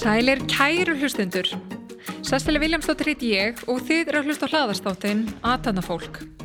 [0.00, 1.44] Sælir kæru hlustundur.
[2.24, 6.39] Sestili Viljámsdóttir heit ég og þið eru að hlusta á hlaðastáttin Atanafólk.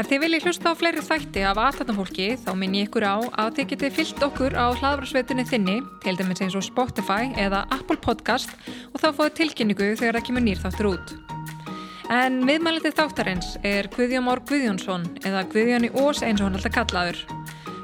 [0.00, 3.58] Ef þið viljið hlusta á fleiri þætti af Atanafólki þá minn ég ykkur á að
[3.58, 8.54] þið getið fyllt okkur á hlaðvarsveitunni þinni, til dæmis eins og Spotify eða Apple Podcast
[8.94, 11.12] og þá fóðu tilkynningu þegar það kemur nýr þáttur út.
[12.16, 17.20] En miðmælitið þáttarins er Guðjón Mór Guðjónsson eða Guðjóni Ós eins og hann alltaf kallaður,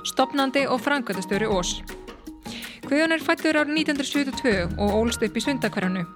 [0.09, 1.83] stopnandi og frangöldastjóri Ós.
[2.87, 6.07] Guðjón er fættur árið 1972 og ólst upp í Sundakverjanu.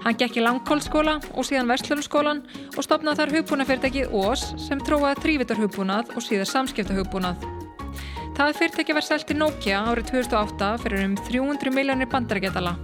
[0.00, 2.38] Hann gekk í langkólskóla og síðan Vestlunarskólan
[2.72, 7.44] og stopnaði þar hugbúnafyrirtækið OS sem tróaði þrývitarhugbúnað og síðan samskiptahugbúnað.
[8.38, 12.78] Það fyrirtæki var selgt í Nokia árið 2008 fyrir um 300 miljónir bandarækjadala.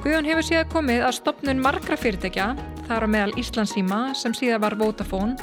[0.00, 2.46] Guðjón hefur síðan komið að stopnun margra fyrirtækja,
[2.86, 5.36] þar á meðal Íslandsíma sem síðan var Vodafone,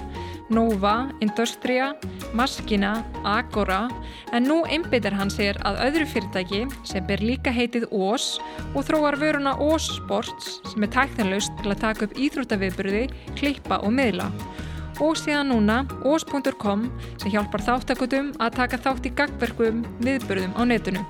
[0.50, 1.94] Nova, Industria,
[2.34, 3.88] Maskina, Agora
[4.34, 8.38] en nú einbyttir hann sér að öðru fyrirtæki sem ber líka heitið OS
[8.74, 13.08] og þróar vöruna OS Sports sem er tæktanlaust til að taka upp íþróttaviðburði,
[13.40, 14.30] klippa og miðla
[15.02, 16.86] og síðan núna os.com
[17.22, 21.02] sem hjálpar þáttakutum að taka þátt í gagverkum viðburðum á netinu.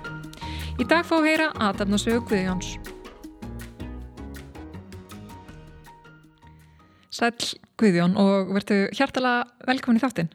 [0.80, 2.78] Í dag fá heyra aðdafnasögu Guðjóns.
[7.14, 7.36] Sæl
[7.84, 10.30] Guðjón og verðu hjartalega velkomin í þáttinn.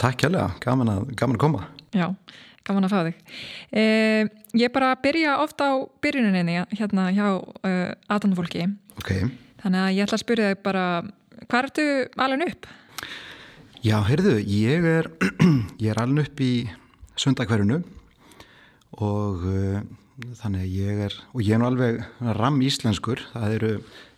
[0.00, 1.66] Takk hjálpa, gaman, gaman að koma.
[1.92, 2.06] Já,
[2.64, 3.18] gaman að fá þig.
[3.76, 8.64] Eh, ég bara byrja ofta á byrjuninni hérna hjá uh, aðdannfólki.
[8.96, 9.12] Ok.
[9.60, 10.86] Þannig að ég ætla að spyrja þig bara,
[11.42, 12.70] hvað ertu alveg upp?
[13.84, 15.12] Já, heyrðu, ég er,
[15.92, 16.52] er alveg upp í
[17.20, 17.82] söndagverðinu
[19.04, 19.82] og uh,
[20.40, 22.00] þannig að ég er, og ég er nú alveg
[22.36, 23.70] ram íslenskur, það eru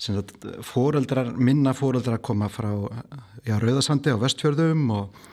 [0.02, 2.70] sagt, fóreldrar, minna fóreldrar að koma frá
[3.46, 5.28] já, Rauðasandi á Vestfjörðum og,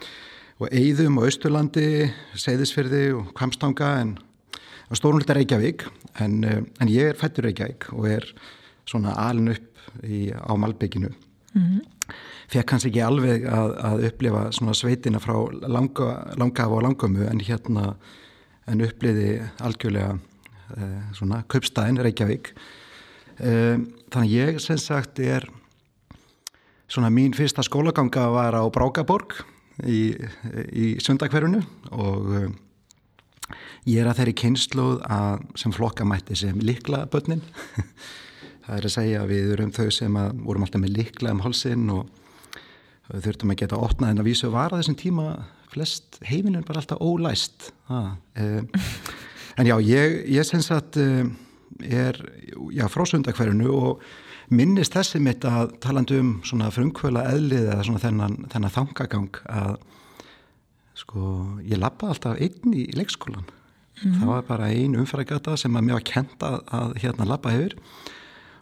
[0.60, 4.14] og Eidum og Austurlandi, Seyðisfjörði og Kvamstanga en
[4.94, 5.86] stórnulegt er Reykjavík
[6.22, 8.30] en, en ég er fættur Reykjavík og er
[8.88, 12.16] svona alin upp í, á Malbygginu mm -hmm.
[12.48, 15.36] fekk kannski ekki alveg að, að upplifa svona sveitina frá
[15.68, 17.94] langa, langa af og langömu en hérna
[18.66, 20.29] en uppliði algjörlega Eh,
[21.16, 22.52] svona kaupstæðin Reykjavík.
[23.40, 23.80] Eh,
[24.12, 25.46] þannig ég sem sagt er
[26.90, 29.38] svona mín fyrsta skólaganga var á Brákaborg
[29.88, 30.12] í,
[30.76, 31.62] í sundakverfunu
[31.96, 32.50] og eh,
[33.88, 37.40] ég er að þeirri kynsluð að sem flokka mætti sem likla börnin
[38.66, 41.44] það er að segja að við erum þau sem að vorum alltaf með likla um
[41.46, 42.12] halsin og
[43.08, 45.30] þurftum að geta opnað en að vísu var að þessum tíma
[45.70, 47.70] flest heiminn er bara alltaf ólæst.
[47.88, 48.64] Það e,
[49.60, 51.30] En já, ég, ég sens að uh,
[51.84, 52.16] er
[52.88, 54.04] frá sundakverðinu og
[54.50, 59.74] minnist þessi mitt að talandu um svona frumkvöla eðlið eða svona þennan, þennan þangagang að
[60.98, 61.24] sko
[61.68, 63.44] ég lappa alltaf einn í leikskólan.
[64.00, 64.16] Mm.
[64.16, 67.76] Það var bara ein umfæragata sem að mér var kent að, að hérna lappa hefur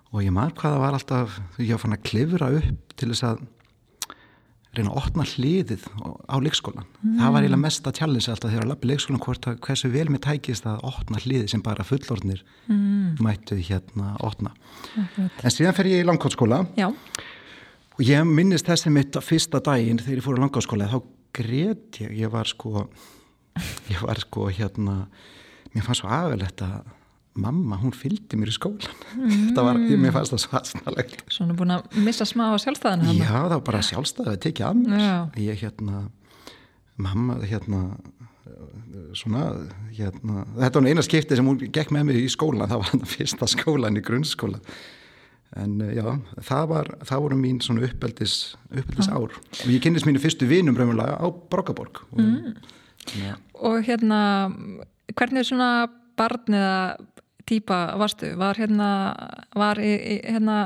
[0.09, 3.47] og ég marg hvaða var alltaf, ég var fann að klifra upp til þess að
[4.79, 5.87] reyna að opna hliðið
[6.29, 7.17] á leikskólan mm.
[7.19, 10.07] það var eiginlega mest að challenge alltaf þegar að lappa leikskólan hvort að hversu vel
[10.13, 13.19] mér tækist að opna hliðið sem bara fullornir mm.
[13.25, 14.55] mættu hérna opna
[14.95, 15.29] okay.
[15.43, 20.27] en síðan fer ég í langkóttskóla og ég minnist þessi mitt fyrsta daginn þegar ég
[20.27, 20.99] fór í langkóttskóla þá
[21.39, 22.87] greiðt ég, ég var sko
[23.93, 25.05] ég var sko hérna
[25.75, 26.95] mér fannst svo aðverlegt að
[27.39, 29.49] mamma, hún fylgdi mér í skólan mm.
[29.57, 33.27] það var, ég mér fannst það svo aðsnalegt Svona búin að missa smá sjálfstæðan Já,
[33.31, 35.03] það var bara sjálfstæðið að tekja að mér.
[35.03, 35.17] Já.
[35.45, 36.05] ég hérna
[36.99, 37.83] mamma, hérna
[39.17, 39.49] svona,
[39.95, 43.05] hérna þetta var eina skipti sem hún gekk með mig í skólan það var hann
[43.05, 44.61] að fyrsta skólan í grunnskóla.
[45.59, 46.05] En já,
[46.45, 48.35] það var það voru mín svona uppeldis
[48.69, 53.39] uppeldis ár og ég kynist mínu fyrstu vinum raunverulega á Brokkaborg og, mm.
[53.57, 54.21] og hérna
[55.15, 55.71] hvernig er svona
[56.19, 56.75] barn eða
[57.49, 58.33] týpa varstu?
[58.39, 58.89] Var hérna,
[59.59, 60.59] var í, í, hérna,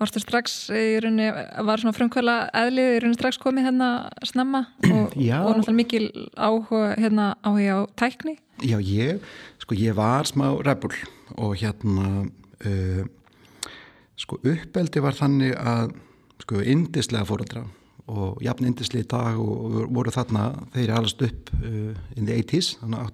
[0.00, 1.30] varstu strax í rauninni,
[1.66, 3.90] var svona frumkvæla eðlið í rauninni strax komið hérna
[4.28, 6.06] snemma og, og náttúrulega mikil
[6.36, 8.36] áhuga, hérna, áhuga á tækni?
[8.62, 9.22] Já, ég,
[9.62, 10.94] sko, ég var smá rebul
[11.36, 12.26] og hérna,
[12.66, 13.04] uh,
[14.20, 15.96] sko, uppeldi var þannig að,
[16.44, 17.64] sko, indislega fóröldra
[18.12, 22.76] og jafn indislega í dag og voru þarna þeir alast upp uh, in the 80's
[22.80, 23.12] þannig að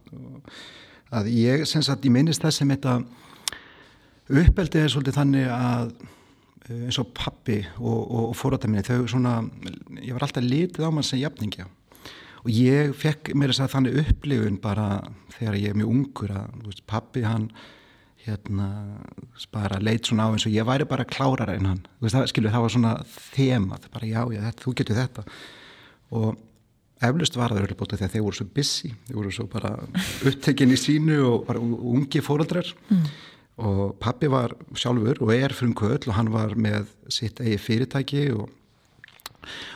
[1.15, 2.99] að ég, sem sagt, ég minnist þess sem þetta
[4.29, 5.93] uppeldið er svolítið þannig að
[6.69, 9.39] eh, eins og pappi og, og, og fóröldaminni, þau svona,
[10.03, 11.69] ég var alltaf litið á mann sem jafningja.
[12.45, 14.89] Og ég fekk mér þess að þannig upplifun bara
[15.35, 17.49] þegar ég er mjög ungur að veist, pappi hann
[18.29, 18.69] hérna
[19.55, 22.53] bara leit svona á eins og ég væri bara klárar en hann, veist, það, skilur
[22.53, 22.93] það var svona
[23.33, 25.25] þemað, bara já, já þetta, þú getur þetta.
[26.19, 26.45] Og
[27.05, 29.73] eflust var það örlubóta þegar þeir voru svo busy þeir voru svo bara
[30.29, 33.05] upptekinn í sínu og bara ungi fóröldrar mm.
[33.69, 38.49] og pappi var sjálfur og er frumkvöld og hann var með sitt eigi fyrirtæki og,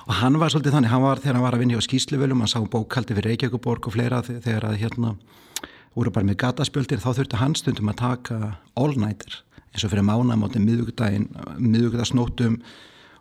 [0.09, 2.51] og hann var svolítið þannig, hann var þegar hann var að vinja á skýsluvelum, hann
[2.51, 5.17] sá bókaldi fyrir Reykjavíkuborg og fleira þegar að hérna
[5.95, 9.43] voru bara með gataspjöldir þá þurfti hann stundum að taka all-nighter
[9.73, 11.29] eins og fyrir mánamótin miðugdægin,
[11.61, 12.59] miðugdagsnótum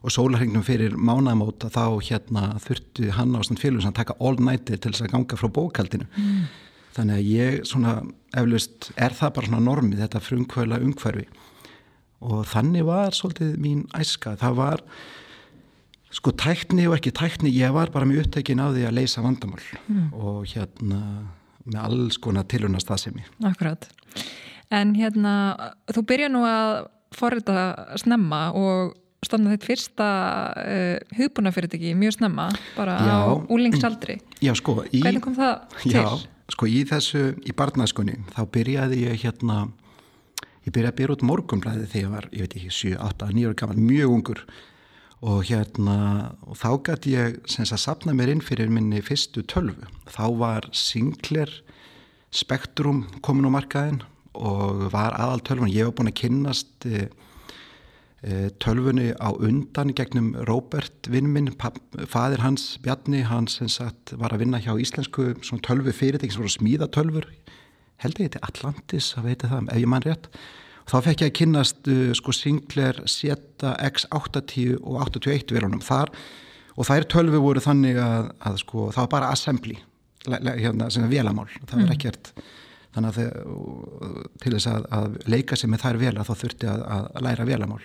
[0.01, 4.91] og sólarhengnum fyrir mánamóta þá hérna þurfti hann á svona félagum að taka all-nighter til
[4.93, 6.43] þess að ganga frá bókaldinu mm.
[6.97, 7.95] þannig að ég svona
[8.37, 11.27] eflust er það bara svona normið þetta frumkvöla umhverfi
[12.21, 14.85] og þannig var svolítið mín æska það var
[16.11, 19.61] sko tækni og ekki tækni ég var bara mjög upptækin á því að leysa vandamál
[19.87, 20.09] mm.
[20.17, 21.01] og hérna
[21.65, 23.29] með alls konar tilunast það sem ég.
[23.49, 23.87] Akkurat.
[24.71, 25.33] En hérna,
[25.91, 26.73] þú byrja nú að
[27.15, 27.65] forrita
[27.99, 28.95] snemma og
[29.25, 30.07] stofna þitt fyrsta
[30.57, 32.47] uh, hugbúnafyrirtæki mjög snemma,
[32.77, 34.17] bara já, á úlingsaldri.
[34.45, 34.79] Já, sko.
[34.89, 35.93] Í, Hvernig kom það til?
[35.93, 36.07] Já,
[36.55, 39.59] sko, í þessu, í barnaskunni, þá byrjaði ég hérna,
[40.65, 43.51] ég byrjaði að byrja út morgunblæði þegar ég var, ég veit ekki, 7, 8, 9
[43.51, 44.43] ára gammal, mjög ungur
[45.21, 45.97] og hérna
[46.49, 51.51] og þá gæti ég að sapna mér inn fyrir minni fyrstu tölvu þá var Sinclair
[52.33, 54.01] Spectrum komin á markaðin
[54.33, 56.87] og var aðal tölvun ég var búin að kynnast
[58.23, 64.45] e, e, tölvunni á undan gegnum Robert vinnminn fadir hans Bjarni hans sagt, var að
[64.45, 65.33] vinna hjá íslensku
[65.65, 67.29] tölvu fyrirtæki sem voru að smíða tölvur.
[68.01, 70.31] Held ég þetta Atlantis að veita það ef ég mann rétt.
[70.89, 76.09] Þá fekk ég að kynast uh, sko Sinclair Zeta X80 og 81 verunum þar.
[76.75, 79.77] Og þær tölvi voru þannig að, að sko það var bara assembly
[80.29, 81.93] hérna sem er velamál, það var mm.
[81.95, 82.31] ekkert
[82.91, 86.83] þannig að þeir, til þess að, að leika sig með þær vela þá þurfti að,
[86.91, 87.81] að læra velamál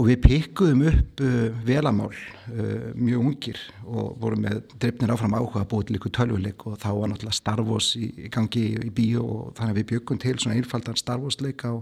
[0.00, 5.60] og við pikkuðum upp uh, velamál uh, mjög ungir og vorum með drifnir áfram áhuga
[5.60, 8.92] að búið til ykkur tölvuleik og þá var náttúrulega Star Wars í, í gangi í
[8.96, 11.76] bíó og þannig að við byggum til svona einfaldan Star Wars leik á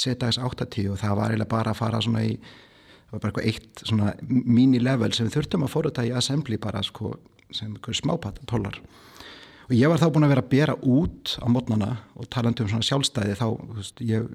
[0.00, 3.48] ZX 80 og það var eiginlega bara að fara svona í það var bara eitthvað
[3.52, 4.10] eitt svona
[4.56, 7.14] mini-level sem við þurftum að þetta í assembly bara sko
[7.54, 8.80] sem ykkur smápatt tólar
[9.70, 12.70] og ég var þá búin að vera að bera út á mótnana og talandi um
[12.70, 14.28] svona sjálfstæði þá, þú veist, ég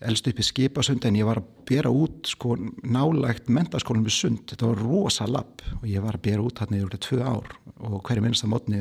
[0.00, 4.44] elst upp í skipasund en ég var að bera út sko nálægt mentaskólanum við sund,
[4.48, 7.50] þetta var rosa lapp og ég var að bera út hann eða tvö ár.
[7.84, 8.80] Og hverju minnsta mótni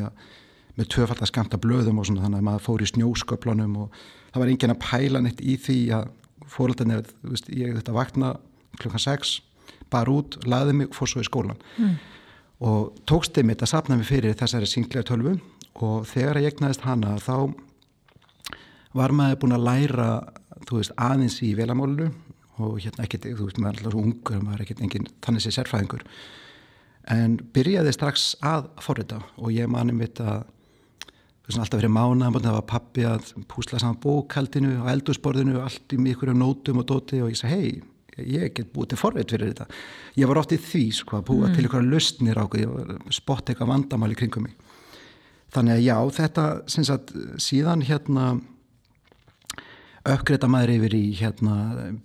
[0.79, 3.99] með tvöfald að skamta blöðum og svona þannig að maður fór í snjósköplunum og
[4.31, 6.09] það var engin að pæla neitt í því að
[6.49, 7.09] fóröldan er,
[7.51, 8.33] ég þetta vakna
[8.79, 9.35] klukkan 6,
[9.91, 11.95] bara út laði mig og fór svo í skólan mm.
[12.65, 15.35] og tókst þeim þetta að sapna mig fyrir þessari singlega tölvu.
[15.79, 17.51] Og þegar ég egnaðist hana þá
[18.97, 20.09] var maður búin að læra
[20.67, 22.09] þú veist, aðeins í velamálunu
[22.59, 25.45] og hérna ekkert, þú veist, maður er alltaf svo ungur maður er ekkert enginn, þannig
[25.45, 26.05] sé sérfræðingur.
[27.09, 32.33] En byrjaði strax að forrita og ég mani mitt að þú veist, alltaf verið mána
[32.35, 36.89] það var pappi að púsla saman bókaldinu og eldursporðinu og allt í mjög nótum og
[36.91, 37.87] dóti og ég sagði, hei
[38.27, 39.67] ég get búið til forrið fyrir þetta.
[40.19, 41.55] Ég var oft í því, sko, að búa mm.
[41.55, 42.45] til ykkur lustnir á,
[43.15, 44.55] spott eitthvað vandamáli kringum mig.
[45.53, 48.25] Þannig að já, þetta, sem sagt, síðan hérna
[50.15, 51.53] uppgreita maður yfir í hérna,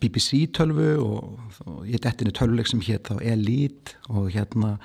[0.01, 4.77] BBC tölvu og, og ég dettinu tölvuleik sem hétt þá Elite og hérna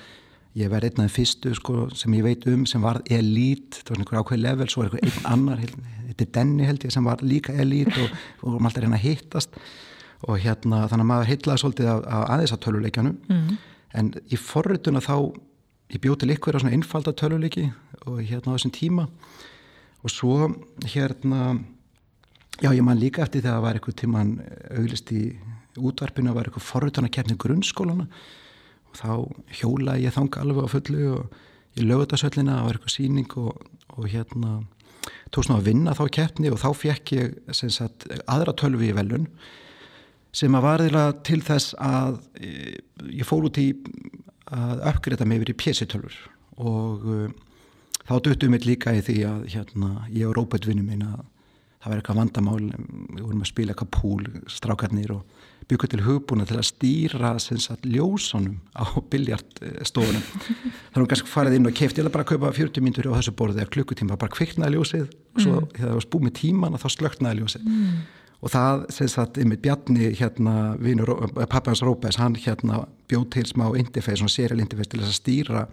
[0.57, 3.93] ég verði einn af þeim fyrstu sko, sem ég veit um sem var Elite, það
[3.93, 5.61] var einhver ákveð level svo var einhver einn annar,
[6.07, 9.05] þetta er Denny held ég sem var líka Elite og við vorum alltaf reyna að
[9.05, 9.59] hittast.
[10.27, 13.51] Og hérna þannig að maður hittlaði svolítið af, af aðeins af tölvuleikjanum mm.
[14.01, 15.13] en í forrutuna þá
[15.89, 17.69] ég ykkur á svona einfalda tölvuleiki
[18.05, 19.05] og hérna á þessum tíma.
[20.03, 20.49] Og svo
[20.83, 21.59] hérna
[22.59, 24.31] Já, ég man líka eftir þegar það var eitthvað tíman
[24.75, 25.23] auglist í
[25.79, 28.07] útvarpinu var eitthvað forrutunarkerni grunnskólana
[28.89, 29.11] og þá
[29.61, 31.39] hjólaði ég þanga alveg á fullu og
[31.77, 33.63] ég lögði þetta söllina og var eitthvað síning og,
[33.95, 34.57] og hérna
[35.31, 39.29] tók svona að vinna þá keppni og þá fekk ég sagt, aðra tölvi í velun
[40.35, 42.75] sem að varðila til þess að e,
[43.21, 43.69] ég fór út í
[44.49, 46.17] að uppgreita mig yfir í pjessitölfur
[46.59, 47.27] og uh,
[48.09, 51.21] þá döttum við líka í því að hérna, ég og Róbert-vinnum minna
[51.79, 52.63] það var eitthvað vandamál,
[53.15, 57.85] við vorum að spila eitthvað púl, strákarnir og byggja til hugbúna til að stýra sagt,
[57.85, 62.53] ljósunum á biljartstofunum þannig að við kannski farið inn og kefti eða bara að kaupa
[62.57, 65.69] 40 mínutur á þessu borði eða klukkutíma, bara kviknaði ljósið og svo mm.
[65.75, 67.93] þegar það spúið með tíman og þá slöknaði ljósið mm.
[68.39, 70.57] og það, sem sagt, yfir Bjarni hérna,
[71.53, 75.65] pappans Rópes, hann hérna bjóð til smá interface, svona serial interface til þess að stýra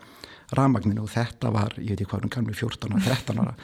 [0.54, 3.56] ramagninu og þetta var, ég veit ekki hvað, hann kannu 14 og 13 ára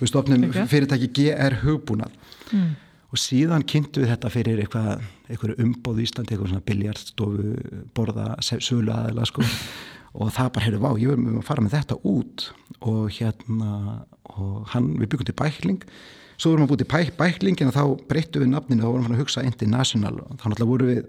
[0.00, 0.68] við stofnum okay.
[0.70, 2.16] fyrirtæki GR hugbúnað.
[2.52, 2.72] Mm.
[3.14, 7.52] og síðan kynntu við þetta fyrir eitthvað, eitthvað umbóð í Íslandi, eitthvað svona biljardstofu
[7.94, 9.46] borða, sölu aðeila sko.
[10.14, 12.44] Og það bara, heyrðu, vá, ég verðum að fara með þetta út.
[12.86, 13.70] Og hérna
[14.34, 15.80] og hann, við byggum til bækling.
[16.38, 19.22] Svo vorum við búið til bæklingin og þá breyttu við nafninu og vorum við að
[19.24, 20.14] hugsa international.
[20.22, 21.00] Og þá náttúrulega voru við,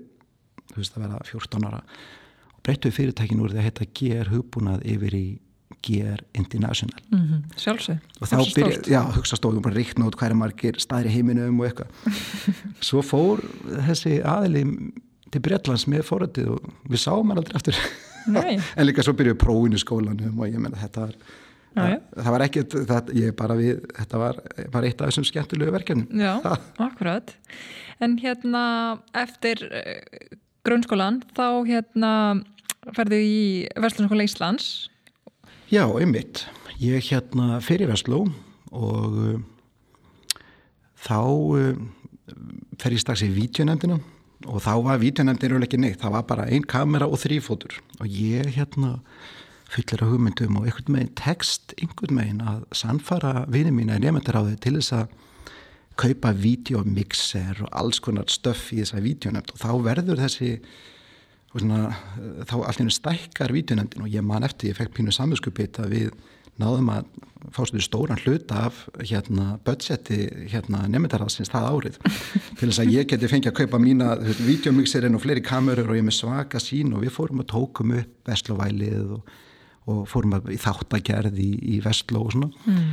[0.71, 1.81] þú veist að vera 14 ára.
[2.49, 5.25] Og breyttu við fyrirtækinu úr því að heita GR hugbúnað yfir í
[5.85, 6.99] GR International.
[7.11, 7.59] Mm -hmm.
[7.61, 11.67] Sjálfsög og þá byrja, já, hugsa stóðum bara ríkna út hverja margir staðri heiminum og
[11.67, 11.87] eitthvað.
[12.87, 13.43] Svo fór
[13.87, 14.65] þessi aðli
[15.31, 17.75] til Breitlands með fórættið og við sáum hann aldrei aftur.
[18.25, 21.15] En líka svo byrjuði prófinu skólanum og ég menna þetta var
[21.75, 23.11] það, það var ekkert, það,
[23.59, 24.39] við, þetta var
[24.73, 26.07] bara eitt af þessum skemmtilegu verkefnum.
[26.09, 27.35] Já, akkurat.
[28.01, 28.63] En hérna
[29.13, 32.11] eftir uh, grunnskólan þá hérna
[32.95, 33.39] ferðu í
[33.81, 34.89] Vestlunarskóla Íslands
[35.73, 36.43] Já, einmitt.
[36.77, 38.19] Ég hérna fyrir Vestló
[38.69, 39.39] og uh,
[41.01, 41.79] þá uh,
[42.77, 43.97] fer ég strax í vítjunemdina
[44.45, 48.51] og þá var vítjunemdina ekki neitt, það var bara einn kamera og þrýfótur og ég
[48.59, 48.99] hérna
[49.73, 54.37] fyllir á hugmyndum og einhvern veginn text einhvern veginn að sannfara vinið mín að nefndir
[54.37, 55.15] á þau til þess að
[55.97, 60.59] kaupa vídeomixer og alls konar stöff í þessa vítjunemd og þá verður þessi
[61.55, 61.95] og svona,
[62.43, 66.09] þá allir stækkar vítunendin og ég man eftir, ég fekk pínu samvinskupið að við
[66.59, 67.07] náðum að
[67.55, 71.97] fástu stóran hluta af hérna budgeti hérna nefndarhansins það árið
[72.57, 76.07] til þess að ég geti fengið að kaupa mína videomixerinn og fleiri kamerur og ég
[76.07, 79.35] með svaka sín og við fórum að tókum upp Vestlóvælið og,
[79.91, 82.91] og fórum að í þáttagerð í, í Vestló og svona mm.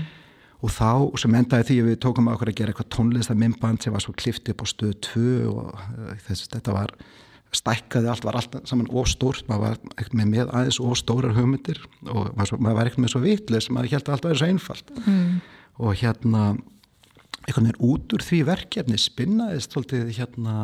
[0.61, 0.93] og þá
[1.25, 3.95] sem endaði því að við tókum að okkur að gera eitthvað tónlist að minnband sem
[3.95, 6.97] var svo klift upp á stöð 2 og uh, þess að þetta var
[7.53, 12.31] stækkaði allt, var allt saman óstórt, maður var ekkert með með aðeins óstórar hugmyndir og
[12.39, 14.95] maður var ekkert með svo vitlega sem maður held að allt væri svo einfalt.
[15.05, 15.35] Mm.
[15.83, 16.43] og hérna
[17.43, 20.57] einhvern veginn út úr því verkefni spinnaðist svolítið hérna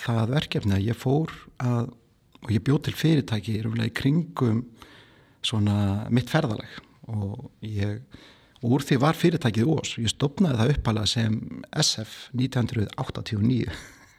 [0.00, 1.92] það verkefni að ég fór að,
[2.42, 4.64] og ég bjóð til fyrirtæki í kringum
[5.42, 8.02] svona mitt ferðaleg og ég
[8.62, 11.38] og úr því var fyrirtækið ós ég stopnaði það uppalað sem
[11.74, 13.70] SF 1989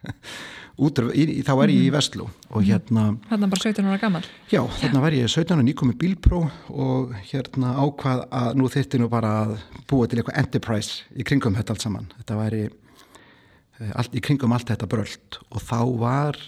[0.84, 1.96] út, í, þá er ég í mhm.
[1.96, 2.68] Vestló og mhm.
[2.70, 7.14] hérna Þannig bara 17 ára gammal Já, þannig var ég 17 ára nýkomi bílpró og
[7.30, 9.58] hérna ákvað að nú þyrtti nú bara að
[9.90, 12.10] búa til eitthvað enterprise í kringum þetta allt saman.
[12.20, 16.40] Þetta væri eh, allt, í kringum allt þetta bröld og þá var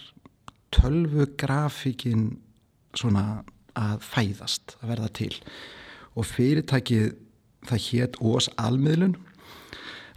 [0.76, 2.34] tölvugrafíkin
[2.96, 3.44] svona
[3.76, 5.32] að fæðast að verða til.
[6.16, 7.16] Og fyrirtækið
[7.68, 9.18] það hétt Ós Almiðlun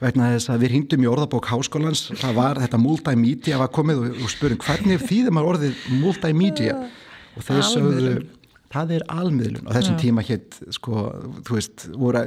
[0.02, 4.19] vegna þess að við hringdum í orðabók háskólans, það var þetta multimedia var komið og,
[4.25, 6.76] og spurum hvernig þýðum maður orðið multimedia?
[7.38, 8.12] Og þeir sögðu
[8.73, 9.67] það er almiðlun.
[9.67, 10.00] Og þessum Já.
[10.02, 11.05] tíma hétt sko,
[11.47, 12.23] þú veist, voru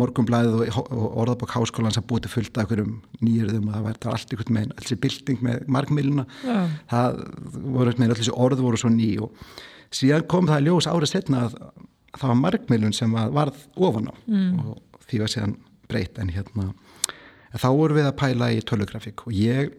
[0.00, 3.98] morgumblæðið og, og orðabók háskólans að búið til fullt af einhverjum nýjörðum og það var
[4.12, 6.26] allt einhvern með alls í bilding með markmiðluna.
[6.92, 7.20] Það
[7.66, 9.50] voru með alls þessi orð voru svo ný og
[9.94, 11.58] síðan kom það ljós árið setna að
[12.16, 14.60] það var markmiðlun sem varð ofan á mm.
[14.62, 15.56] og því var síðan
[15.90, 16.70] breytt en hérna
[17.62, 19.72] þá vorum við að pæla í tölvugrafík og ég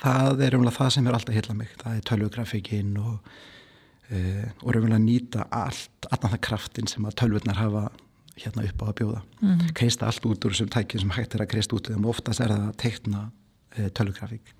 [0.00, 3.16] það er umlað það sem er alltaf heila mig það er tölvugrafíkin og
[4.10, 7.84] uh, og umlað að nýta allt allan það kraftin sem að tölvurnar hafa
[8.40, 9.74] hérna upp á að bjóða mm -hmm.
[9.74, 12.48] kreista allt út úr þessum tækjum sem hægt er að kreista út og oftast er
[12.48, 13.30] það að teikna
[13.78, 14.54] uh, tölvugrafík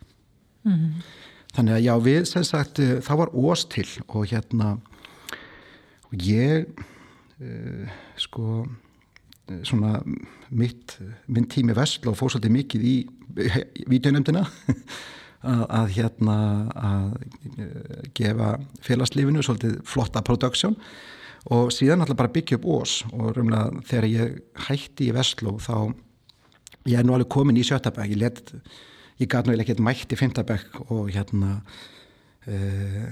[0.64, 1.02] mm -hmm.
[1.54, 4.78] þannig að já við sem sagt uh, þá var ós til og hérna
[6.10, 6.66] og ég
[8.16, 8.66] sko
[9.66, 10.00] svona
[10.50, 12.94] mitt, minn tími Vestló fór svolítið mikið í
[13.90, 14.44] videonemdina
[15.42, 16.36] að, hérna
[16.76, 17.06] að
[17.56, 18.52] eh, gefa
[18.84, 20.76] félagslífinu svolítið flotta production
[21.50, 24.36] og síðan alltaf bara byggja upp ós og rumlega þegar ég
[24.68, 25.94] hætti í Vestló þá
[26.88, 28.20] ég er nú alveg komin í sjötabæk ég,
[29.20, 31.56] ég gæti náttúrulega ekki mætt í fymtabæk og hérna
[32.48, 33.10] uh,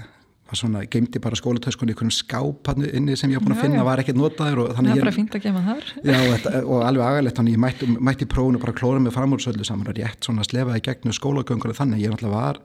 [0.49, 3.77] var svona, geimdi bara skólatöskun í einhvern skáp inni sem ég var búin að finna
[3.77, 3.87] já, já.
[3.87, 4.95] var ekkert notaður og þannig ég...
[4.95, 5.89] Það er bara fint að gema þar.
[6.01, 9.43] Já, þetta, og alveg agalegt, þannig ég mætti, mætti prófunu bara klóra mig fram úr
[9.43, 12.61] söllu saman og rétt svona slefaði gegnum skólagöngur þannig ég náttúrulega var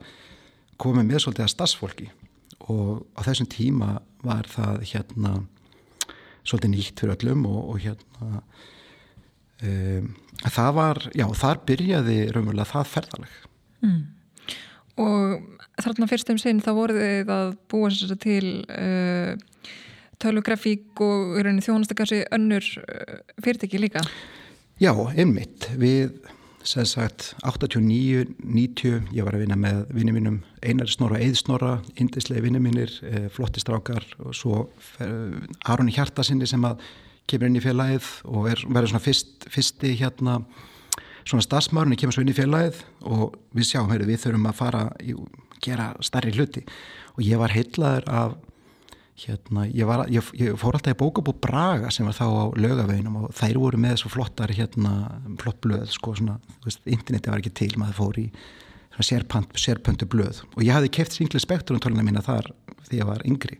[0.81, 2.09] komið með svolítið að stassfólki
[2.65, 3.91] og á þessum tíma
[4.25, 5.35] var það hérna
[6.45, 8.41] svolítið nýtt fyrir öllum og, og hérna
[9.65, 10.09] um,
[10.43, 13.39] það var, já, þar byrjaði raunverulega það ferðaleg.
[13.85, 14.01] Mm.
[15.05, 15.44] Og
[15.85, 19.35] þarna fyrstum sinn þá voruð þið að búa sér til uh,
[20.21, 24.03] tölvugrafík og þjónastakassi önnur uh, fyrirtæki líka?
[24.81, 25.69] Já, einmitt.
[25.79, 26.17] Við,
[26.67, 31.77] sem sagt, 89, 90, ég var að vinna með vinnum mínum Einar Snorra, Eið Snorra,
[31.95, 34.65] indislega vinnum mínir, eh, flottistrákar og svo
[34.99, 35.37] eh,
[35.71, 36.83] Aronni Hjartasinni sem að
[37.29, 40.41] kemur inn í félagið og verður svona fyrst, fyrsti hérna
[41.25, 44.83] svona stafsmárunni kemur svo inn í félagið og við sjáum, heyrðu, við þurfum að fara
[45.01, 45.15] í,
[45.65, 46.65] gera starri hluti.
[47.15, 48.35] Og ég var heitlaður af
[49.25, 53.21] hérna, ég, var, ég, ég fór alltaf í bókabú Braga sem var þá á lögaveginum
[53.23, 54.93] og þær voru með svo flottar hérna,
[55.41, 58.27] flott blöð, sko, svona, veist, interneti var ekki til, maður fór í
[58.99, 60.43] sérpöntu blöð.
[60.55, 62.51] Og ég hafði keft singli spektrum tóluna mína þar
[62.85, 63.59] því ég var yngri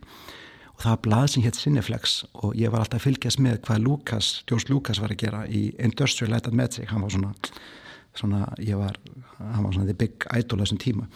[0.76, 3.84] og það var blað sem hétt Cineflex og ég var alltaf að fylgjast með hvað
[3.86, 6.90] Lucas, George Lucas var að gera í Industrial Light and Magic.
[6.90, 7.30] Hann var svona,
[8.16, 8.98] svona ég var,
[9.38, 11.08] hann var svona the big idol þessum tíma.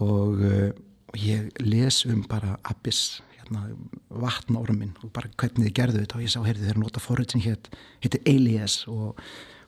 [0.00, 0.70] Og, uh,
[1.12, 3.66] og ég les um bara Abyss hérna,
[4.08, 6.16] vatnóruminn og bara hvernig þið gerðu þetta.
[6.16, 7.68] Og ég sá, heyrðu þeir nota forrið sem hétt,
[8.06, 9.20] hétti Elias og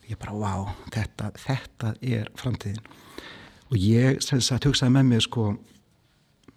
[0.08, 2.88] ég bara, wow, þetta, þetta er framtíðin.
[3.68, 5.50] Og ég sem sagt hugsaði með mig sko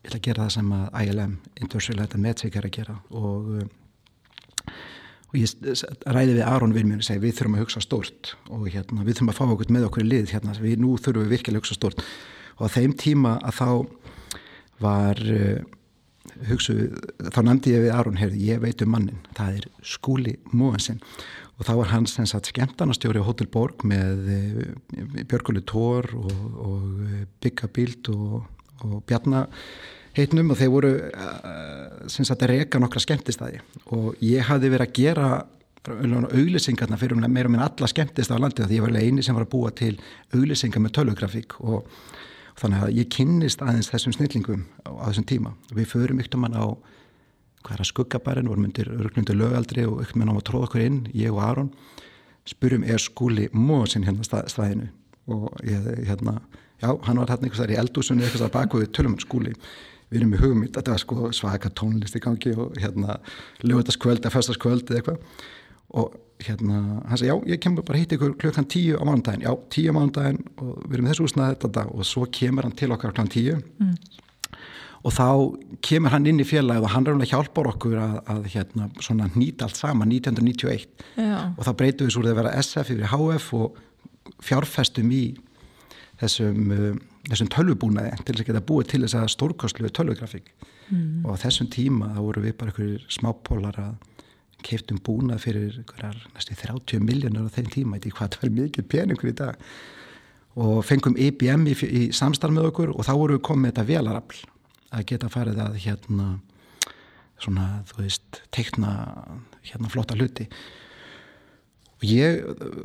[0.04, 2.96] ég ætla að gera það sem að ILM Industrial Light and Magic er að gera.
[3.16, 4.74] Og, uh,
[5.32, 5.54] og ég
[6.06, 9.18] ræði við Aron við mér og segi við þurfum að hugsa stort og hérna, við
[9.18, 11.64] þurfum að fá okkur með okkur í lið hérna, við, nú þurfum við virkilega að
[11.64, 12.04] hugsa stort
[12.58, 13.70] og á þeim tíma að þá
[14.84, 15.64] var uh,
[16.50, 16.76] hugsu,
[17.24, 21.00] þá nefndi ég við Aron heyrði, ég veit um mannin, það er skúli Móansson
[21.54, 27.72] og þá var hans skemmtarnastjóri á Hotel Borg með uh, Björgóli Tór og, og Bygga
[27.72, 28.44] Bíld og,
[28.88, 29.50] og Bjarnar
[30.18, 33.64] heitnum og þeir voru uh, sem sagt að reyka nokkra skemmtistæði
[33.96, 35.30] og ég hafði verið að gera
[35.84, 39.48] auglýsingarna fyrir um meira minn alla skemmtistæði á landið því ég var eini sem var
[39.48, 39.96] að búa til
[40.32, 45.54] auglýsingar með tölvugrafík og, og þannig að ég kynnist aðeins þessum snillingum á, þessum tíma.
[45.74, 46.66] Við förum ykkur mann á
[47.64, 51.34] hverja skuggabærin, vorum undir örglundu lögaldri og ykkur mann á að tróða okkur inn, ég
[51.34, 51.72] og Aron.
[52.48, 54.90] Spurum er skúli móðsinn hérna stað, staðinu
[55.32, 56.42] og ég hérna,
[56.84, 59.56] já, hann var hérna einhvers þar í eldúsunni eitthvað baku við tölum skúli.
[60.12, 63.18] Við erum í hugmynd, þetta var sko svaka tónlist í gangi og hérna
[63.64, 65.40] lögutaskvöld eða festaskvöld eða eitthvað.
[65.94, 69.54] Og hérna, hann sagði, já, ég kemur bara hitt ykkur klukkan tíu á mánundagin, já,
[69.74, 72.92] tíu á mánundagin og við erum þessu úsnaði þetta dag og svo kemur hann til
[72.92, 73.58] okkar klukkan tíu.
[73.80, 73.96] Mm.
[75.04, 75.28] og þá
[75.84, 79.68] kemur hann inn í félagið og hann alveg hjálpar okkur að, að hérna, svona nýta
[79.68, 80.86] allt saman 1991
[81.20, 81.40] já.
[81.58, 83.82] og þá breytum við svo að vera SF yfir HF og
[84.48, 85.24] fjárfestum í
[86.24, 86.94] þessum uh,
[87.30, 90.54] þessum tölvubúnaði til þess að geta búið til þess að stórkostlu tölvugrafík.
[90.92, 91.24] Mm.
[91.24, 93.94] og á þessum tíma þá voru við bara einhverjir smápólar að
[94.68, 95.78] keiftum búnað fyrir
[96.36, 99.64] næstu 30 miljónur á þeim tíma, þetta er hvað það er mikið peningur í dag.
[100.64, 104.44] Og fengum IBM í, í samstarf með okkur og þá voru við komið þetta velarafl
[104.94, 106.28] að geta farið að hérna
[107.42, 108.94] svona, þú veist, teikna
[109.64, 110.48] hérna flotta hluti
[112.04, 112.42] Ég,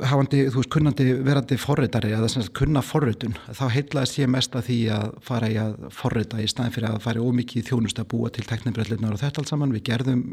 [0.07, 4.53] hafandi, þú veist, kunnandi verandi forritari, eða þess að kunna forritun, þá heitlaðist ég mest
[4.55, 7.99] að því að fara í að forrita í staðin fyrir að fara ómikið í þjónust
[7.99, 9.75] að búa til teknibrellunar og þetta alls saman.
[9.75, 10.23] Við gerðum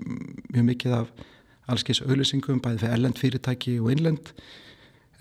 [0.53, 1.11] mjög mikið af
[1.75, 4.33] allskis auðlýsingum, bæði fyrir ellend fyrirtæki og innlend,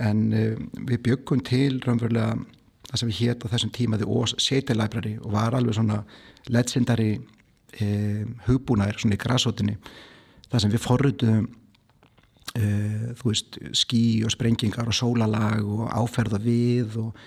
[0.06, 2.38] en uh, við byggum til raunverulega
[2.86, 6.04] það sem við hétt á þessum tímaði Ós Sete Library og var alveg svona
[6.54, 9.80] legendary uh, hugbúnaðir svona í græsótinni,
[10.52, 11.46] það sem við forritum
[12.56, 17.18] Uh, þú veist, skí og sprengingar og sólalag og áferða við og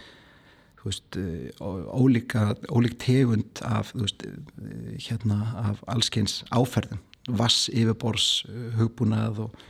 [0.79, 7.69] þú veist uh, ólíka, ólík tegund af, þú veist, uh, hérna af allskeins áferðum vass
[7.69, 8.47] yfirbors
[8.79, 9.62] hugbúnað og,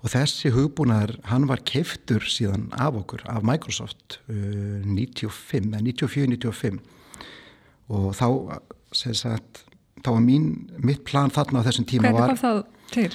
[0.00, 6.80] og þessi hugbúnaðar hann var keftur síðan af okkur af Microsoft 95, 94-95
[7.92, 8.28] og þá
[8.96, 9.66] sem sagt,
[10.00, 12.62] þá var mín mitt plan þarna á þessum tíma Hvernig var það
[12.94, 13.10] til?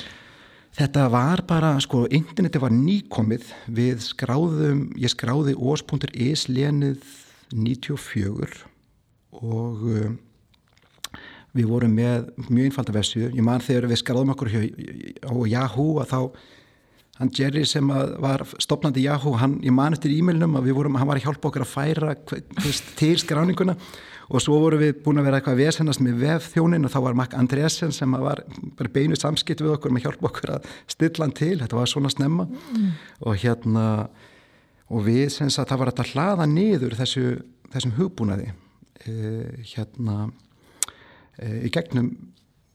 [0.74, 7.04] Þetta var bara, sko, interneti var nýkomið við skráðum, ég skráði os.is lenið
[7.54, 8.48] 94
[9.38, 10.16] og uh,
[11.54, 13.30] við vorum með mjög einfalda vessju.
[13.30, 16.20] Ég man þegar við skráðum okkur á Yahoo að þá,
[17.20, 17.94] hann Jerry sem
[18.26, 21.52] var stopnandi Yahoo, hann, ég man eftir e-mailnum að við vorum, hann var að hjálpa
[21.52, 22.18] okkur að færa
[22.98, 23.94] til skráninguna og
[24.44, 27.94] svo vorum við búin að vera eitthvað vesennast með vefþjónin og þá var Mac Andresen
[27.96, 28.44] sem var
[28.78, 32.12] bara beinu samskipt við okkur með hjálp okkur að stilla hann til, þetta var svona
[32.14, 32.48] snemma.
[32.48, 32.92] Mm.
[33.28, 33.88] og hérna
[34.94, 37.26] og við sem sagt það var að hlaða niður þessu,
[37.74, 38.52] þessum hugbúnaði
[39.08, 40.18] eh, hérna
[41.40, 42.12] eh, í gegnum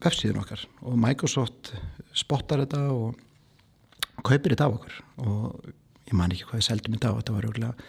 [0.02, 0.64] vefsíðun okkar.
[0.86, 1.72] Og Microsoft
[2.16, 3.18] spottar þetta og
[4.26, 4.98] kaupir þetta af okkur.
[5.24, 5.70] Og
[6.08, 7.88] ég man ekki hvað seldi mig þetta á, þetta var örgulega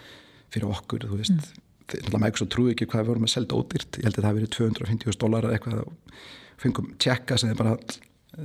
[0.50, 1.42] fyrir okkur, þú veist.
[1.42, 4.40] Mm Microsoft trúi ekki hvað við vorum að selja ódýrt ég held að það hafi
[4.40, 6.20] verið 250 dólar eitthvað og
[6.60, 7.78] fengum tjekka sem þið bara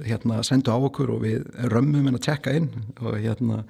[0.05, 3.65] hérna, sendu á okkur og við römmum henn að tjekka inn og hérna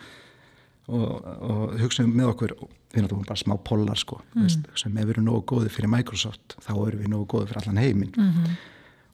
[0.87, 2.54] og, og hugsaum með okkur
[2.94, 4.46] við erum bara smá pollar sko mm.
[4.70, 7.82] hugsaum ef við erum nógu góði fyrir Microsoft þá erum við nógu góði fyrir allan
[7.82, 8.56] heiminn mm -hmm.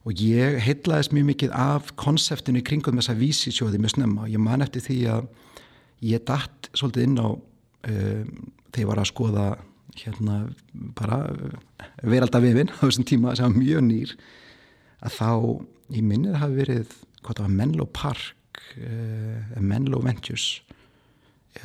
[0.05, 4.43] og ég heitlaðist mjög mikið af konseptinu í kringum þessa vísisjóði mjög snemma og ég
[4.43, 5.27] man eftir því að
[6.01, 9.47] ég dætt svolítið inn á um, þegar ég var að skoða
[10.05, 10.37] hérna
[10.97, 11.19] bara
[12.03, 14.13] veraldavifin á þessum tíma sem var mjög nýr
[15.01, 15.31] að þá
[15.97, 20.47] í minnið hafi verið hvað það var Menlo Park uh, Menlo Ventures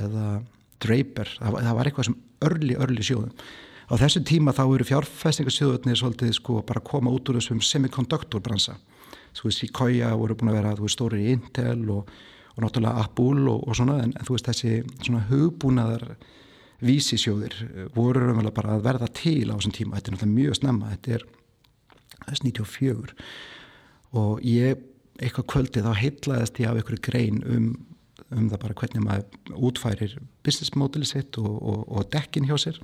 [0.01, 0.41] eða
[0.83, 3.33] Draper það, það var eitthvað sem örli, örli sjóðum.
[3.87, 8.75] Á þessu tíma þá eru fjárfestingarsjóðunir svolítið sko bara koma út úr þessum semikonduktorbransa
[9.37, 12.11] þú veist Sequoia voru búin að vera þú veist stóri í Intel og,
[12.57, 14.73] og náttúrulega Apple og, og svona en, en þú veist þessi
[15.05, 16.07] svona hugbúnaðar
[16.85, 17.57] vísisjóðir
[17.95, 21.17] voru raunverulega bara að verða til á þessum tíma, þetta er náttúrulega mjög snemma þetta
[21.17, 21.27] er,
[22.27, 23.17] er 94
[24.17, 24.85] og ég
[25.23, 27.69] eitthvað kvöldið þá heitlaðist ég af einhverju grein um,
[28.35, 32.81] um það bara hvernig maður útfærir business modeli sitt og, og, og dekkin hjá sér.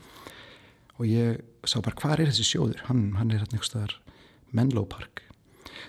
[1.01, 2.83] Og ég sá bara hvað er þessi sjóður?
[2.89, 3.97] Hann, hann er hérna einhverstaðar
[4.53, 5.25] Menlo Park.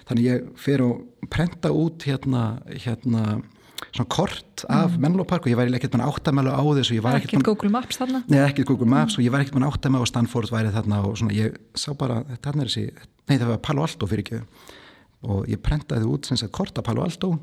[0.07, 3.41] Þannig ég fer og prenta út hérna hérna
[3.91, 5.02] svona kort af mm.
[5.04, 7.46] Menlo Park og ég væri ekkert mann áttamælu á þessu ekkert man...
[7.48, 9.19] Google Maps þarna Nei, ekkert Google Maps mm.
[9.19, 12.22] og ég væri ekkert mann áttamælu á Stanford væri þarna og svona ég sá bara
[12.46, 12.86] þarna er þessi,
[13.30, 14.41] nei það var Palo Alto fyrir ekki
[15.24, 17.34] og ég prentaði út sem sagt kort af Palo Alto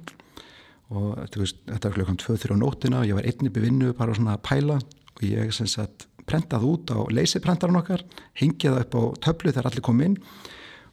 [0.91, 4.37] og veist, þetta var klukkan 2-3 á nótina og ég var einnig bevinnu bara svona
[4.39, 8.03] að pæla og ég sem sagt prentaði út á leysiprentarinn okkar
[8.39, 10.19] hengið upp á töflu þegar allir kom inn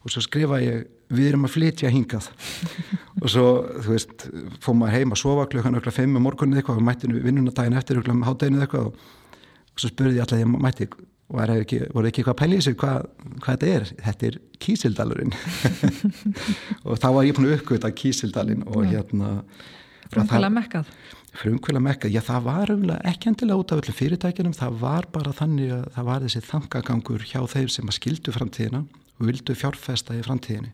[0.04, 2.30] og svo skrifa ég við erum að flytja hingað.
[3.24, 3.46] Og svo,
[3.84, 4.26] þú veist,
[4.64, 7.78] fór maður heim að sofa klukkan okkur fimm um morgunnið eitthvað og mætti vinnuna daginn
[7.80, 9.06] eftir okkur um hátteginu eitthvað og,
[9.74, 10.90] og svo spurði ég alltaf ég mætti
[11.28, 13.08] og er ekki, voru ekki eitthvað pælið sér hvað,
[13.44, 15.34] hvað þetta er, þetta er kísildalurinn.
[16.88, 19.34] Og þá var ég búin að uppgöta kísildalinn og hérna
[20.14, 20.94] frumkvæla mekkað?
[21.38, 22.72] Frumkvæla mekkað, já það var
[23.12, 27.28] ekki endilega út af öllu fyrirtækinum, það var bara þannig að það var þessi þangagangur
[27.28, 28.86] hjá þeim sem að skildu framtíðina
[29.20, 30.74] vildu fjárfesta í framtíðinni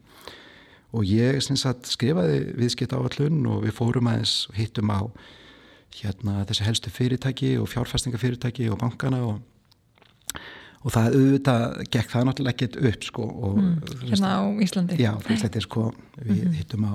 [0.94, 5.02] og ég sagt, skrifaði viðskipt áallun og við fórum aðeins og hittum á
[5.94, 9.42] hérna, þessi helstu fyrirtæki og fjárfestingafyrirtæki og bankana og,
[10.82, 15.12] og það auðvitað gekk það náttúrulega ekkert upp sko, og, mm, hérna á Íslandi já,
[15.26, 16.56] þetta er sko, við mm -hmm.
[16.60, 16.94] hittum á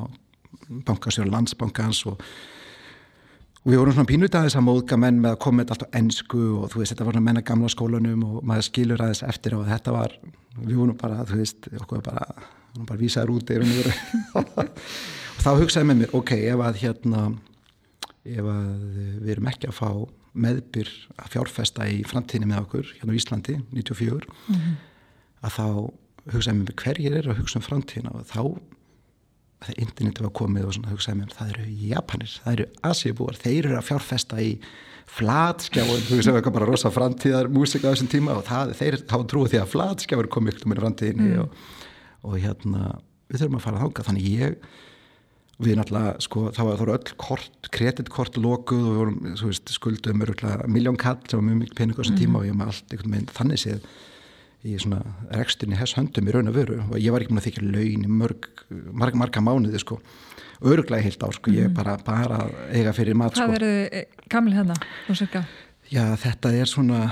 [0.87, 2.23] bankastjóra landsbankans og
[3.69, 5.95] og við vorum svona pínut aðeins að móðga menn með að koma með allt á
[5.99, 9.57] ennsku og þú veist þetta var svona menna gamla skólanum og maður skilur aðeins eftir
[9.59, 10.15] og þetta var,
[10.57, 12.31] við vorum bara þú veist, okkur bara
[12.79, 13.53] bara vísaður út
[14.39, 17.27] og þá hugsaði með mér, ok, ef að hérna
[18.25, 18.73] ef að
[19.27, 19.91] við erum ekki að fá
[20.49, 24.81] meðbyr að fjárfesta í framtíðinni með okkur hérna á Íslandi, 94 mm -hmm.
[25.45, 25.69] að þá
[26.33, 28.43] hugsaði með mér hverjir er að hugsa um framtíðina og þá
[29.75, 33.79] interneti var komið og svona hugsaði mér, það eru Japanir, það eru Asíubúar, þeir eru
[33.81, 34.53] að fjárfesta í
[35.09, 38.97] flatskjáin, þú veist, það var bara rosa framtíðar músika á þessum tíma og það, þeir
[39.09, 41.45] þá trúið því að flatskjáur komið ykkur með framtíðinni mm.
[41.47, 41.77] og
[42.27, 42.93] og hérna
[43.29, 44.77] við þurfum að fara þánga þannig ég
[45.59, 50.23] við náttúrulega sko þá var öll kort, kreditkort lokuð og við vorum veist, skuldum
[50.71, 52.21] miljón kall sem var mjög mikil pening á þessum mm.
[52.23, 53.89] tíma og ég maður allt einhvern veginn þannig séð
[54.67, 55.01] í svona
[55.35, 56.81] reksturni hess höndum í raun og veru.
[56.89, 58.49] Og ég var ekki með að þykja laun í mörg,
[58.91, 60.01] marg, marga mánuði sko.
[60.67, 61.79] Öruglega heilt á sko, ég er mhm.
[61.79, 62.43] bara, bara
[62.75, 63.47] eiga fyrir mat sko.
[63.47, 64.79] Hvað eru þið gamli hérna?
[65.89, 67.03] Já þetta er svona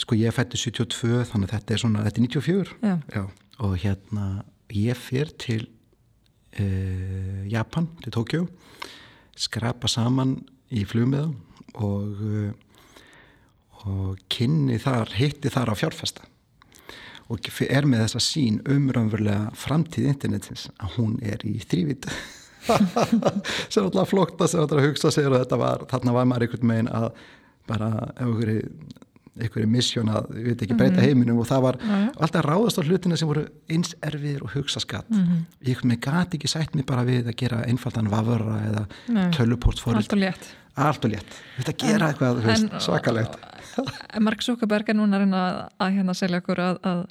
[0.00, 3.24] sko ég fætti 72 þannig að þetta er svona, þetta er 94 Já, Já.
[3.64, 4.26] Og hérna
[4.74, 5.60] ég fyrir til
[6.58, 8.46] uh, Japan, til Tókjó
[9.38, 10.38] skrapa saman
[10.74, 11.28] í flugmiða
[11.82, 12.52] og uh,
[13.84, 16.24] og kynni þar, hitti þar á fjárfesta
[17.32, 22.08] og er með þessa sín umröðumverulega framtíð internetins að hún er í þrývit
[23.72, 26.74] sem alltaf flokkt að sem alltaf hugsa sér og þetta var, þarna var maður einhvern
[26.74, 27.08] veginn að
[27.68, 27.90] bara
[29.34, 31.06] einhverju missjón að, við veit ekki, breyta mhm.
[31.08, 32.10] heiminum og það var ja, ja.
[32.26, 35.40] alltaf ráðast á hlutina sem voru eins erfiðir og hugsa skatt mm -hmm.
[35.94, 38.84] ég gati ekki sætt mér bara við að gera einfaldan vafra eða
[39.34, 40.04] töluportfóri
[40.74, 41.40] allt og létt, og létt.
[41.58, 43.40] þetta gera eitthvað en, svakalegt
[44.26, 45.42] Mark Zuckerberg er núna að reyna
[45.82, 47.02] að hérna selja okkur að, að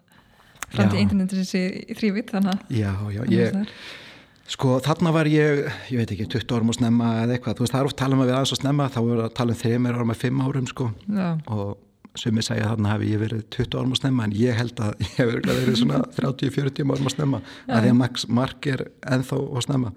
[0.73, 1.65] framtíð internetins í
[1.97, 3.61] þrývit þannig að já, já, ég
[4.53, 7.73] Sko þarna var ég, ég veit ekki, 20 árum og snemma eða eitthvað, þú veist
[7.73, 9.59] það er oft tala um að við aðeins og snemma, þá er að tala um
[9.61, 11.27] þeim er árum með 5 árum sko Já.
[11.55, 11.69] og
[12.19, 15.13] ég segja þarna hafi ég verið 20 árum að snemma en ég held að ég
[15.15, 17.77] hef verið svona 30-40 árum að snemma ja.
[17.77, 19.93] að því að Mark er enþá að snemma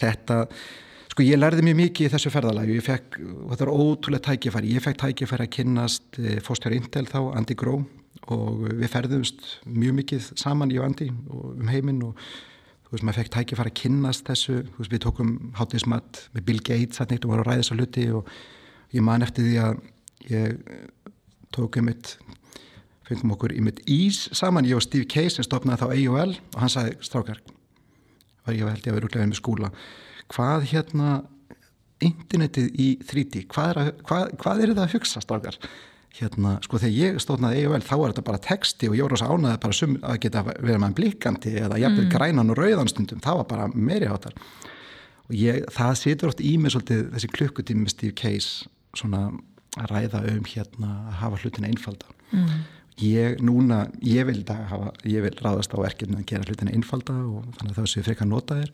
[0.00, 0.40] þetta,
[1.18, 2.70] sko ég lærði mjög mikið í þessu ferðalagi.
[2.70, 6.78] Og ég fekk, og þetta var ótrúlega tækifæri, ég fekk tækifæri að kynnast eh, fórstjóri
[6.78, 7.80] Intel þá, Andy Gró
[8.30, 12.22] og við ferðumst mjög mikið saman ég og Andy um heiminn og
[12.86, 16.62] þú veist maður fekk tækifæri að kynnast þessu, þú veist við tókum hátismat með Bill
[16.70, 18.32] Gates að neitt og var að ræða þessu luti og
[18.94, 19.84] ég man eftir því að
[20.30, 20.82] ég
[21.56, 22.16] tók einmitt
[23.08, 26.74] fengum okkur einmitt ís saman ég og Steve Case sem stopnaði þá AOL og hann
[26.76, 27.42] sagði strákar
[28.44, 29.72] var ég held ég að vera útlegað með skúla
[30.32, 31.18] hvað hérna
[32.04, 35.58] internetið í 3D hvað er, að, hvað, hvað er það að hugsa strákar?
[36.18, 39.26] Hérna, sko þegar ég stóðnaði EOL þá var þetta bara texti og ég voru ás
[39.26, 42.14] ánaði bara sum, að geta verið með blikkandi eða jafnveg mm.
[42.14, 44.34] grænan og rauðanstundum, það var bara meiri hátar
[45.28, 49.28] og ég, það situr oft í mig svolítið þessi klukkutími með Steve Case svona
[49.78, 52.54] að ræða um hérna að hafa hlutin einfalda mm.
[53.04, 57.50] ég núna, ég vil, hafa, ég vil ráðast á verkefni að gera hlutin einfalda og
[57.58, 58.72] þannig að það séu frekar notaðir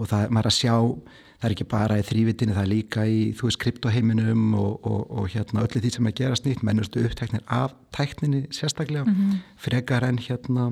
[0.00, 0.74] og það maður að sjá
[1.40, 5.04] það er ekki bara í þrývitinni, það er líka í þú veist kryptoheiminum og, og,
[5.20, 9.38] og hérna öllu því sem er gerast nýtt, mennustu uppteknir af tækninni sérstaklega mm -hmm.
[9.56, 10.66] frekar en hérna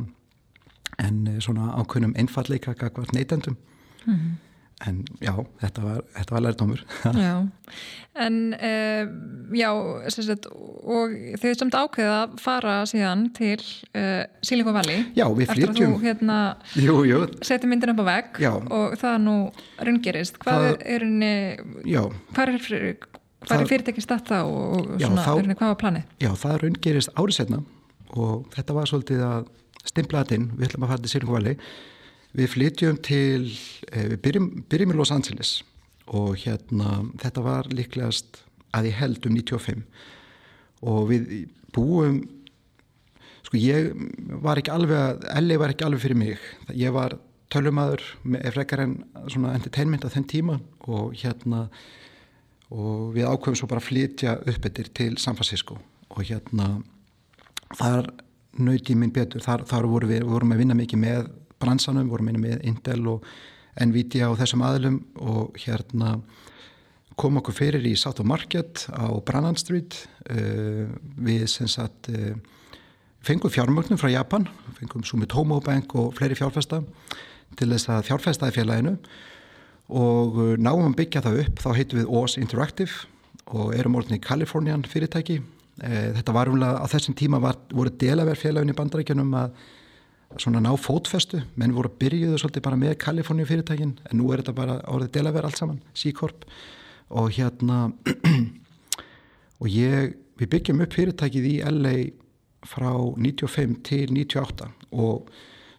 [0.99, 3.57] en eh, svona ákveðnum einfalleika gagvart neytendum.
[4.07, 4.48] Mm -hmm
[4.87, 6.83] en já, þetta var, þetta var lærdomur
[7.25, 7.33] Já,
[8.23, 9.09] en uh,
[9.59, 9.71] já,
[10.15, 15.97] sagt, og þau samt ákveða að fara síðan til uh, Silicon Valley Já, við flytjum.
[15.97, 16.39] þú hérna
[17.43, 18.53] setjum myndin upp á vegg já.
[18.55, 19.37] og það nú
[19.83, 20.39] raungerist.
[20.45, 21.35] Hvað það, er unni
[22.37, 22.97] hvað er,
[23.59, 26.17] er fyrirtekið starta og já, svona, þá, hvað var planið?
[26.23, 27.63] Já, það raungerist árið setna
[28.15, 29.55] og þetta var svolítið að
[29.89, 31.59] stimplaðinn, við ætlum að fara til Silicon Valley
[32.39, 33.51] Við flytjum til,
[33.91, 35.63] eh, við byrjum, byrjum í Los Angeles
[36.07, 39.83] og hérna þetta var líklegast að ég held um 95
[40.87, 42.21] og við búum,
[43.43, 43.91] sko ég
[44.45, 46.39] var ekki alveg, LA var ekki alveg fyrir mig,
[46.71, 47.19] ég var
[47.53, 48.95] tölumadur með frekar en
[49.27, 51.67] svona entertainment á þenn tíma og hérna
[52.69, 55.79] og við ákveðum svo bara að flytja upp eittir til San Francisco.
[56.13, 56.83] Og hérna
[57.79, 58.11] þar
[58.61, 61.31] nöyti minn betur, þar, þar vorum við vorum að vinna mikið með
[61.63, 63.25] bransanum, vorum minni með Intel og
[63.79, 66.17] Nvidia og þessum aðlum og hérna
[67.19, 69.97] kom okkur fyrir í South of Market á Brannan Street.
[70.29, 70.87] Uh,
[71.19, 72.35] við sem sagt uh,
[73.25, 74.47] fengum fjármögnum frá Japan
[74.79, 76.83] fengum Sumitomo Bank og fleiri fjárfesta
[77.59, 78.99] til þess að fjárfesta í félaginu
[79.89, 81.63] og uh, náum að byggja það upp.
[81.65, 83.09] Þá heitum við OS Interactive
[83.49, 85.41] og erum orðin í Kalifornian fyrirtæki.
[85.79, 89.61] Þetta var umlega á þessum tíma var, voru delaverð félagin í bandarækjunum að
[90.37, 94.43] svona ná fótfestu, menn voru að byrjuðu svolítið bara með Kaliforníu fyrirtækin en nú er
[94.43, 96.45] þetta bara árið delaver allt saman C-Corp.
[97.09, 97.89] Og hérna
[99.63, 101.97] og ég við byggjum upp fyrirtækið í LA
[102.69, 105.31] frá 95 til 98 og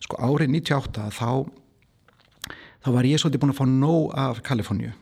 [0.04, 1.32] sko árið 98 þá
[2.80, 4.94] þá var ég svolítið búin að fá nóg af Kaliforníu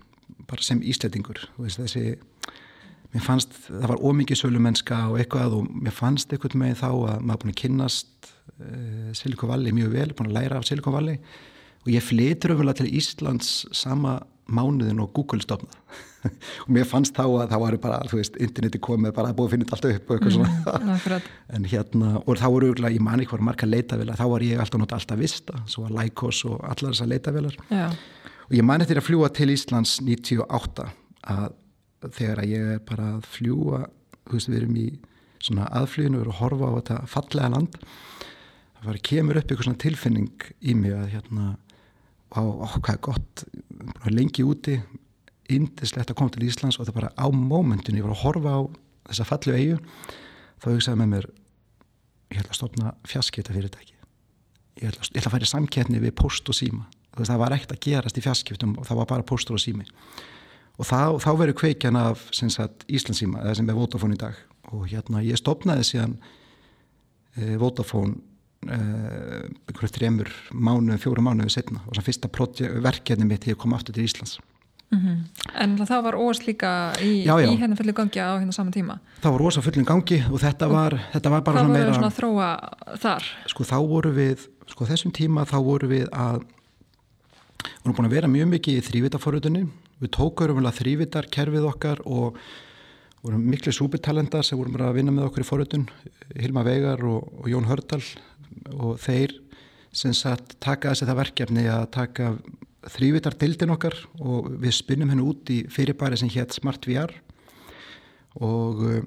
[0.50, 2.18] bara sem íslettingur þessi
[3.14, 7.22] mér fannst, það var ómikið sölumennska og eitthvað og mér fannst eitthvað með þá að
[7.22, 8.32] maður búin að kynnast
[9.18, 11.20] Silicon Valley mjög vel, búin að læra af Silicon Valley.
[11.86, 15.76] Og ég flytur umvel til Íslands sama mánuðin og Google stofna
[16.64, 19.48] og mér fannst þá að það var bara, þú veist, interneti komið bara að búið
[19.48, 20.86] að finna þetta allt upp og eitthvað svona.
[20.88, 24.64] Mm, en hérna, og þá voru ég man ekki hvað marga leitavilar, þá var ég
[24.64, 27.60] alltaf nota alltaf vista, svo var Lycos og allar þessar leitavilar
[28.48, 30.88] og ég man eftir að fljúa til Íslands 98
[31.28, 31.48] að
[32.16, 33.84] þegar að ég er bara að fljúa
[34.28, 34.88] þú veist við erum í
[35.44, 37.80] svona aðfluginu við erum að horfa á þetta fallega land
[38.78, 41.50] það var kemur upp eitthvað svona tilfinning í mig að hérna
[42.34, 43.46] á, á hvað er gott
[44.12, 44.78] lengi úti
[45.54, 48.62] indislegt að koma til Íslands og það bara á mómentinu ég var að horfa á
[49.12, 49.78] þessa fallu eigu
[50.60, 51.30] þá hugsaði með mér
[52.34, 53.98] ég ætla að stofna fjaskita fyrirtæki
[54.82, 56.88] ég ætla, ég ætla að færi samkettni við post og síma.
[57.18, 59.88] Það var ekkert að gerast í fjaskiptum og það var bara postur og sími.
[60.78, 64.38] Og þá, þá verður kveikjan af sagt, Íslandsíma, eða sem er Vodafone í dag.
[64.70, 66.14] Og hérna ég stopnaði síðan
[67.34, 68.20] e, Vodafone
[68.70, 68.78] e,
[69.70, 72.30] einhverju þremur mánu, fjóru mánuðu setna og sem fyrsta
[72.84, 74.38] verkefni mitt hefur komið aftur til Íslands.
[74.90, 75.18] Mm -hmm.
[75.54, 79.00] En það var ós líka í, í hennar fullu gangi á hennar saman tíma?
[79.22, 81.86] Það var ós á fullu gangi og þetta var, og þetta var bara svona meira
[81.86, 83.24] Það var svona að þróa þar?
[83.48, 86.44] Sko þá voru við, sko þessum tíma þá voru við að
[87.84, 89.68] vorum búin að vera mjög mikið í þrývitaforrutunni
[90.02, 92.38] við tókurum vel að þrývitar kerfið okkar og
[93.24, 95.88] vorum miklu súbitalendar sem vorum bara að vinna með okkur í forrutun
[96.36, 98.04] Hilma Veigar og, og Jón Hördal
[98.76, 99.36] og þeir
[99.96, 102.32] sem sagt taka þessi það verkefni að taka
[102.88, 107.14] þrývitar dildin okkar og við spinnum hennu út í fyrirbæri sem hétt Smart VR
[108.38, 109.02] og e,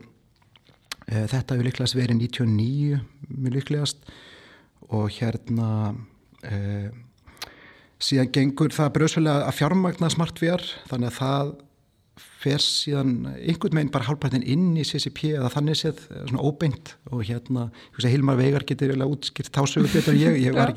[1.07, 2.98] þetta hefur líklegast verið 99
[3.31, 4.03] mjög líklegast.
[4.90, 5.94] Og hérna
[6.42, 6.90] e,
[8.03, 11.53] síðan gengur það bröðsvelega að fjármagna smartvér þannig að það
[12.40, 17.24] fer síðan einhvern veginn bara hálfpartin inn í CCP eða þannig séð svona óbeint og
[17.29, 17.66] hérna,
[18.00, 20.70] Hilmar Veigar getur útskýrt tásögur betur en ég, ég Já,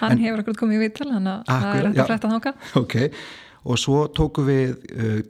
[0.00, 2.54] hann en, hefur akkur komið í vittal hann að það er hægt að frætta þáka
[2.82, 3.12] okay.
[3.62, 5.20] og svo tóku við uh,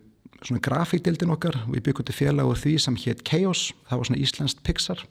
[0.45, 4.25] svona grafíkdildin okkar við byggum til félag og því sem hétt Chaos það var svona
[4.25, 5.05] Íslandst Pixar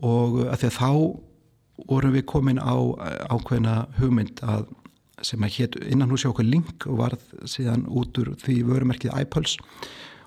[0.00, 0.90] og að því að þá
[1.88, 2.74] vorum við komin á
[3.30, 4.66] ákveðna hugmynd að
[5.26, 9.60] sem að hétt innan húsi okkur link og varð síðan út úr því vörumerkið iPulse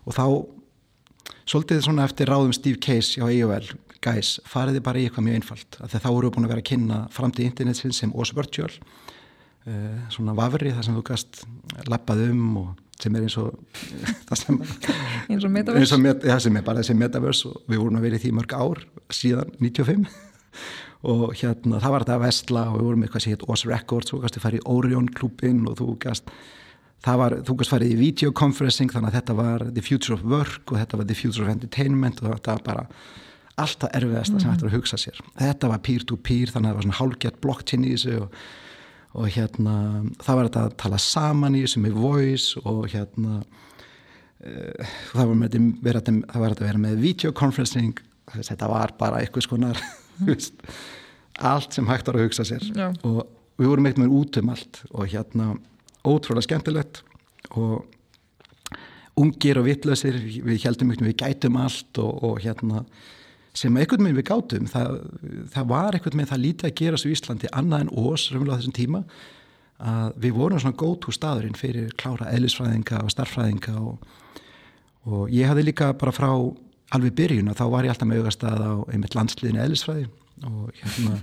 [0.04, 0.26] og þá
[1.48, 5.78] svolítið svona eftir ráðum Steve Case á AOL guys, fariði bara í eitthvað mjög einfalt.
[5.80, 8.72] Af því þá eru við búin að vera að kynna framtíð internetsins sem OS Virtual
[8.74, 11.44] uh, svona vafri þar sem þú gast
[11.92, 12.72] lappað um og
[13.04, 13.56] sem er eins og
[14.38, 14.60] sem,
[15.32, 15.82] eins og metaverse.
[15.82, 18.24] Eins og met, ja, sem er bara þessi metaverse og við vorum að vera í
[18.24, 20.08] því mörg ár síðan 95
[21.04, 24.14] og hérna það var þetta að vestla og við vorum eitthvað sem heit OS Records
[24.14, 25.98] og þú gast að fara í Orion klubin og þú
[27.04, 30.72] það var, þú gast farið í videoconferencing þannig að þetta var the future of work
[30.72, 32.86] og þetta var the future of entertainment og þetta var bara
[33.60, 35.20] alltaf erfiðasta sem hættur að hugsa sér.
[35.38, 38.38] Þetta var peer-to-peer -peer, þannig að það var svona hálfgett blockchain í þessu og,
[39.14, 39.76] og hérna
[40.24, 43.44] það var þetta að tala saman í þessu með voice og hérna
[44.48, 48.00] uh, var það var þetta að vera með videoconferencing
[48.40, 49.84] þetta var bara eitthvað skonar
[51.54, 52.92] allt sem hægt var að hugsa sér Já.
[53.04, 53.26] og
[53.58, 55.50] við vorum eitthvað með út um allt og hérna
[56.04, 57.04] ótrúlega skemmtilegt
[57.54, 57.84] og
[59.20, 62.84] ungir og vittlösir við heldum við gætum allt og, og hérna
[63.54, 64.98] sem einhvern veginn við gátum það,
[65.54, 68.58] það var einhvern veginn það lítið að gera svo í Íslandi annað en ós raunverulega
[68.58, 69.04] á þessum tíma
[69.84, 74.08] að við vorum svona gótt úr staðurinn fyrir klára eðlisfræðinga og starffræðinga og,
[75.06, 76.32] og ég hafði líka bara frá
[76.94, 80.10] alveg byrjun og þá var ég alltaf með augastað á einmitt landsliðinu eðlisfræði
[80.50, 81.22] og hérna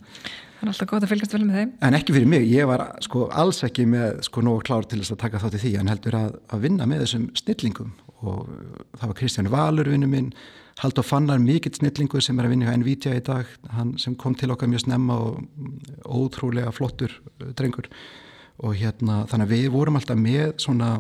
[0.61, 1.71] Það er alltaf gott að fylgjast vel með þeim.
[1.87, 5.15] En ekki fyrir mig, ég var sko alls ekki með sko nógu klár til þess
[5.15, 7.95] að taka þátt í því en heldur að, að vinna með þessum snillingum.
[8.21, 8.43] Og
[8.99, 10.29] það var Kristján Valur vinnu minn
[10.81, 14.37] Haldur Fannar, mikill snillingu sem er að vinna hjá NVIDIA í dag, hann sem kom
[14.37, 15.41] til okkar mjög snemma og
[16.05, 17.89] ótrúlega flottur uh, drengur.
[18.61, 20.95] Og hérna þannig að við vorum alltaf með svona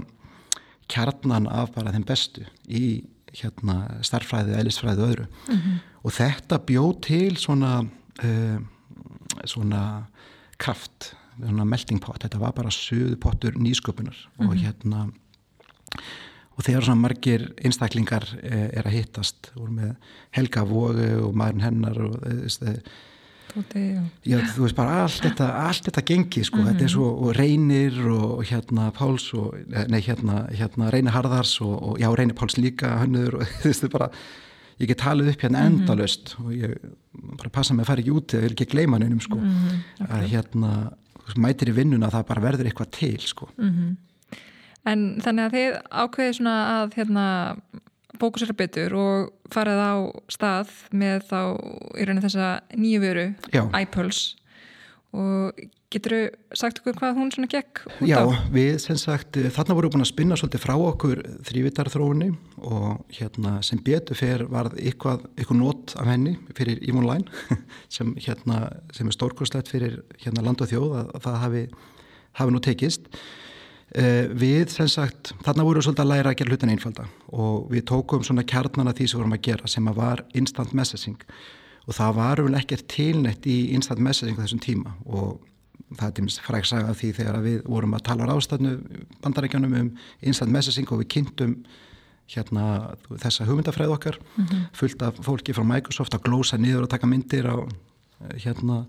[0.90, 2.85] kjarnan af bara þeim bestu í
[3.36, 5.78] hérna starffræði, eðlisfræði og öðru mm -hmm.
[6.02, 7.72] og þetta bjóð til svona
[8.24, 8.58] uh,
[9.44, 10.06] svona
[10.58, 14.48] kraft, svona melting pot, þetta var bara söðu pottur nýsköpunar mm -hmm.
[14.48, 14.64] og mhm.
[14.64, 15.10] hérna
[16.60, 19.94] og þegar svona margir einstaklingar eh, er að hittast voru með
[20.36, 22.98] Helga Vógu og maðurinn hennar og þessi eh,
[23.50, 23.82] Tóti,
[24.26, 26.68] já, þú veist bara allt þetta, allt þetta gengi sko, mm -hmm.
[26.70, 29.54] þetta er svo og Reynir og hérna Páls og,
[29.88, 33.90] nei hérna, hérna Reynir Harðars og, og já Reynir Páls líka hönnuður og þú veist
[33.90, 34.10] bara
[34.80, 35.66] ég get talið upp hérna mhm.
[35.66, 36.46] endalust mm -hmm.
[36.46, 36.78] og ég
[37.38, 40.04] bara passa mig að fara ekki út eða vil ekki gleyma hennum sko mm -hmm.
[40.04, 40.20] okay.
[40.20, 40.92] að hérna
[41.36, 43.96] mætir í vinnuna að það bara verður eitthvað til sko mhm.
[44.88, 47.56] En þannig að þið ákveði svona að hérna,
[48.18, 49.94] bókusera betur og farið á
[50.32, 51.40] stað með þá
[51.94, 53.26] í rauninu þessa nýju veru,
[53.78, 54.40] iPulse
[55.10, 55.58] og
[55.90, 58.30] getur þú sagt okkur hvað hún svona gekk út Já, á?
[58.30, 62.28] Já, við sem sagt, þarna vorum við búin að spinna svolítið frá okkur þrývitarþróunni
[62.70, 67.26] og hérna sem betur fer varð eitthvað, eitthvað nót af henni fyrir Ívonlæn
[67.96, 71.64] sem hérna, sem er stórkurslegt fyrir hérna land og þjóð að, að það hafi,
[72.38, 73.10] hafi nú tekist.
[73.10, 73.39] Eh,
[73.90, 77.85] við, sem sagt, þarna vorum við svolítið að læra að gera hlutin einfalda og við
[77.90, 81.18] tókum svona kjarnana því sem vorum að gera sem að var instant messaging
[81.87, 85.40] og það var vel ekkert tilnett í instant messaging þessum tíma og
[85.96, 88.74] það er tímist fræksaga því þegar við vorum að tala á ráðstæðnu
[89.24, 91.57] bandarækjanum um instant messaging og við kynntum
[92.31, 92.64] hérna
[93.18, 94.66] þessa hugmyndafræð okkar mm -hmm.
[94.72, 97.59] fullt af fólki frá Microsoft að glósa niður og taka myndir á
[98.44, 98.87] hérna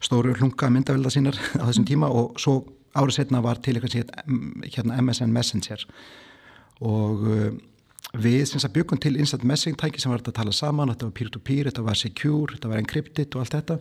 [0.00, 2.64] stóru hlunga myndavelda sínar á þessum tíma og svo
[2.96, 5.84] árið setna var til eitthvað sem hérna MSN Messenger.
[6.84, 7.50] Og uh,
[8.16, 11.16] við syns að byggum til instant messaging tæki sem var að tala saman, þetta var
[11.18, 13.78] peer-to-peer, -peer, þetta var secure, þetta var encrypted og allt þetta.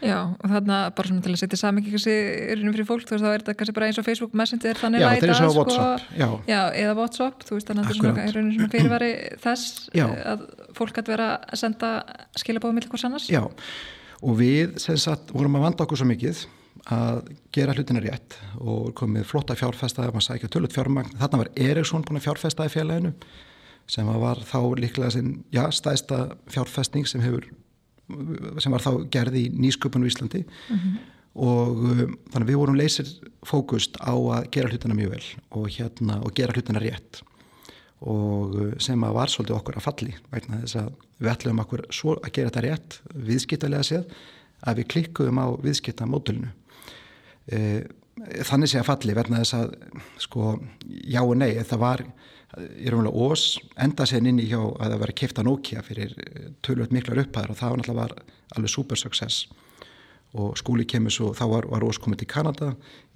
[0.00, 2.14] Já, og þarna bara svona til að setja saman ekki kannski
[2.54, 5.02] yrjunum fyrir fólk, þú veist þá er þetta kannski bara eins og Facebook Messenger þannig
[5.02, 6.28] Já, þetta er svona sko, WhatsApp Já.
[6.48, 9.10] Já, eða WhatsApp, þú veist þannig að þetta er svona yrjunum fyrirværi
[9.44, 10.06] þess Já.
[10.32, 10.46] að
[10.78, 11.90] fólk hætti vera að senda
[12.40, 13.28] skilabóðum millir hvers annars.
[13.28, 13.42] Já,
[14.24, 16.46] og við sem sagt vorum að vanda okkur svo mikið
[16.88, 21.12] að gera hlutina rétt og komið flotta fjárfestaði maður sækja tölut fjármagn.
[21.20, 23.12] Þarna var Eriksson búin að fjárfestaði félaginu
[23.90, 27.48] sem var þá líklega sin, já, stæsta fjárfesting sem hefur
[28.62, 30.44] sem var þá gerði í nýsköpun í Íslandi.
[30.44, 31.08] Mm -hmm.
[31.34, 33.10] og um, þannig við vorum leysir
[33.46, 37.22] fókust á að gera hlutina mjög vel og, hérna, og gera hlutina rétt.
[38.00, 41.86] Og uh, sem að var svolítið okkur að falli vegna þess að við ætlum okkur
[42.24, 44.04] að gera þetta rétt viðskiptalega séð
[44.60, 46.59] að við klikkuðum á viðskipta módulinu Eh,
[47.50, 49.72] þannig sé að falli verna þess að
[50.20, 50.52] sko
[50.88, 52.04] já og nei það var
[52.58, 53.44] í raunverulega ós
[53.78, 57.22] enda sér inn í hjá að það var að kifta Nokia fyrir eh, tölvöld miklar
[57.22, 59.44] upphæðar og það var náttúrulega alveg super success
[60.30, 62.68] og skúli kemur svo, þá var, var ós komið til Kanada.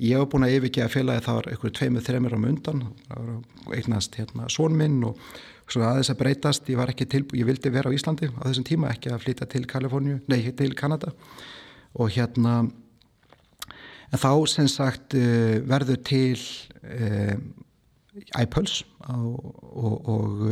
[0.02, 3.76] Ég hef búin að yfirgeða félagi það var einhverju tveimur, þreimur á mundan það var
[3.78, 5.20] eignast hérna són minn og
[5.70, 8.66] svona aðeins að breytast, ég var ekki til ég vildi vera á Íslandi á þessum
[8.66, 11.14] tíma ekki að flytja til Kaliforníu, nei til Kanada.
[11.94, 12.64] Og hérna
[14.14, 16.38] en þá sem sagt uh, verður til
[16.86, 17.34] uh,
[18.38, 20.44] iPulse og, og, og,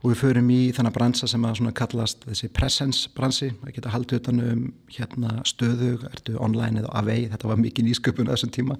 [0.00, 4.22] og við förum í þannig bransa sem að kallast þessi presence bransi, það geta haldið
[4.22, 8.78] utanum hérna stöðu, ertu online eða avei, þetta var mikið nýsköpun á þessum tíma.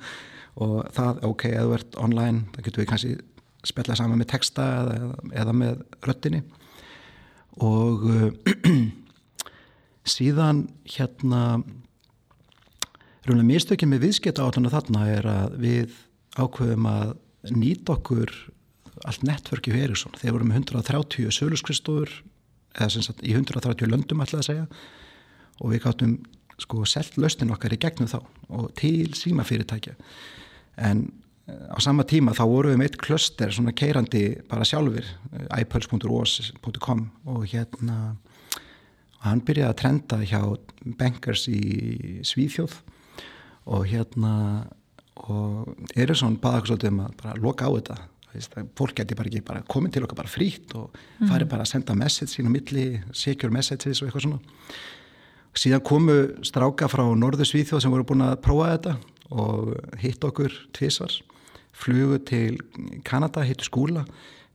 [0.64, 3.16] Og það, ok, ef þú ert online, það getur við kannski
[3.66, 5.10] spjallað saman með texta eða,
[5.42, 6.42] eða með röttinni
[7.66, 8.06] og
[10.16, 11.42] síðan hérna
[13.26, 15.94] Rúinlega mistökjum með viðskipta átana þarna er að við
[16.38, 17.08] ákveðum að
[17.56, 18.30] nýta okkur
[19.02, 20.14] allt nettverki fyrir Eriksson.
[20.20, 22.12] Þeir voru með 130 söluskristóður
[22.76, 24.66] eða sem sagt í 130 löndum alltaf að segja
[25.58, 26.14] og við gáttum
[26.62, 29.96] sko selt lausnin okkar í gegnum þá og til síma fyrirtækja.
[30.86, 31.08] En
[31.50, 35.08] eh, á sama tíma þá voru við með eitt klöster svona keirandi bara sjálfur
[35.50, 37.98] iPulse.os.com og hérna
[39.16, 40.42] og hann byrjaði að trenda hjá
[41.00, 42.84] bankers í Svíþjóð
[43.66, 44.34] og hérna
[45.26, 47.96] og Eriksson baða okkur svolítið um að bara loka á þetta.
[48.76, 51.30] Fólk geti bara ekki bara komið til okkar bara frýtt og mm.
[51.30, 52.86] farið bara að senda message sín á milli,
[53.16, 54.58] secure messages og eitthvað svona.
[55.56, 58.96] Síðan komu stráka frá Norður Svíþjóð sem voru búin að prófa þetta
[59.32, 61.22] og hitt okkur tvísvars
[61.76, 62.60] flugu til
[63.04, 64.04] Kanada, hittu skúla.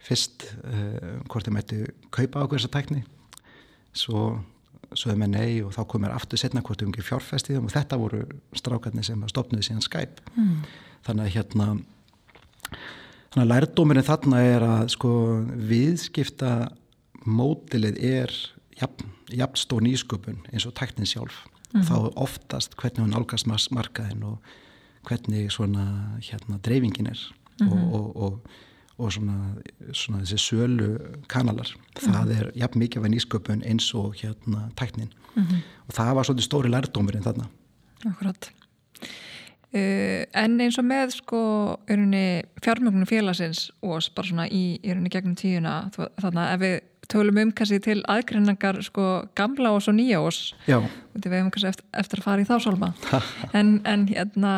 [0.01, 1.81] Fyrst uh, hvort þeim ættu
[2.13, 3.03] kaupa okkur þessa tækni.
[3.93, 4.39] Svo
[4.97, 8.21] sögðu með nei og þá komur aftur setna hvort um ekki fjárfæstiðum og þetta voru
[8.57, 10.55] strákarnir sem stopnuði síðan Skype mm.
[11.07, 11.67] þannig að hérna
[13.31, 15.13] þannig að lærdómirinn þarna er að sko
[15.71, 16.51] viðskipta
[17.23, 18.33] mótilið er
[18.79, 21.85] jafn, jafn stór nýsköpun eins og tæknin sjálf mm.
[21.87, 24.51] þá oftast hvernig hún álgast markaðin og
[25.07, 25.85] hvernig svona
[26.21, 27.21] hérna dreifingin er
[27.61, 27.93] mm -hmm.
[27.93, 28.41] og, og, og
[29.01, 29.37] og svona,
[29.97, 30.91] svona þessi sölu
[31.31, 32.37] kanalar, það mm.
[32.37, 35.11] er jafn mikið af nýsköpun eins og hérna tæknin.
[35.35, 35.61] Mm -hmm.
[35.87, 37.47] og það var svolítið stóri lærdómurinn þarna.
[38.05, 38.51] Akkurat
[39.73, 41.41] uh, En eins og með sko
[42.61, 46.79] fjármjögnum félagsins og bara svona í, í gegnum tíuna þannig að ef við
[47.11, 52.21] tölum um kannski til aðgrinningar sko gamla og nýja ós við hefum kannski eftir, eftir
[52.21, 52.93] að fara í þá sálma.
[53.57, 54.53] En, en hérna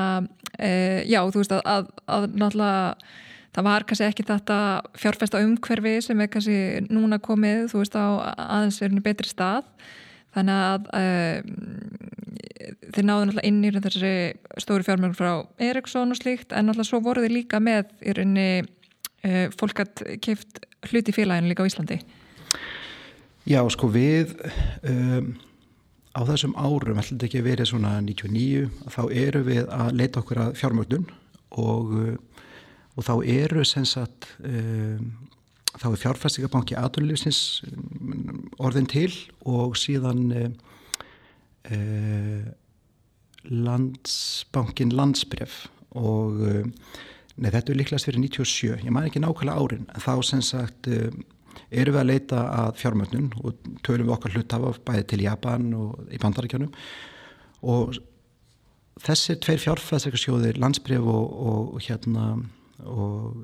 [0.60, 2.96] uh, já, þú veist að, að, að náttúrulega
[3.54, 4.58] það var kannski ekki þetta
[4.98, 6.58] fjárfesta umhverfi sem er kannski
[6.90, 9.68] núna komið þú veist á aðeins verinu betri stað.
[10.34, 11.40] Þannig að uh,
[12.94, 14.14] þeir náðu náttúrulega inn í þessi
[14.64, 15.32] stóri fjármjörn frá
[15.62, 20.04] Eriksson og slíkt en náttúrulega svo voru þeir líka með í rauninni uh, fólk að
[20.24, 22.02] keift hluti félaginu líka á Íslandi.
[23.50, 24.34] Já sko við
[24.88, 25.34] um,
[26.16, 30.22] á þessum árum ætlum þetta ekki að vera svona 99 þá eru við að leita
[30.24, 31.10] okkur að fjármjörnun
[31.62, 32.14] og uh,
[32.94, 35.14] og þá eru sem sagt um,
[35.74, 39.10] þá er fjárfæstingabanki aðurlýfsins um, orðin til
[39.50, 40.50] og síðan uh,
[41.74, 42.46] uh,
[43.50, 45.66] landsbankin landsbref
[45.98, 46.64] og uh,
[47.36, 50.90] nei, þetta er líklegast fyrir 97, ég maður ekki nákvæmlega árin en þá sem sagt
[51.74, 56.14] eru við að leita að fjármögnun og tölum við okkar hlutafa bæði til Japan og
[56.14, 56.74] í bandarækjanum
[57.74, 57.98] og
[59.02, 62.36] þessir tveir fjárfæstingarsjóðir landsbref og, og hérna
[62.90, 63.44] og,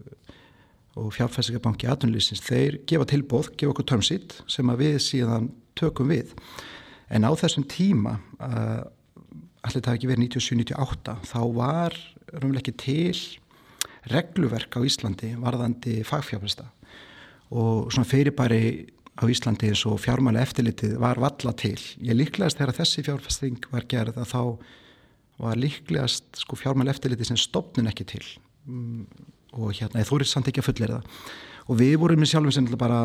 [1.00, 6.34] og fjárfæstingabanki aðtunlýsins, þeir gefa tilbóð, gefa okkur törmsitt sem að við síðan tökum við.
[7.10, 8.82] En á þessum tíma, uh,
[9.66, 11.96] allir það ekki verið 97-98, þá var
[12.30, 13.22] raunveruleg ekki til
[14.10, 16.70] regluverk á Íslandi varðandi fagfjárfæsta
[17.50, 18.62] og svona fyrirbæri
[19.20, 21.80] á Íslandi eins og fjármæli eftirlitið var valla til.
[22.00, 24.42] Ég líklegast þegar þessi fjárfæsting var gerð að þá
[25.40, 28.24] var líklegast sko fjármæli eftirlitið sem stopnun ekki til
[29.60, 31.24] og hérna, þú eru samt ekki að fullera það
[31.70, 33.00] og við vorum með sjálfum sem bara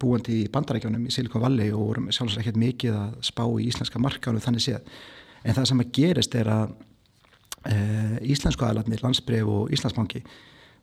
[0.00, 4.02] búandi í bandarækjánum í Silicon Valley og vorum sjálfsagt ekkert mikið að spá í íslenska
[4.02, 4.98] markánu þannig séð.
[5.40, 6.74] En það sem að gerist er að
[7.64, 7.76] e,
[8.34, 10.20] íslensku aðlarnir, landsbreyf og Íslandsbanki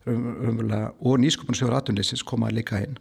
[0.08, 2.98] og nýskupunarsjóður aðtunleysins koma líka inn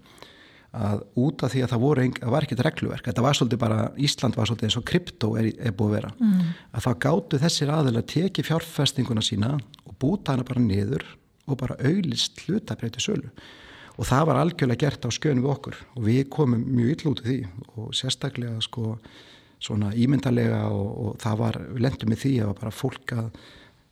[0.77, 3.61] að út af því að það voru ein, það var ekkert regluverk, þetta var svolítið
[3.63, 6.49] bara Ísland var svolítið eins og krypto er, er búið að vera mm.
[6.73, 9.53] að þá gáttu þessir aðeins að teki fjárfestinguna sína
[9.87, 11.07] og búta hana bara niður
[11.47, 13.31] og bara auðlist hlutabreyti sölu
[13.97, 17.23] og það var algjörlega gert á skönum við okkur og við komum mjög ill út
[17.23, 17.39] af því
[17.77, 18.97] og sérstaklega sko
[19.63, 23.31] svona ímyndarlega og, og það var, við lendum með því að bara fólk að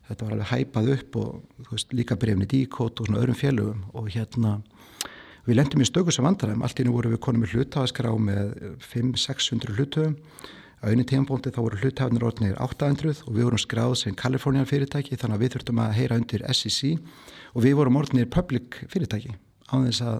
[0.08, 4.10] þetta var alveg hæpað upp og veist, líka brefni díkót og svona öðrum félögum og
[4.12, 4.58] hérna
[5.44, 8.52] Við lendum í stöku sem vandaræðum, allt í nú voru við konum með hlutafaskrá með
[8.80, 10.14] 500-600 hlutöfum.
[10.84, 15.16] Á einu tímanbóndi þá voru hlutafnir orðinir 800 og við vorum skráð sem Kalifornian fyrirtæki
[15.16, 16.80] þannig að við þurftum að heyra undir SEC
[17.54, 19.32] og við vorum orðinir public fyrirtæki
[19.72, 20.18] á þess að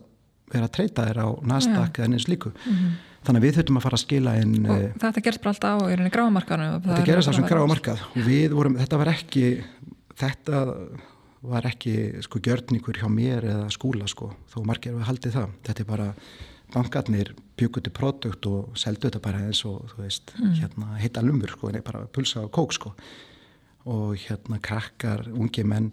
[0.53, 2.93] vera að treyta þér á Nasdaq eða neins líku mm -hmm.
[3.27, 5.85] þannig að við þurftum að fara að skila inn og þetta gerst bara alltaf á
[5.93, 9.45] í grámarkaðinu þetta gerst alltaf sem grámarkað og við vorum, þetta var ekki
[10.15, 10.65] þetta
[11.51, 15.85] var ekki sko gjörningur hjá mér eða skúla sko, þó margir við haldið það þetta
[15.85, 16.09] er bara,
[16.75, 20.55] bankarnir bygguti produkt og seldu þetta bara eins og þú veist, mm.
[20.63, 22.95] hérna heita lumur sko, en bara pulsa og kók sko
[23.85, 25.93] og hérna krakkar, ungi menn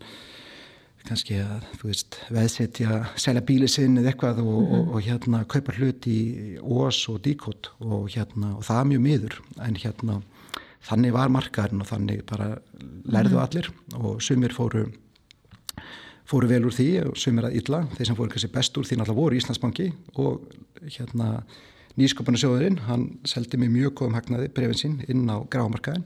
[1.07, 4.79] kannski að, þú veist, veðsetja selja bíli sinn eða eitthvað og, mm -hmm.
[4.79, 9.01] og, og hérna kaupa hlut í ós og díkot og hérna og það er mjög
[9.01, 10.21] miður en hérna
[10.81, 12.57] þannig var markaðurinn og þannig bara
[13.05, 14.91] lærðu mm allir og sumir fóru
[16.31, 18.99] fóru vel úr því og sumir að illa þeir sem fóru kannski best úr því
[18.99, 19.87] náttúrulega voru Íslandsbanki
[20.21, 20.47] og
[20.87, 21.31] hérna
[21.99, 26.05] nýskopunarsjóðurinn, hann seldi mig mjög góðum hagnaði brefin sín inn á grámarkaðin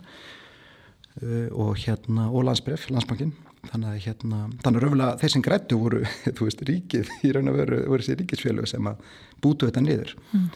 [1.21, 3.36] uh, og hérna og landsbref, landsbankin
[3.69, 6.01] þannig að hérna, þannig að raunverulega þeir sem grættu voru,
[6.38, 9.05] þú veist, ríkið í raun og veru voru þessi ríkisfélög sem að
[9.43, 10.47] bútu þetta niður mm.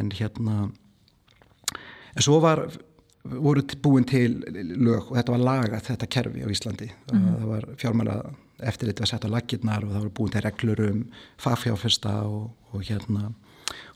[0.00, 0.56] en hérna
[2.14, 2.66] en svo var
[3.24, 7.28] voru búin til lög og þetta var lagað þetta kerfi á Íslandi mm.
[7.28, 8.18] það var fjármæla
[8.62, 11.00] eftir þetta var sett á lakirnar og það voru búin til reglur um
[11.42, 13.32] fagfjáfesta og, og hérna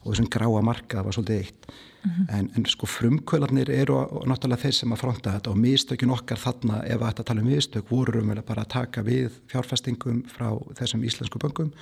[0.03, 2.39] og þessum gráa marka var svolítið eitt mm -hmm.
[2.39, 3.95] en, en sko frumkvölarnir eru
[4.27, 7.47] náttúrulega þeir sem að fronta þetta og mistökin okkar þarna ef að þetta tala um
[7.47, 11.73] mistök voru um bara að taka við fjárfestingum frá þessum íslensku böngum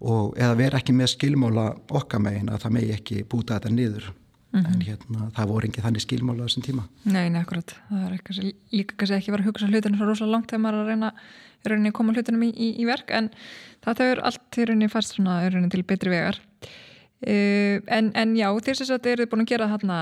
[0.00, 4.12] og eða vera ekki með skilmála okkar megin að það megi ekki búta þetta niður
[4.56, 4.74] mm -hmm.
[4.74, 6.82] en hérna það voru ekki þannig skilmála á þessum tíma.
[7.04, 10.32] Nei, nei, akkurat, það er ekki, líka kannski ekki verið að hugsa hlutinu svo rosalega
[10.32, 11.12] langt þegar maður er að reyna
[11.66, 13.30] rauninni koma hlutunum í, í, í verk en
[13.84, 16.40] það eru allt í rauninni fast svona rauninni til betri vegar.
[17.26, 19.98] Uh, en, en já, þér sagt eru þið búin að gera hérna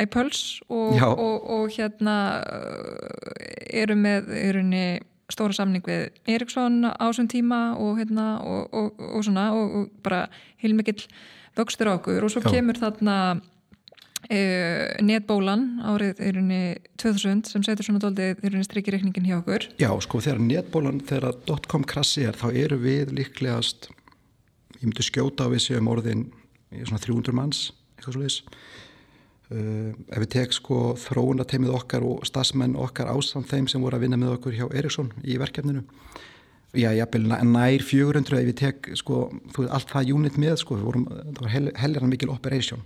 [0.00, 4.84] iPulse og, og, og hérna eh, eru með erunni
[5.30, 10.24] stóra samning við Eriksson á þessum tíma og hérna og, og svona og bara
[10.62, 11.04] heilmikill
[11.58, 12.24] vöxtur okkur.
[12.24, 12.50] Og svo já.
[12.56, 13.16] kemur þarna
[14.28, 16.60] uh, netbólan árið erunni
[17.00, 19.68] 2000 sem setur svona doldið erunni strikkireikningin hjá okkur.
[19.80, 21.40] Já, sko þegar netbólan, þegar
[21.70, 23.90] .com krassi er þá eru við líklegast
[24.80, 26.28] ég myndi skjóta á við séum orðin
[26.72, 27.66] í svona 300 manns
[27.96, 28.38] eitthvað svo leiðis
[29.50, 34.06] uh, ef við tek sko þróunateimið okkar og stafsmenn okkar ásamt þeim sem voru að
[34.06, 35.84] vinna með okkur hjá Eriksson í verkefninu.
[36.70, 40.76] Já, jápil nær 400 ef við tek sko, þú veist, allt það unit með sko,
[40.78, 42.84] vorum, það var hel, helgarna mikil operation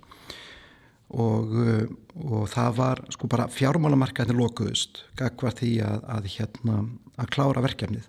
[1.15, 1.85] og, uh,
[2.25, 6.79] og það var sko bara fjármálamarkaðin lokuðust gagvar því að, að hérna
[7.21, 8.09] að klára verkefnið.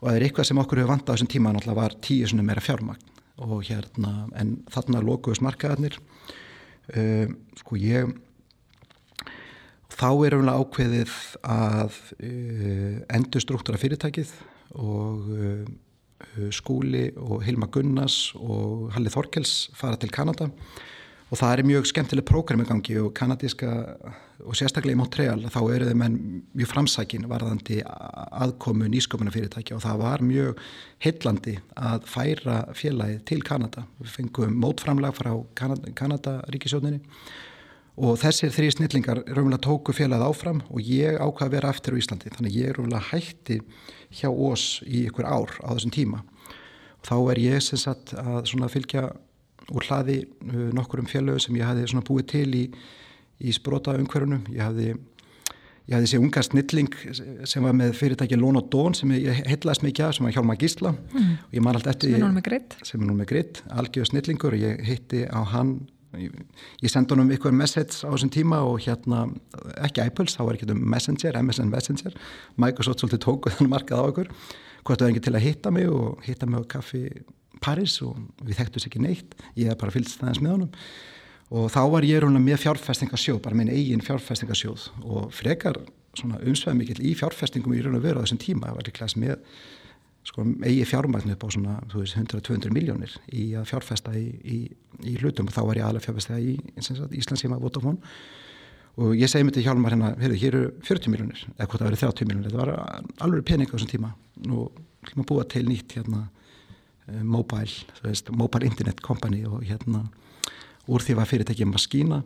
[0.00, 2.46] Og það er eitthvað sem okkur hefur vant á þessum tíma náttúrulega var tíu svona
[2.46, 3.06] meira fjármagn.
[3.40, 7.30] Og hérna en þarna lokuðus markaðarnir uh,
[7.60, 8.14] sko ég
[10.00, 14.32] þá er umlega ákveðið að uh, endur struktúra fyrirtækið
[14.80, 15.70] og uh,
[16.52, 20.50] skúli og Hilma Gunnars og Halli Þorkels fara til Kanada.
[20.50, 20.98] og
[21.38, 23.70] það er mjög skemmtileg prógram í gangi og kanadíska
[24.40, 26.16] og sérstaklega í Montreal þá eru þeim enn
[26.58, 30.64] mjög framsækin varðandi aðkomu nýsköpuna fyrirtækja og það var mjög
[31.04, 33.84] heillandi að færa félagið til Kanada.
[34.00, 36.98] Við fengum mótframlag frá Kanada, Kanada ríkisjóninni
[38.00, 42.00] og þessir þrý snillingar raunverulega tóku félagið áfram og ég ákvaði að vera eftir á
[42.02, 43.62] Íslandi þannig ég er raunverulega hætti
[44.18, 46.24] hjá oss í ykkur ár á þessum tíma.
[47.00, 49.10] Og þá er ég sem sagt að fylgja
[49.74, 52.64] úr hlaði uh, nokkur um fjölögu sem ég hafði búið til í,
[53.40, 54.42] í sprota umhverjunum.
[54.54, 56.98] Ég hafði, ég hafði þessi unga snilling
[57.52, 60.60] sem var með fyrirtæki Lón og Dón sem ég heitlaðist mikið af, sem var Hjálmar
[60.60, 60.94] Gísla.
[61.14, 61.32] Mm.
[62.10, 62.76] Sem er núna með gritt.
[62.82, 65.80] Sem er núna með gritt, algjör snillingur og ég heitti á hann
[66.18, 66.32] Ég,
[66.82, 69.28] ég sendi honum ykkur message á þessum tíma og hérna,
[69.86, 72.16] ekki iPulse, þá var ekki um Messenger, MSN Messenger
[72.58, 75.92] Microsoft svolítið tóku þannig markað á ykkur hvort það var ekki til að hitta mig
[75.92, 77.04] og hitta mig á kaffi
[77.64, 80.76] Paris og við þekktum sér ekki neitt ég hef bara fylgst aðeins með honum.
[81.50, 84.86] Og þá var ég rúna með fjárfestingarsjóð bara minn eigin fjárfestingarsjóð.
[85.02, 85.80] Og frekar
[86.18, 89.40] svona umsveð mikill í fjárfestingum í raun og veru á þessum tíma var líklega með
[90.26, 94.58] sko, eigi fjármagnu upp á svona 100-200 miljónir í að fjárfesta í, í,
[95.06, 95.50] í hlutum.
[95.50, 97.98] Og þá var ég aðlega fjárfesta í Íslandsíma Votafón
[99.00, 102.04] og ég segi mér til Hjálmar hérna, hér eru 40 miljónir eða hvort það verið
[102.04, 104.12] 30 miljónir, þetta var alveg pening á þessum tíma.
[104.50, 106.26] Og hljóma búa til nýtt hérna
[107.22, 110.06] mobile, veist, mobile internet company og hérna
[110.90, 112.22] úr því var fyrirtækið Maskína.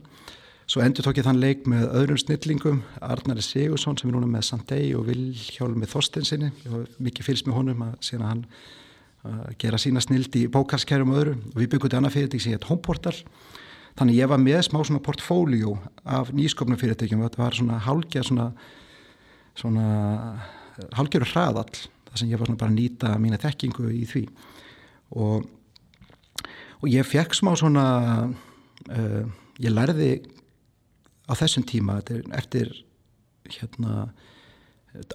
[0.65, 4.47] Svo endur tók ég þann leik með öðrum snillingum Arnari Sigursson sem er núna með
[4.49, 6.49] Sandei og Vilhjálf með Þorstensinni
[7.05, 8.47] mikið fylgst með honum að sína hann
[9.29, 12.55] að gera sína snild í bókarskerjum og öðru og við byggum þetta annað fyrirtæk sem
[12.55, 13.15] hétt Homeportal.
[13.95, 17.23] Þannig ég var með smá svona portfóljó af nýskopnum fyrirtækjum.
[17.29, 18.49] Þetta var svona hálgjör svona,
[19.61, 19.87] svona
[20.97, 21.77] hálgjör hraðall
[22.09, 24.27] þar sem ég var svona bara að nýta mína þekkingu í því
[25.15, 25.51] og
[26.85, 27.87] og ég fekk smá svona
[28.29, 29.23] uh,
[29.57, 30.19] ég lærði
[31.25, 32.03] á þessum tíma
[32.37, 32.69] eftir
[33.49, 34.11] hérna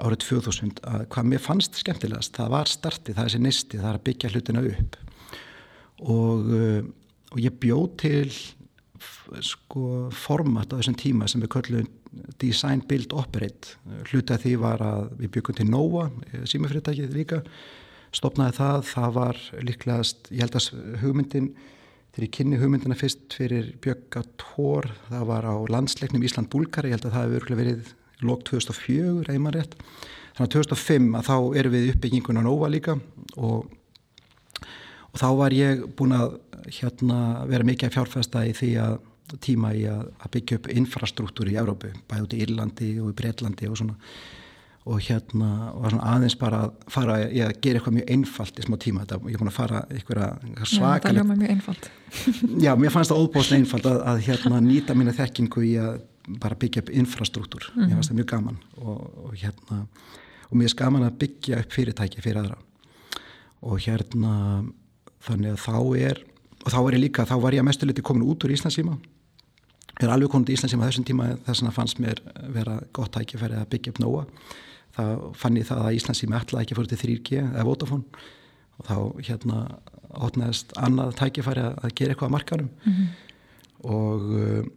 [0.02, 3.92] árið 2000 að hvað mér fannst skemmtilegast það var starti, það er þessi nisti, það
[3.92, 4.98] er að byggja hlutina upp.
[6.10, 6.82] Og, uh,
[7.36, 8.34] og ég bjóð til
[9.46, 11.88] sko format á þessum tíma sem við köllum
[12.42, 13.78] Design Build Operate.
[14.10, 17.44] Hlutað því var að við byggum til Nova eh, símafyrirtækið líka
[18.16, 20.70] stopnaði það, það var líklegast ég held að
[21.04, 21.50] hugmyndin
[22.10, 27.10] þegar ég kynni hugmyndina fyrst fyrir Björga Tór, það var á landsleiknum Ísland-Búlgari, ég held
[27.10, 27.92] að það hefur verið
[28.26, 29.76] lók 2004, eða maður rétt.
[30.36, 32.96] Þannig að 2005 að þá erum við uppbyggingun á Nova líka
[33.38, 33.70] og,
[35.12, 36.36] og þá var ég búin að
[36.80, 38.98] hérna, vera mikið að fjárfesta í því að
[39.46, 43.18] tíma í að, að byggja upp infrastruktúri í Európu, bæði út í Írlandi og í
[43.20, 43.98] Breitlandi og svona
[44.88, 48.66] og hérna var svona aðeins bara að fara í að gera eitthvað mjög einfalt í
[48.66, 51.10] smá tíma þetta, ég er búin að fara eitthvað svakalegt.
[51.10, 51.90] Það ljóma mjög einfalt.
[52.66, 56.00] Já, mér fannst það óbúslega einfalt að, að hérna nýta mína þekkingu í að
[56.40, 57.82] bara byggja upp infrastruktúr, mm -hmm.
[57.82, 58.00] mér mhm.
[58.00, 59.84] fannst það mjög gaman og, og hérna
[60.50, 62.58] og mér er gaman að byggja upp fyrirtæki fyrir aðra
[63.62, 64.34] og hérna
[65.26, 66.24] þannig að þá er
[66.66, 68.98] og þá er ég líka, þá var ég að mestuleiti komin út úr Íslandsíma
[70.08, 72.24] er alveg út í Íslandsíma þessum tíma þess að fannst mér
[72.56, 74.26] vera gott tækifæri að byggja upp nóa.
[74.96, 75.04] Þá
[75.38, 78.26] fann ég það að Íslandsíma ætlaði ekki að fóra til 3G eða Vodafone.
[78.80, 78.98] Og þá
[79.28, 79.62] hérna
[80.10, 83.08] átnaðist annað tækifæri að gera eitthvað að markanum mm -hmm.
[83.96, 84.72] og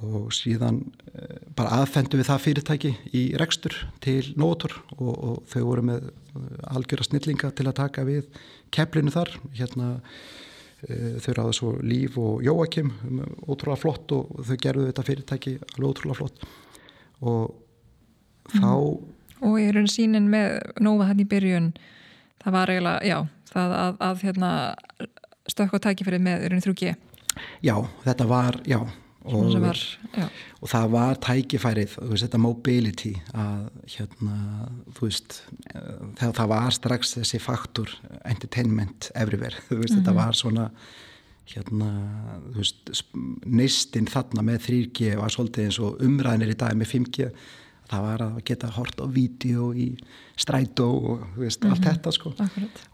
[0.00, 0.80] og síðan
[1.12, 6.06] eh, bara aðfendu við það fyrirtæki í rekstur til nótur og, og þau voru með
[6.08, 8.28] eh, algjöra snillinga til að taka við
[8.74, 9.34] kemlinu þar.
[9.58, 9.90] Hérna
[10.86, 12.92] þau ráða svo Líf og Jóakim
[13.46, 16.46] ótrúlega flott og þau gerðu þetta fyrirtæki alveg ótrúlega flott.
[17.20, 17.50] Og
[18.56, 19.16] þá mm.
[19.40, 21.70] Og ég er raun sínin með Nóva hann í byrjun.
[22.42, 23.18] Það var eiginlega, já
[23.50, 24.50] það að, að hérna,
[25.50, 26.96] stökk og tækifærið með raun 3G
[27.64, 28.80] Já, þetta var, já
[29.28, 29.80] og, var,
[30.60, 34.36] og það var tækifærið veist, þetta mobility að hérna,
[34.96, 35.36] þú veist
[35.68, 37.92] það, það var strax þessi faktor
[38.24, 39.96] entertainment everywhere veist, mm -hmm.
[39.98, 40.20] þetta mhm.
[40.22, 40.70] var svona
[41.50, 41.90] hérna,
[43.44, 47.30] neistinn þarna með 3G var svolítið eins og umræðinir í dag með 5G
[47.90, 49.88] það var að geta hort á vídeo í
[50.38, 51.72] strætó og veist, mm -hmm.
[51.72, 51.88] allt mhm.
[51.90, 52.34] þetta sko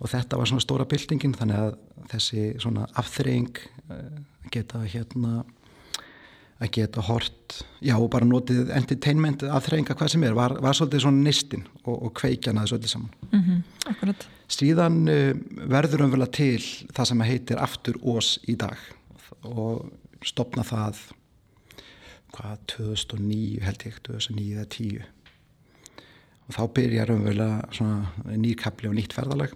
[0.01, 1.77] og þetta var svona stóra byltingin þannig að
[2.11, 3.59] þessi svona afþreying
[3.91, 4.19] eh,
[4.51, 5.45] geta hérna
[6.57, 10.77] að geta hort, já og bara notið entertainment að þreyinga hvað sem er var, var
[10.77, 13.11] svolítið svona nistinn og, og kveikjana þessu öllu saman.
[13.33, 14.15] Mm -hmm,
[14.49, 15.35] síðan uh,
[15.69, 16.63] verður um vel að til
[16.97, 18.79] það sem heitir Aftur Ós í dag
[19.43, 19.93] og
[20.25, 21.03] stopna það
[22.33, 25.05] hvað 2009 held ég 2009 eða 10
[26.47, 29.53] og þá byrjar um vel að nýrkapli og nýtt ferðalag.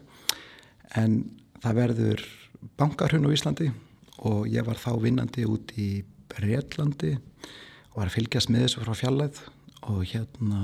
[0.98, 1.22] En
[1.62, 2.24] það verður
[2.76, 3.70] bankarhund á Íslandi
[4.26, 7.16] og ég var þá vinnandi út í Breitlandi
[7.90, 9.42] og var að fylgjast með þessu frá fjallæð
[9.90, 10.60] og hérna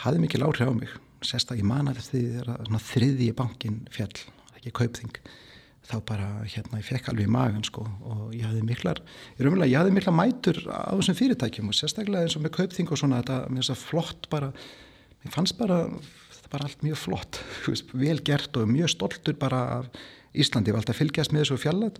[0.00, 0.96] hafði mikil áhrif á mig.
[1.20, 4.14] Sérstaklega ég man að því þegar þriðji bankin fjall,
[4.56, 5.20] ekki kaupþing
[5.90, 9.00] þá bara hérna ég fekk alveg í magan sko og ég hafði miklar
[9.38, 13.00] ég, ég hafði mikla mætur á þessum fyrirtækjum og sérstaklega eins og með kaupþing og
[13.00, 14.52] svona þetta með þess að flott bara
[15.24, 15.80] mér fannst bara,
[16.36, 17.40] þetta bara allt mjög flott
[18.04, 19.90] vel gert og mjög stoltur bara af
[20.30, 21.96] Íslandi, ég var alltaf að fylgjast með þessu fjallæð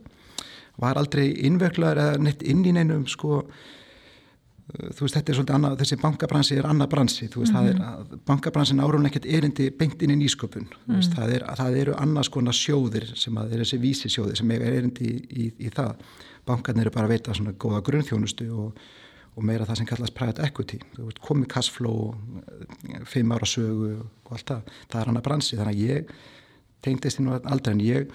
[0.80, 3.44] var aldrei innvöklaður eða neitt inn í neinum sko
[4.70, 7.78] þú veist þetta er svolítið annað, þessi bankabransi er annað bransi, þú veist mm -hmm.
[7.78, 8.20] það er mhm.
[8.26, 11.14] bankabransin árun ekkert erindi beint inn í nýsköpun mm -hmm.
[11.14, 14.62] það, er, það eru annars konar sjóðir sem að er þessi vísi sjóðir sem er
[14.62, 15.94] erindi í, í, í það,
[16.46, 18.78] bankarnir eru bara að veita svona góða grunnþjónustu og,
[19.36, 22.14] og meira það sem kallast private equity þú veist komið cashflow
[23.04, 26.06] fimm ára sögu og allt það það er annað bransi, þannig að ég
[26.82, 28.08] tengdist í nú aldrei en ég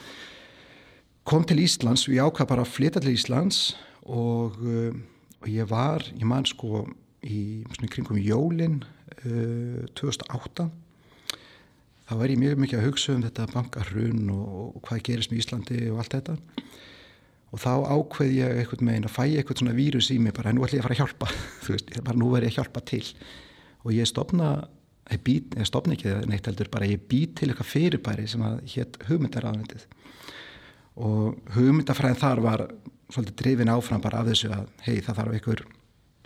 [1.25, 3.59] kom til Íslands og ég ákvað bara að flytja til Íslands
[4.05, 4.93] og, uh,
[5.41, 6.85] og ég var, ég man sko
[7.25, 8.83] í kringum jólinn
[9.25, 10.69] uh, 2008
[12.05, 15.41] þá er ég mjög mikið að hugsa um þetta bankarhrun og, og hvað gerist með
[15.41, 16.35] Íslandi og allt þetta.
[17.55, 20.53] Og þá ákveð ég eitthvað með einn að fæ eitthvað svona vírus í mig bara
[20.53, 21.29] nú ætlum ég að fara að hjálpa.
[21.65, 23.03] Veist, bara nú verð ég að hjálpa til.
[23.85, 24.51] Og ég stopna
[25.09, 28.61] ég, být, ég stopna ekki neitt heldur bara ég být til eitthvað fyrirbæri sem að
[28.75, 29.87] hétt hugmyndaráðnendið
[30.95, 32.65] og hugmyndafræðin þar var
[33.11, 35.63] svolítið drifin áfram bara af þessu að hei það þarf einhver,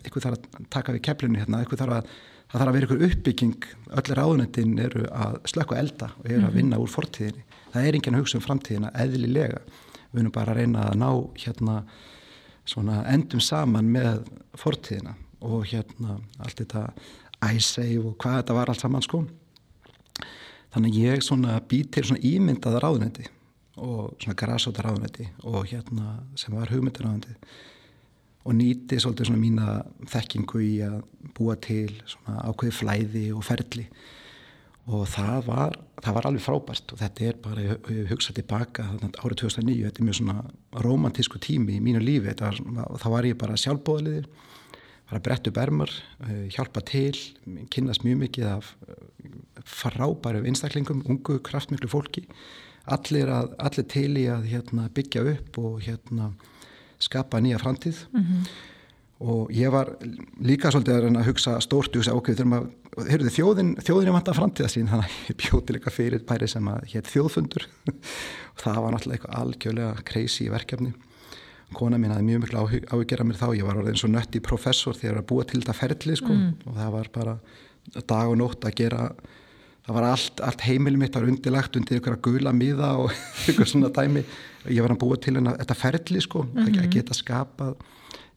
[0.03, 2.11] einhver þarf að taka við kepplunni hérna, einhver þarf að
[2.49, 3.67] það þarf að vera einhver uppbygging,
[4.01, 6.57] öllir áðunendin eru að slökka elda og eru að mhm.
[6.59, 9.63] vinna úr fortíðinni, það er enginn hugsa um framtíðina eðlilega,
[10.11, 11.09] við erum bara að reyna að ná
[11.43, 11.79] hérna
[12.69, 14.23] svona endum saman með
[14.57, 15.15] fortíðina
[15.45, 16.85] og hérna allt þetta
[17.49, 19.23] æsseif og hvað þetta var allt saman sko.
[20.69, 23.29] Þannig ég svona být til svona ímyndaðar áðunendi
[23.79, 27.35] og svona græsóta ráðnætti og hérna sem var hugmyndaráðnætti
[28.47, 29.67] og nýti svolítið svona mína
[30.09, 31.01] þekkingu í að
[31.37, 33.85] búa til svona ákveði flæði og ferli.
[34.89, 38.87] Og það var, það var alveg frábært og þetta er bara, ég hugsa tilbaka
[39.21, 40.37] árið 2009, þetta er mjög svona
[40.85, 42.33] romantísku tími í mínu lífi.
[42.39, 42.61] Var,
[42.97, 44.25] þá var ég bara sjálfbóðliðir
[45.09, 45.93] var að bretta upp ermar,
[46.25, 47.13] eh, hjálpa til
[47.73, 49.29] kynast mjög mikið af eh,
[49.65, 52.25] frábæru einstaklingum ungu, kraftmiklu fólki
[52.95, 56.33] allir, að, allir til í að hérna, byggja upp og hérna,
[56.99, 58.05] skapa nýja framtíð.
[58.13, 58.51] Mm -hmm
[59.19, 59.91] og ég var
[60.39, 62.29] líka svolítið að hugsa stórt og ok,
[63.09, 66.47] heyrðu þjóðin þjóðin er vant að framtíða sín þannig að ég bjóti líka fyrir pæri
[66.47, 67.67] sem að hétt þjóðfundur.
[67.89, 70.93] Og það var náttúrulega eitthvað algjörlega crazy verkefni.
[71.75, 74.97] Kona mín hafði mjög miklu áhugjera mér þá ég var orðin svo nött í professor
[74.97, 76.33] þegar að búa til þetta ferli sko.
[76.33, 76.55] Mm.
[76.65, 77.35] og það var bara
[77.99, 79.03] dag og nótt að gera
[79.89, 83.13] það var allt, allt heimil mitt var undilagt undir ykkur að gula miða og
[83.49, 84.23] ykkur svona dæmi
[84.69, 86.81] ég var að búa til þetta ferli sko mm -hmm.
[86.83, 87.79] að geta skapað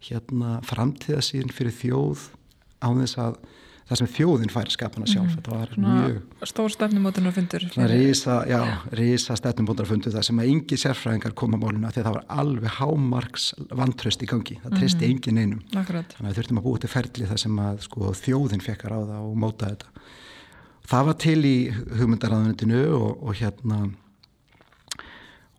[0.02, 2.30] hérna framtíðasíðin fyrir þjóð
[2.82, 3.36] á þess að
[3.92, 5.34] það sem þjóðin fær skapana sjálf mm.
[5.36, 11.34] þetta var Ná, mjög stór stefnumótunarfundur reysa, já, reysa stefnumótunarfundur það sem að yngi sérfræðingar
[11.34, 13.48] koma máluna því það var alveg hámarks
[13.82, 15.10] vantröst í gangi, það treysti mm.
[15.10, 16.16] engin einum Akkurat.
[16.16, 19.00] þannig að við þurftum að búa til ferli það sem að sko, þjóðin fekkar á
[19.02, 19.86] það og móta þetta
[20.90, 23.80] það var til í hugmyndaræðunitinu og, og hérna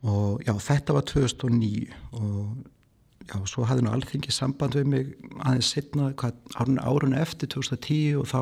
[0.04, 1.88] og já, þetta var 2009
[2.20, 2.56] og
[3.30, 6.12] já, svo hafði nú alþingi samband við mig aðeins setna,
[6.84, 8.42] árun, eftir 2010 og þá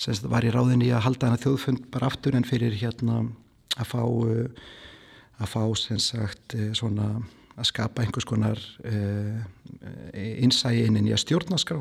[0.00, 3.26] semst, var ég ráðin í að halda hana þjóðfund bara aftur en fyrir hérna
[3.76, 4.00] að fá
[5.40, 7.14] að fá sem sagt eh, svona
[7.60, 9.40] að skapa einhvers konar uh,
[10.16, 11.80] innsægi inn í að stjórnaskrá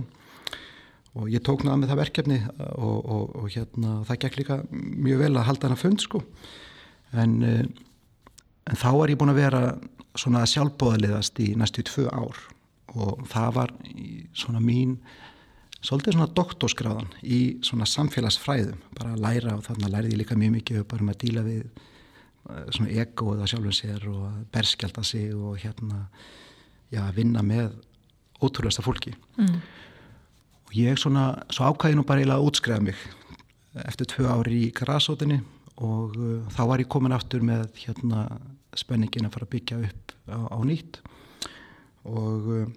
[1.18, 2.40] og ég tók náða með það verkefni
[2.78, 6.22] og, og, og hérna það gekk líka mjög vel að halda hana fund sko.
[7.18, 7.64] En, uh,
[8.70, 9.64] en þá er ég búin að vera
[10.20, 12.40] svona sjálfbóðaliðast í næstu tvö ár.
[12.98, 13.74] Og það var
[14.38, 14.98] svona mín
[15.86, 18.80] svolítið svona doktorskráðan í svona samfélagsfræðum.
[18.98, 21.46] Bara að læra og þannig að læriði ég líka mjög mikið bara um að díla
[21.46, 26.08] við eh, svona ego eða sjálfum sér og berskjálta sig og hérna
[26.92, 27.78] já, vinna með
[28.42, 29.14] ótrúlega fólki.
[29.38, 29.62] Mm.
[30.70, 33.00] Og ég svona, svo ákvæði nú bara eiginlega að útskrefa mig
[33.90, 35.40] eftir tvö ári í grasótinni
[35.82, 38.28] og uh, þá var ég komin aftur með hérna
[38.78, 41.00] spenningin að fara að byggja upp á, á nýtt
[42.06, 42.70] og, uh,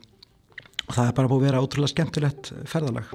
[0.89, 3.13] það er bara búið að vera ótrúlega skemmtilegt ferðalag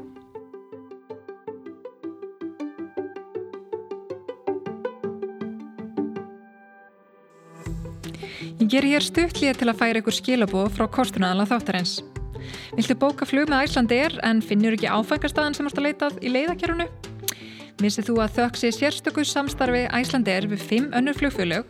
[8.58, 12.02] Ég ger hér stuttlið til að færa ykkur skilabóð frá kostunadala þáttarins.
[12.78, 16.88] Viltu bóka flug með Æslandir en finnur ekki áfækastæðan sem ást að leitað í leiðakjörunu?
[17.78, 21.68] Vissið þú að þöksi sérstöku samstarfi Æslandir við fimm önnur flugfjölög,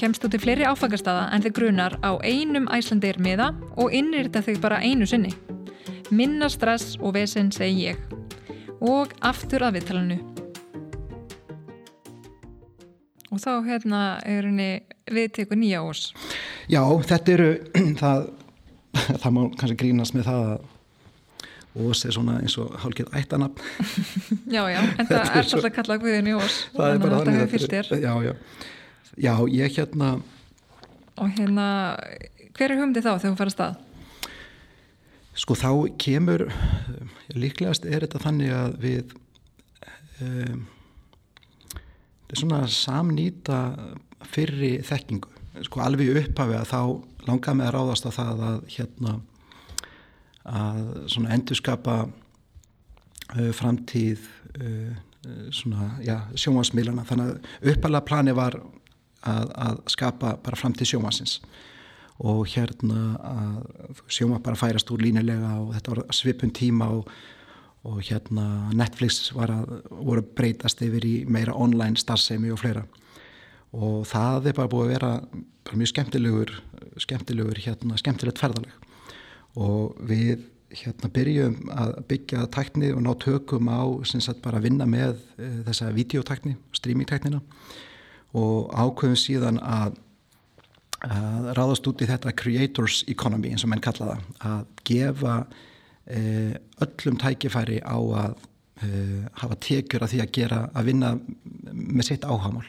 [0.00, 4.58] kemst þú til fleiri áfangastada en þið grunar á einum Æslandir miða og innrýrta þig
[4.64, 5.30] bara einu sinni.
[6.10, 8.02] Minna stress og vesen segi ég.
[8.82, 10.18] Og aftur að viðtalanu.
[13.30, 14.70] Og þá hérna er henni
[15.10, 16.08] viðteku nýja ós.
[16.70, 17.48] Já, þetta eru,
[18.02, 18.26] það,
[19.22, 20.70] það má kannski grínast með það að
[21.74, 23.58] Ós er svona eins og hálfgeð ættanab
[24.54, 26.58] Já, já, en það er svolítið að kalla Guðin í Ós.
[26.76, 28.34] Það er bara þannig að þetta er Já, já,
[29.26, 30.12] já, ég hérna
[31.18, 31.66] Og hérna,
[32.54, 33.82] hver er humdið þá þegar þú fara stað?
[35.34, 36.46] Sko þá kemur
[37.34, 39.14] líklegast er þetta þannig að við
[40.22, 40.64] um,
[41.74, 43.60] þetta er svona samnýta
[44.30, 46.80] fyrri þekkingu sko alveg upphafi að þá
[47.28, 49.14] langar með að ráðast að það að hérna
[50.44, 50.80] að
[51.12, 54.24] svona endurskapa uh, framtíð
[54.60, 54.96] uh,
[55.54, 58.58] svona, já, sjónvarsmiðlana þannig að uppalega plani var
[59.24, 61.38] að, að skapa bara framtíð sjónvarsins
[62.24, 67.08] og hérna að sjóma bara færast úr línilega og þetta var svipun tíma og,
[67.88, 72.84] og hérna Netflix að voru breytast yfir í meira online starfsemi og fleira
[73.74, 75.12] og það er bara búið að vera
[75.74, 76.56] mjög skemmtilegur
[77.02, 78.74] skemmtilegur hérna, skemmtilegt ferðaleg
[79.58, 80.44] og við
[80.74, 85.50] hérna byrjum að byggja tækni og ná tökum á sagt, bara að vinna með e,
[85.68, 87.40] þessa videotækni, streamingtæknina.
[88.34, 89.94] Og ákveðum síðan að,
[91.06, 94.26] að ráðast út í þetta creators economy eins og menn kalla það.
[94.50, 95.36] Að gefa
[96.10, 96.20] e,
[96.88, 98.36] öllum tækifæri á að
[98.82, 98.90] e,
[99.44, 101.14] hafa tekjur að því að gera að vinna
[101.70, 102.66] með sitt áhamál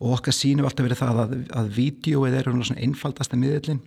[0.00, 3.82] og okkar sínum alltaf verið það að, að videoið er svona einfaldasta miðlinn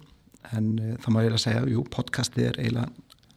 [0.53, 2.89] en uh, það má eiginlega segja, jú, podcastið er eiginlega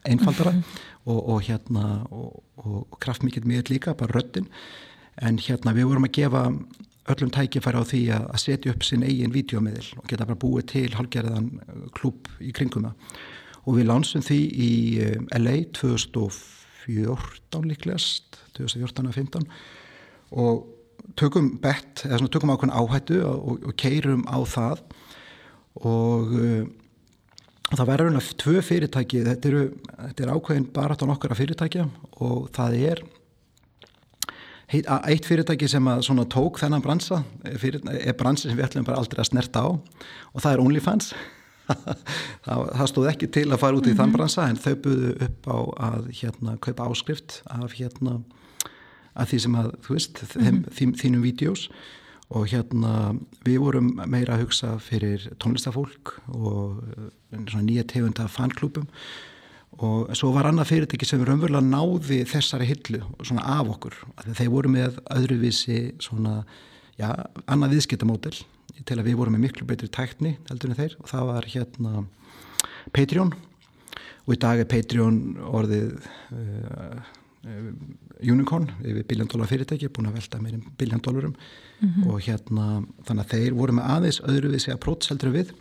[0.07, 0.83] einfaldara mm -hmm.
[1.05, 4.47] og, og hérna og, og kraftmikið miður líka, bara röttin
[5.21, 6.43] en hérna við vorum að gefa
[7.07, 10.65] öllum tækifæri á því að, að setja upp sinn eigin videomiðil og geta bara búið
[10.73, 11.51] til halgerðan
[11.95, 12.93] klub í kringum það.
[13.67, 14.71] Og við lansum því í
[15.35, 19.47] LA 2014 líklegast 2014-15
[20.31, 20.76] og
[21.15, 24.83] tökum bett, eða svona tökum ákveðin áhættu og, og, og keirum á það
[25.87, 26.35] og
[27.67, 29.63] og það verður einhverja tvö fyrirtæki þetta, eru,
[29.99, 31.87] þetta er ákveðin bara á nokkara fyrirtækja
[32.23, 33.01] og það er
[34.71, 37.23] heit, eitt fyrirtæki sem að tók þennan bransa
[37.59, 41.11] fyrir, er bransi sem við ætlum bara aldrei að snerta á og það er OnlyFans
[42.47, 43.99] það, það stóð ekki til að fara út í mm -hmm.
[43.99, 44.17] þann mhm.
[44.17, 45.57] bransa en þau buðu upp á
[45.91, 48.21] að hérna kaupa áskrift af hérna
[49.17, 50.65] að því sem að þú veist mm -hmm.
[50.77, 51.69] þeim, þínum vídeos
[52.29, 53.15] og hérna
[53.45, 56.83] við vorum meira að hugsa fyrir tónlistafólk og
[57.31, 58.87] eh, nýja tegunda fanklúpum
[59.77, 63.93] og svo var annað fyrirtæki sem raunverulega náði þessari hillu svona af okkur,
[64.33, 66.45] þeir voru með öðruvísi svona,
[66.97, 67.13] já,
[67.45, 68.33] annað viðskiptamódel
[68.85, 70.95] til að við vorum með miklu betri tækni heldur en þeir.
[71.01, 72.03] Og það var hérna
[72.95, 73.33] Patreon.
[74.27, 75.95] Og í dag er Patreon orðið
[76.35, 77.13] uh,
[78.23, 82.09] unicorn við biljón dólar fyrirtæki, búin að velta meirinn biljón dólarum mm -hmm.
[82.09, 85.53] og hérna þannig að þeir voru með aðeins öðruvísi að prótseldur við.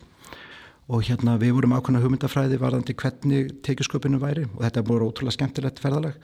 [0.89, 4.45] Og hérna við vorum ákveðna hugmyndafræði varðandi hvernig tekjusköpunum væri.
[4.55, 6.15] Og þetta búin ótrúlega skemmtilegt ferðalag.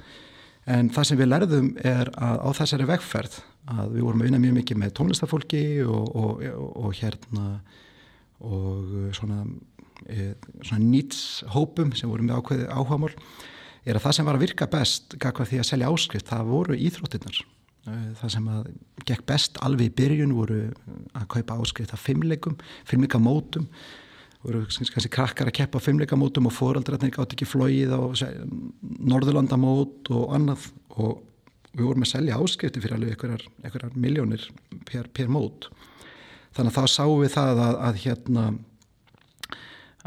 [0.67, 4.39] En það sem við lærðum er að á þessari vegferð að við vorum að vinna
[4.39, 7.47] mjög mikið með tónlistafólki og, og, og, og hérna
[8.43, 9.45] og svona,
[10.07, 13.13] e, svona nýtshópum sem voru með ákveði áhugamál
[13.85, 16.79] er að það sem var að virka best gagvað því að selja áskrift, það voru
[16.79, 18.71] íþróttinnar eh, það sem að
[19.09, 20.63] gekk best alveg í byrjun voru
[21.19, 22.57] að kaupa áskrift af fimmleikum,
[22.89, 23.69] fimmleikamótum
[24.43, 28.01] voru kannski krakkar að keppa fimmleikamótum og foreldrarnir gátt ekki flóið á
[28.83, 30.67] Norðurlandamót og annað.
[30.99, 31.23] Og
[31.73, 34.45] við vorum að selja áskrifti fyrir alveg einhverjar miljónir
[34.89, 35.71] per, per mót.
[36.53, 38.47] Þannig að þá sáum við það að, að hérna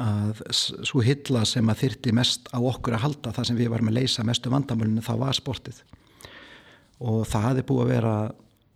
[0.02, 3.92] að svo hylla sem að þyrti mest á okkur að halda það sem við varum
[3.92, 5.82] að leysa mestu vandamölinu þá var sportið.
[7.00, 8.16] Og það hefði búið að vera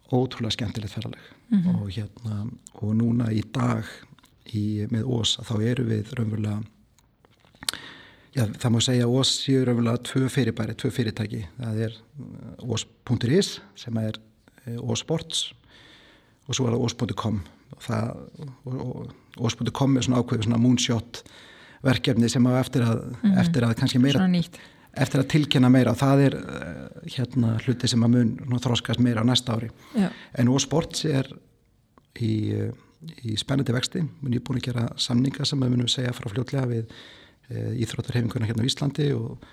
[0.10, 1.82] ótrúlega skemmtilegt ferraleg mm -hmm.
[1.82, 2.48] og hérna
[2.82, 3.86] og núna í dag
[4.54, 6.62] í, með Ós þá eru við raunverulega
[8.34, 11.48] já það má segja Ós séu raunverulega tvö fyrirbæri, tvö fyrirtæki.
[11.58, 11.94] Það er
[12.58, 14.20] Ós.is sem er
[14.80, 15.54] Ósports
[16.48, 17.42] og svo er það Ós.com
[17.76, 18.10] og það
[18.66, 21.24] og, og, Óspúti.com er svona ákveðu svona moonshot
[21.86, 23.40] verkefni sem á eftir að, mm -hmm.
[23.40, 24.28] eftir að kannski meira
[24.98, 29.22] eftir að tilkynna meira og það er uh, hérna hluti sem að mun þróskast meira
[29.22, 30.10] á næsta ári Já.
[30.34, 31.30] en Ósports er
[32.20, 32.74] í, uh,
[33.24, 36.68] í spennandi vexti mun ég búin að gera samninga sem við munum segja frá fljótlega
[36.68, 39.46] við uh, íþróttarhefinguna hérna á Íslandi og,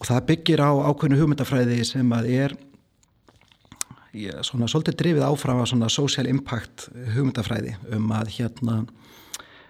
[0.00, 2.56] og það byggir á ákveðnu hugmyndafræði sem að er
[4.14, 8.76] ég, svona svolítið drifið áfram að svona social impact hugmyndafræði um að hérna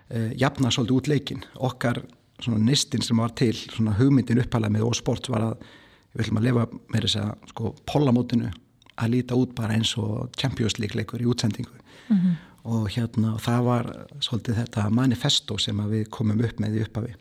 [0.08, 2.02] e, jafna svolítið út leikin okkar
[2.42, 5.66] svona nistin sem var til svona hugmyndin uppalega með ósport var að
[6.14, 8.50] við viljum að lefa með þess að sko pollamótinu
[8.94, 11.72] að líta út bara eins og Champions League leikur í útsendingu.
[12.08, 12.34] Mm -hmm.
[12.64, 13.86] og hérna það var
[14.20, 17.14] svolítið þetta manifesto sem við komum upp með í uppafi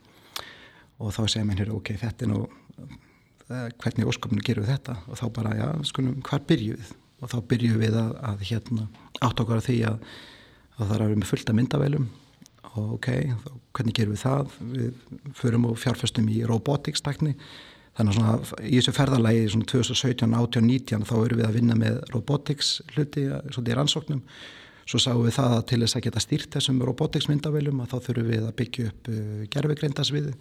[1.00, 2.48] og þá segja mér hér ok, þetta er nú
[3.50, 4.98] eh, hvernig ósköpunu gerum við þetta?
[5.08, 6.94] Og þá bara já, skulum, hvar byrjuð
[7.24, 8.88] og þá byrjum við að, að hérna,
[9.20, 10.10] átt okkar að því að,
[10.78, 12.10] að það er að vera með fullta myndavælum
[12.74, 13.10] og ok,
[13.44, 14.58] þá, hvernig gerum við það?
[14.74, 17.36] Við förum og fjárfæstum í robotics takni
[17.98, 22.76] þannig að í þessu ferðarlægi 2017, 18, 19 þá erum við að vinna með robotics
[22.96, 24.24] hluti í rannsóknum.
[24.90, 28.08] Svo sáum við það að til þess að geta stýrt þessum robotics myndavælum að þá
[28.08, 30.34] þurfum við að byggja upp uh, gerfegreindasviði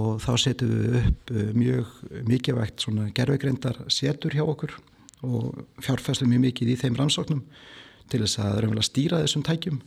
[0.00, 1.92] og þá setjum við upp uh, mjög
[2.30, 4.74] mikilvægt gerfegreindar setur hjá okkur
[5.26, 7.40] og fjárfæstum mjög mikið í þeim rannsóknum
[8.10, 9.80] til þess að raunverulega stýra þessum tækjum.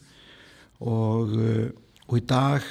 [0.84, 1.70] Og, uh,
[2.10, 2.66] og í dag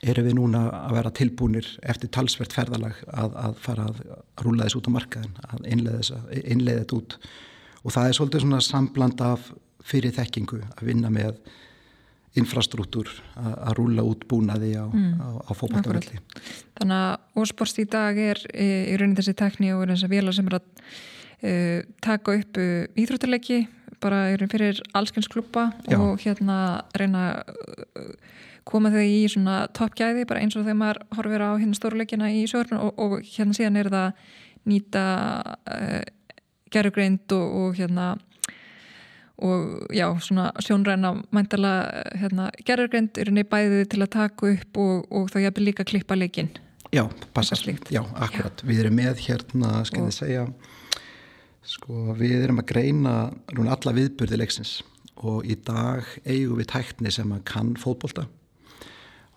[0.00, 4.04] erum við núna að vera tilbúinir eftir talsvert ferðalag að, að fara að
[4.44, 7.18] rúla þess út á markaðin að innleiða þetta út.
[7.80, 9.50] Og það er svolítið svona sambland af
[9.84, 11.36] fyrir þekkingu að vinna með
[12.38, 15.14] infrastruktúr að, að rúla út búnaði á, mm.
[15.18, 16.20] á, á fókbaltafrelli
[16.78, 18.68] Þannig að ósporst í dag er í,
[19.00, 20.68] raunin þessi tekní og þess að vila sem er að
[22.04, 23.64] taka upp uh, íþróttarleiki
[24.00, 28.12] bara fyrir allskynnsklubba og hérna reyna uh,
[28.68, 32.46] koma þau í svona toppgæði bara eins og þegar maður horfir á hérna stórleikina í
[32.50, 34.24] sörn og, og hérna síðan er það
[34.70, 35.04] nýta
[35.74, 36.02] uh,
[36.70, 38.14] gerugreind og, og hérna
[39.40, 45.06] og já, svona sjónræna mæntala hérna, gerurgrind er henni bæðið til að taka upp og,
[45.08, 46.50] og þá jafnir líka klippa leikin
[46.90, 48.60] Já, passar, já, akkurat.
[48.60, 48.66] Já.
[48.66, 50.46] við erum með hérna, skal ég segja
[51.66, 53.14] Sko við erum að greina
[53.52, 54.80] rún alla viðburði leiksins
[55.20, 58.26] og í dag eigum við tækni sem kann fótbolta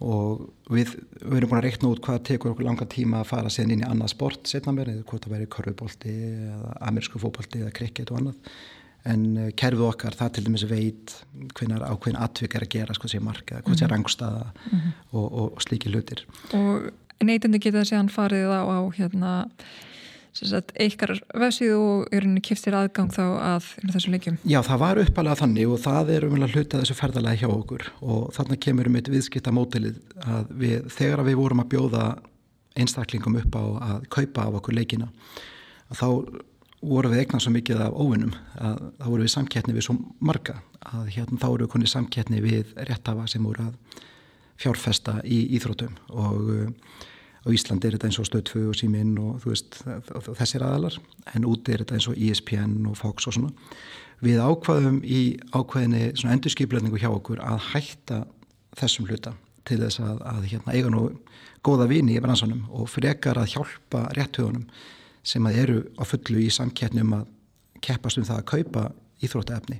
[0.03, 3.51] og við, við erum búin að reikna út hvað tekur okkur langa tíma að fara
[3.53, 7.61] sen inn í annað sport setna mér, eða hvort það væri korfubolti eða amerísku fótbolti
[7.61, 8.57] eða krikket og annað
[9.13, 11.15] en eh, kerfið okkar það til dæmis veit
[11.57, 13.93] hvernig ákveðin atvik er að gera hvað sé marka, hvað sé mhm.
[13.93, 14.93] rangstaða mm -hmm.
[15.11, 16.91] og, og slíki hlutir Og
[17.23, 19.31] neytandi geta séðan farið á, á hérna
[20.33, 24.37] eitthvað vefsíðu og er henni kiptir aðgang þá að þessum leikjum?
[24.49, 27.85] Já, það var uppalega þannig og það er umvel að hluta þessu ferðalagi hjá okkur
[28.01, 32.05] og þannig kemur um eitt viðskipta mótilið að við, þegar við vorum að bjóða
[32.73, 35.11] einstaklingum upp á að kaupa af okkur leikina
[35.93, 36.07] þá
[36.83, 40.57] voru við eignað svo mikið af óvinnum að þá voru við samkettni við svo marga
[40.81, 44.01] að hérna þá voru við konið samkettni við réttafa sem voru að
[44.63, 46.73] fjárfesta í íþrótum og
[47.43, 49.81] á Íslandi er þetta eins og Stöðfu og Síminn og veist
[50.39, 50.95] þessir aðalar
[51.35, 53.51] en úti er þetta eins og ESPN og Fox og svona.
[54.23, 55.21] Við ákvaðum í
[55.51, 58.21] ákvaðinni svona endurskipleitningu hjá okkur að hætta
[58.79, 59.33] þessum hluta
[59.67, 61.05] til þess að, að hérna, eiga nú
[61.63, 64.67] góða vini í bransanum og frekar að hjálpa réttöðunum
[65.23, 67.27] sem að eru á fullu í samkettni um að
[67.83, 68.85] keppast um það að kaupa
[69.23, 69.79] íþróttaefni.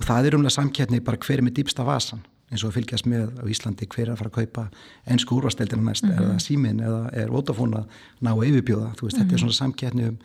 [0.00, 3.30] Og það er umlega samkettni bara hver er með dýpsta vasan eins og fylgjast með
[3.38, 4.68] á Íslandi hver er að fara að kaupa
[5.06, 6.22] ennsku úrvasteldina næst mm -hmm.
[6.22, 7.86] eða símin eða er Vodafone að
[8.20, 9.28] ná yfirbjóða þú veist, mm -hmm.
[9.28, 9.38] þetta er mhm.
[9.38, 10.18] svona samkjætni um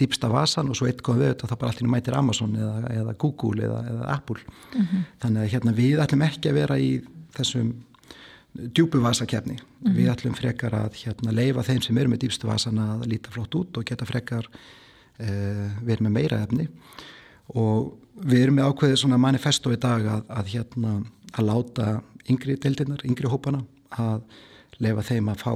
[0.00, 3.64] dýpsta vasan og svo eitt góð við þá bara allir mætir Amazon eða, eða Google
[3.64, 4.40] eða, eða Apple
[4.74, 5.04] mm -hmm.
[5.22, 7.02] þannig að hérna við ætlum ekki að vera í
[7.36, 7.74] þessum
[8.52, 9.94] djúbu vasakefni mhm.
[9.96, 13.54] við ætlum frekar að hérna leifa þeim sem eru með dýpstu vasan að líta flott
[13.54, 16.68] út og geta frekar uh, verið með meira efni
[17.54, 21.02] og við erum með ákveðið svona manifesto í dag að, að hérna
[21.32, 21.86] að láta
[22.30, 23.62] yngri deildirnar, yngri hópana
[23.98, 24.22] að
[24.82, 25.52] lefa þeim að fá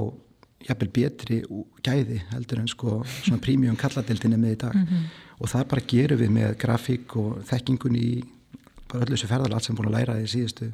[0.66, 1.40] jafnvel betri
[1.84, 5.04] gæði heldur en sko svona prímjum kalladeildinni með í dag mm -hmm.
[5.38, 8.08] og það bara gerum við með grafík og þekkingun í
[8.86, 10.72] bara öllu þessu ferðalat sem búin að læra því síðustu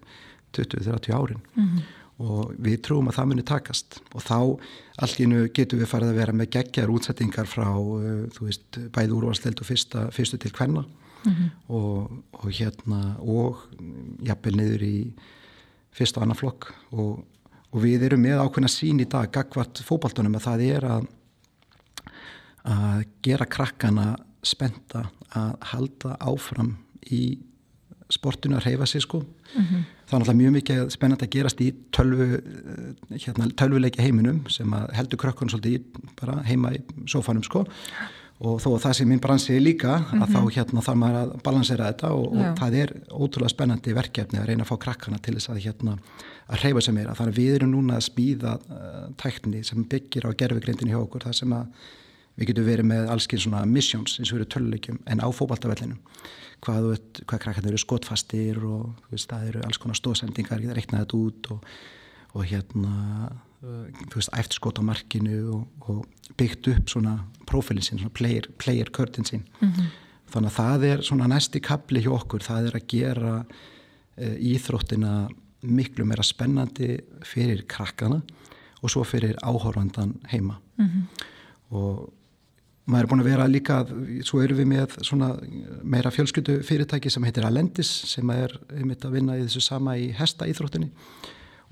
[0.52, 1.82] 20-30 árin mm -hmm.
[2.18, 4.40] og við trúum að það muni takast og þá
[5.02, 8.78] allt í nu getum við farið að vera með geggar útsettingar frá uh, þú veist
[8.92, 10.84] bæði úrvarsteld og fyrsta, fyrstu til hvenna
[11.24, 11.50] mm -hmm.
[11.68, 13.56] og, og hérna og
[14.26, 14.96] jafnvel niður í
[15.92, 17.24] fyrst og annan flokk og,
[17.72, 21.06] og við erum með ákveðna sín í dag gagvart fókbaltunum að það er að
[22.62, 26.76] að gera krakkana spenta að halda áfram
[27.10, 27.38] í
[28.12, 29.82] sportinu að reyfa sig sko mm -hmm.
[30.06, 32.42] það er náttúrulega mjög mikið spennand að gerast í tölvu,
[33.10, 35.82] hérna, tölvuleiki heiminum sem að heldur krökkun svolítið
[36.20, 37.64] bara heima í sofanum sko
[38.42, 40.32] og þó að það sé minn bransi líka að mm -hmm.
[40.34, 44.46] þá hérna þarf maður að balansera þetta og, og það er ótrúlega spennandi verkefni að
[44.48, 45.96] reyna að fá krakkana til þess að hérna
[46.48, 47.08] að hreyfa sem er.
[47.08, 50.98] Að þannig að við erum núna að spýða uh, tækni sem byggir á gerfugrindin hjá
[50.98, 51.66] okkur það sem að
[52.36, 56.00] við getum verið með allskinn svona missions eins og eru töluleikjum en á fókbaltavellinum
[56.64, 61.50] hvað, hvað krakkarnir eru skotfastir og veist, það eru alls konar stóðsendingar, reiknaði þetta út
[61.52, 61.66] og,
[62.32, 62.92] og hérna
[63.62, 67.18] Eh, þú veist, æft skot á markinu og, og byggt upp svona
[67.48, 69.90] profilin sín, svona player, player curtain sín mm -hmm.
[70.32, 73.44] þannig að það er svona næsti kapli hjá okkur, það er að gera
[74.16, 75.28] e, íþróttina
[75.62, 78.22] miklu meira spennandi fyrir krakkana
[78.82, 81.02] og svo fyrir áhórvandan heima mm -hmm.
[81.70, 82.12] og
[82.86, 83.76] maður er búin að vera líka,
[84.26, 85.36] svo eru við með svona
[85.82, 90.10] meira fjölskyldu fyrirtæki sem heitir Alendis sem er einmitt að vinna í þessu sama í
[90.12, 90.90] hesta íþróttinni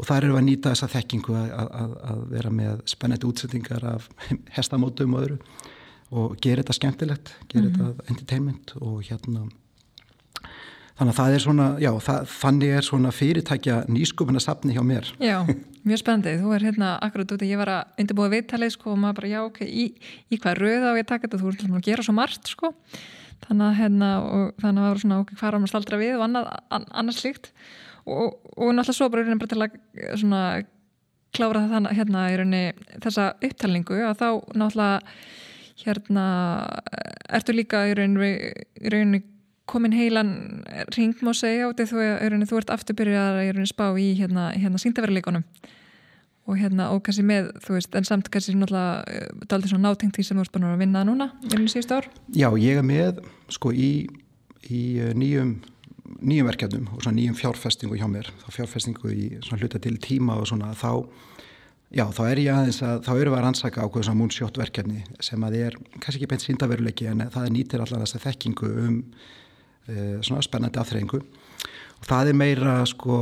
[0.01, 1.51] og þar eru að nýta þessa þekkingu að,
[1.85, 4.09] að, að vera með spennandi útsettingar af
[4.57, 5.41] hestamótum og öðru.
[6.11, 7.91] Og gera þetta skemmtilegt, gera mm -hmm.
[7.91, 9.45] þetta entertainment og hérna
[11.01, 15.09] þannig að það er svona, já, það, þannig er svona fyrirtækja nýskupuna safni hjá mér.
[15.17, 15.39] Já,
[15.89, 18.99] mjög spennandi, þú er hérna akkurat út að ég var að undirbúa viðtalið sko og
[19.01, 19.87] maður bara, já, ok, í,
[20.29, 22.73] í hvað röða á ég taka þetta, þú ert að gera svo margt sko,
[23.47, 26.19] þannig að hérna og þannig að það var svona, ok, hvað er maður staldra við
[26.19, 26.53] og annað,
[27.01, 27.51] annars líkt
[28.11, 30.45] og, og náttúrulega svo bara, bara til að eh, svona,
[31.37, 32.63] klára það hérna í rauninni
[33.05, 35.03] þessa upptalningu að þá náttúrulega
[35.81, 36.25] hérna
[37.31, 38.33] ertu líka í rauninni,
[38.83, 39.23] í rauninni
[39.71, 40.33] komin heilan
[40.97, 42.01] ring má segja og þú,
[42.51, 45.47] þú ert afturbyrjað að spá í hérna, hérna síndaveruleikonum
[46.51, 50.17] og hérna og kannski með þú veist en samt kannski náttúrulega eh, daldi svona nátengt
[50.17, 52.09] því sem þú ert búin að vinna núna í síðust ár.
[52.35, 53.21] Já, ég er með
[53.53, 53.93] sko í,
[54.67, 55.59] í eh, nýjum
[56.19, 60.39] nýjum verkefnum og svona nýjum fjárfestingu hjá mér þá fjárfestingu í svona hluta til tíma
[60.41, 61.07] og svona þá
[61.95, 65.05] já þá er ég aðeins að þá eru við að rannsaka ákveð svona múnsjótt verkefni
[65.23, 68.73] sem að er kannski ekki beint síndaveruleiki en það er nýtir allar þess að þekkingu
[68.85, 68.99] um
[69.91, 73.21] uh, svona spennandi aðþreyingu og það er meira sko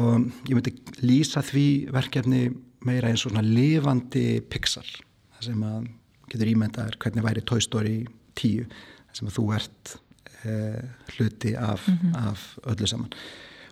[0.49, 2.43] ég myndi lýsa því verkefni
[2.87, 4.89] meira eins og svona lifandi pixar
[5.37, 5.89] það sem að
[6.29, 7.97] getur ímyndaður hvernig væri Toy Story
[8.39, 8.69] 10
[9.17, 9.97] sem að þú ert
[10.45, 12.29] hluti af, mm -hmm.
[12.29, 13.13] af öllu saman.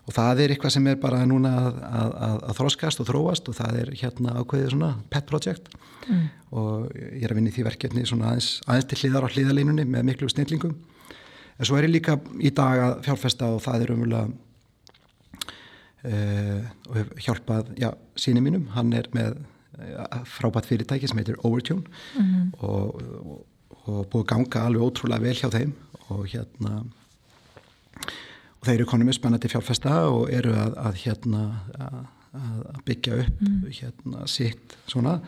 [0.07, 3.55] Og það er eitthvað sem er bara núna að, að, að þróskast og þróast og
[3.55, 5.69] það er hérna ákveðið svona pet project.
[6.07, 6.29] Mm.
[6.51, 9.85] og ég er að vinna í því verkefni svona aðeins, aðeins til hliðar á hliðalínunni
[9.91, 10.77] með miklu snillingum.
[11.59, 14.21] En svo er ég líka í dag að fjárfesta og það er umvölu
[16.07, 19.41] uh, og hef hjálpað já, síni mínum, hann er með
[19.81, 23.45] uh, frábært fyrirtæki sem heitir Overtune mm og, og,
[23.87, 25.73] og búið ganga alveg ótrúlega vel hjá þeim
[26.13, 26.81] og hérna
[28.57, 31.45] og þeir eru konum með spennandi fjárfesta og eru að, að hérna
[31.77, 32.03] að,
[32.73, 33.63] að byggja upp mm.
[33.81, 35.21] hérna sitt svona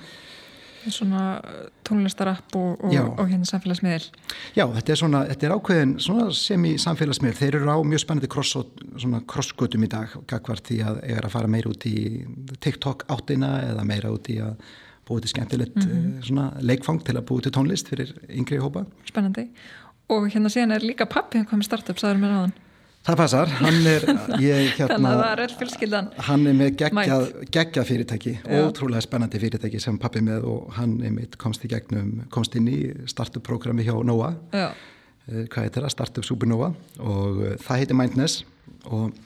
[0.88, 4.06] Svona uh, tónlistarapp og, og, og hérna samfélagsmiðil.
[4.56, 5.94] Já, þetta er, svona, þetta er ákveðin
[6.38, 7.36] sem í samfélagsmiðil.
[7.36, 11.72] Þeir eru á mjög spennandi krossgötum í dag, gagvart því að er að fara meira
[11.74, 11.96] út í
[12.64, 14.54] TikTok áttina eða meira út í að
[15.08, 16.62] búið til skemmtilegt mm -hmm.
[16.62, 18.86] leikfang til að búið til tónlist fyrir yngri hópa.
[19.08, 19.48] Spennandi.
[20.08, 22.56] Og hérna síðan er líka pappi hvað með startup, sagður mér aðan.
[23.08, 24.04] Það passar, hann er
[24.42, 25.12] ég, hérna,
[26.26, 28.58] Hann er með geggjað, geggjað fyrirtæki Já.
[28.66, 32.78] ótrúlega spennandi fyrirtæki sem pappi með og hann einmitt komst í gegnum komst inn í
[33.08, 34.66] startup-programmi hjá NOA Já.
[35.28, 35.94] Eh, hvað heitir það?
[35.94, 38.42] Startup Supernova og uh, það heitir Mindness
[38.88, 39.16] og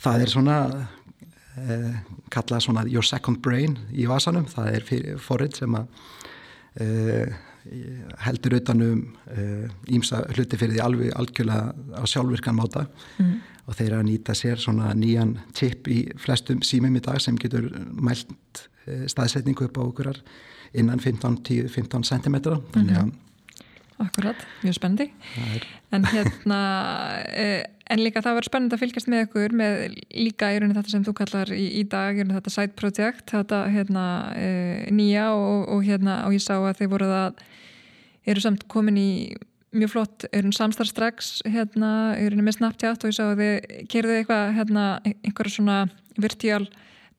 [0.00, 1.92] það er svona uh,
[2.32, 6.04] kallað svona Your Second Brain í vasanum, það er forrið sem að
[6.80, 7.40] uh,
[8.24, 9.02] heldur utanum
[9.90, 12.86] ímsa uh, hluti fyrir því alveg algjörlega á sjálfvirkan máta
[13.18, 13.34] mm.
[13.66, 17.70] og þeir að nýta sér svona nýjan tipp í flestum símum í dag sem getur
[17.92, 20.22] mælt uh, staðsetningu upp á okkurar
[20.72, 22.40] innan 15-15 cm
[22.72, 23.18] þannig að -hmm.
[24.02, 25.12] Akkurat, mjög spenndi
[25.92, 26.60] en hérna
[27.42, 30.94] eh, en líka það var spennend að fylgjast með ykkur með líka í rauninni þetta
[30.94, 35.84] sem þú kallar í, í dag, þetta side project þetta hérna eh, nýja og, og
[35.86, 37.44] hérna og ég sá að þið voruð að
[38.28, 39.10] eru samt komin í
[39.72, 44.50] mjög flott, eru samstarfstrax hérna, eru með Snapchat og ég sá að þið kerðu eitthvað
[44.58, 44.86] hérna,
[45.24, 45.78] einhverja svona
[46.20, 46.66] virtuál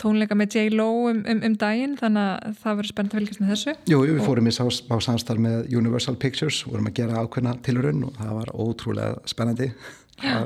[0.02, 3.52] tónleika með J-Lo um, um, um daginn þannig að það verður spennt að fylgjast með
[3.54, 3.76] þessu.
[3.90, 8.18] Jú, við fórum í á samstarf með Universal Pictures vorum að gera ákveðna tilurinn og
[8.20, 9.70] það var ótrúlega spennandi.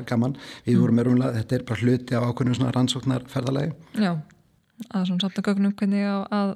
[0.07, 3.73] Gaman, við vorum með rúnlega þetta er bara hluti á ákveðnum svona rannsóknarferðalagi.
[3.99, 4.11] Já,
[4.87, 6.53] að svona samt að gögnum hvernig að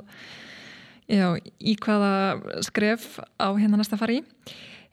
[1.12, 1.28] já,
[1.60, 4.22] í hvaða skref á hérna næsta fari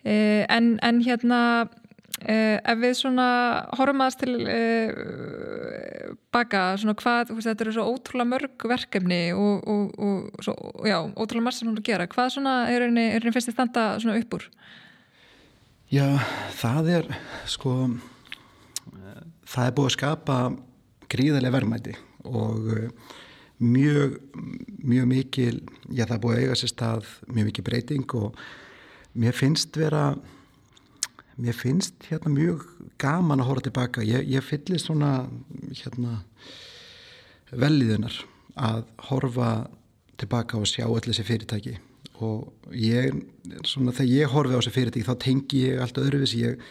[0.04, 1.40] eh, en, en hérna
[2.22, 3.28] eh, ef við svona
[3.78, 9.64] horfum aðast til eh, baka svona hvað, veist, þetta eru svo ótrúlega mörg verkefni og,
[9.68, 10.56] og, og svo,
[10.88, 13.90] já, ótrúlega margir sem hún er að gera hvað svona er henni fyrst í standa
[14.02, 14.48] svona upp úr?
[15.88, 16.04] Já,
[16.58, 17.06] það er
[17.48, 17.78] sko
[19.48, 20.36] það er búið að skapa
[21.08, 21.94] gríðarlega verðmæti
[22.28, 22.68] og
[23.58, 24.18] mjög,
[24.84, 25.54] mjög mikil,
[25.90, 28.42] já það búið að eiga sér stað mjög mikil breyting og
[29.18, 30.04] mér finnst vera,
[31.38, 32.64] mér finnst hérna mjög
[33.00, 34.06] gaman að horfa tilbaka.
[34.06, 35.12] Ég, ég fyllir svona
[35.82, 36.22] hérna
[37.50, 38.14] velliðunar
[38.58, 39.52] að horfa
[40.18, 41.78] tilbaka og sjá öll þessi fyrirtæki
[42.24, 43.14] og ég,
[43.62, 46.62] svona þegar ég horfi á þessi fyrirtæki þá tengi ég allt öðruvis, ég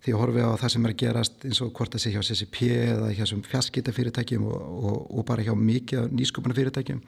[0.00, 2.22] því að horfi á það sem er að gerast eins og hvort það sé hjá
[2.24, 2.58] CCP
[2.94, 7.02] eða hjá fjaskitafyrirtækjum og, og, og bara hjá mikið nýsköpunafyrirtækjum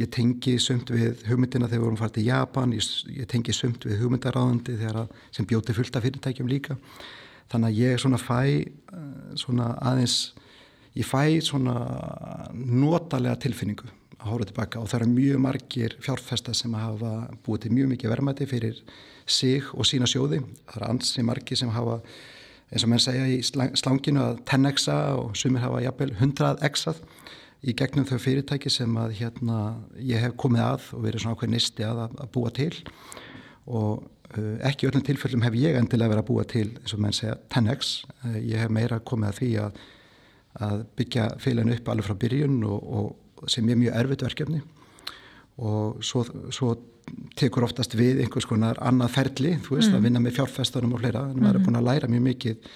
[0.00, 3.84] ég tengi sumt við hugmyndina þegar við vorum farið til Japan ég, ég tengi sumt
[3.84, 4.78] við hugmyndaráðandi
[5.30, 6.78] sem bjóti fullt af fyrirtækjum líka.
[7.52, 9.02] Þannig að ég svona fæ eh,
[9.36, 10.16] svona aðeins
[10.96, 11.76] ég fæ svona
[12.54, 13.88] notalega tilfinningu
[14.18, 17.12] að hóra tilbaka og það eru mjög margir fjárfesta sem hafa
[17.46, 18.82] búið til mjög mikið verðmæti fyrir
[19.28, 20.40] sig og sína sjóði.
[20.66, 22.00] Það er ansi margi sem hafa,
[22.72, 27.02] eins og menn segja í slanginu að 10xa og sumir hafa jafnvel 100xað
[27.66, 29.58] í gegnum þau fyrirtæki sem að hérna
[29.98, 32.72] ég hef komið að og verið svona okkur nisti að, að búa til
[33.68, 34.04] og
[34.38, 37.38] uh, ekki öllum tilfellum hef ég endilega verið að búa til eins og menn segja
[37.50, 37.94] 10x.
[38.24, 39.80] Uh, ég hef meira komið að því að,
[40.68, 43.10] að byggja félaginu upp alveg frá byrjun og, og
[43.46, 44.62] sem er mjög erfitt verkefni
[45.58, 46.24] og svo,
[46.54, 46.74] svo
[47.38, 49.96] tekur oftast við einhvers konar annað ferli, þú veist, mm.
[49.96, 51.44] að vinna með fjárfestunum og fleira, en mm.
[51.44, 52.68] maður er búin að læra mjög mikið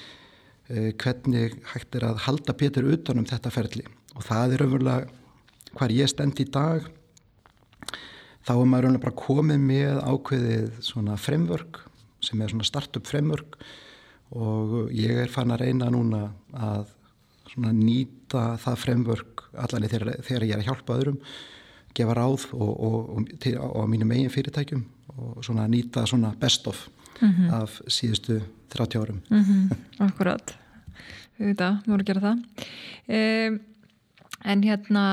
[0.73, 3.87] eh, hvernig hægt er að halda betur utanum þetta ferli
[4.17, 6.89] og það er umverulega hvar ég stend í dag
[8.43, 11.85] þá er maður umverulega bara komið með ákveðið svona fremvörk
[12.23, 13.57] sem er svona startup fremvörk
[14.33, 16.25] og ég er fann að reyna núna
[16.57, 16.91] að
[17.57, 21.19] nýta það fremvörk allavega þegar, þegar ég er að hjálpa öðrum
[21.93, 26.67] gefa ráð og, og, og til, á mínum eigin fyrirtækjum og svona nýta svona best
[26.67, 26.89] of
[27.21, 27.53] mm -hmm.
[27.53, 29.77] af síðustu 30 árum mm -hmm.
[30.07, 30.57] Akkurat
[31.39, 32.39] við veitum að vorum að gera það
[33.09, 33.61] um,
[34.45, 35.05] en hérna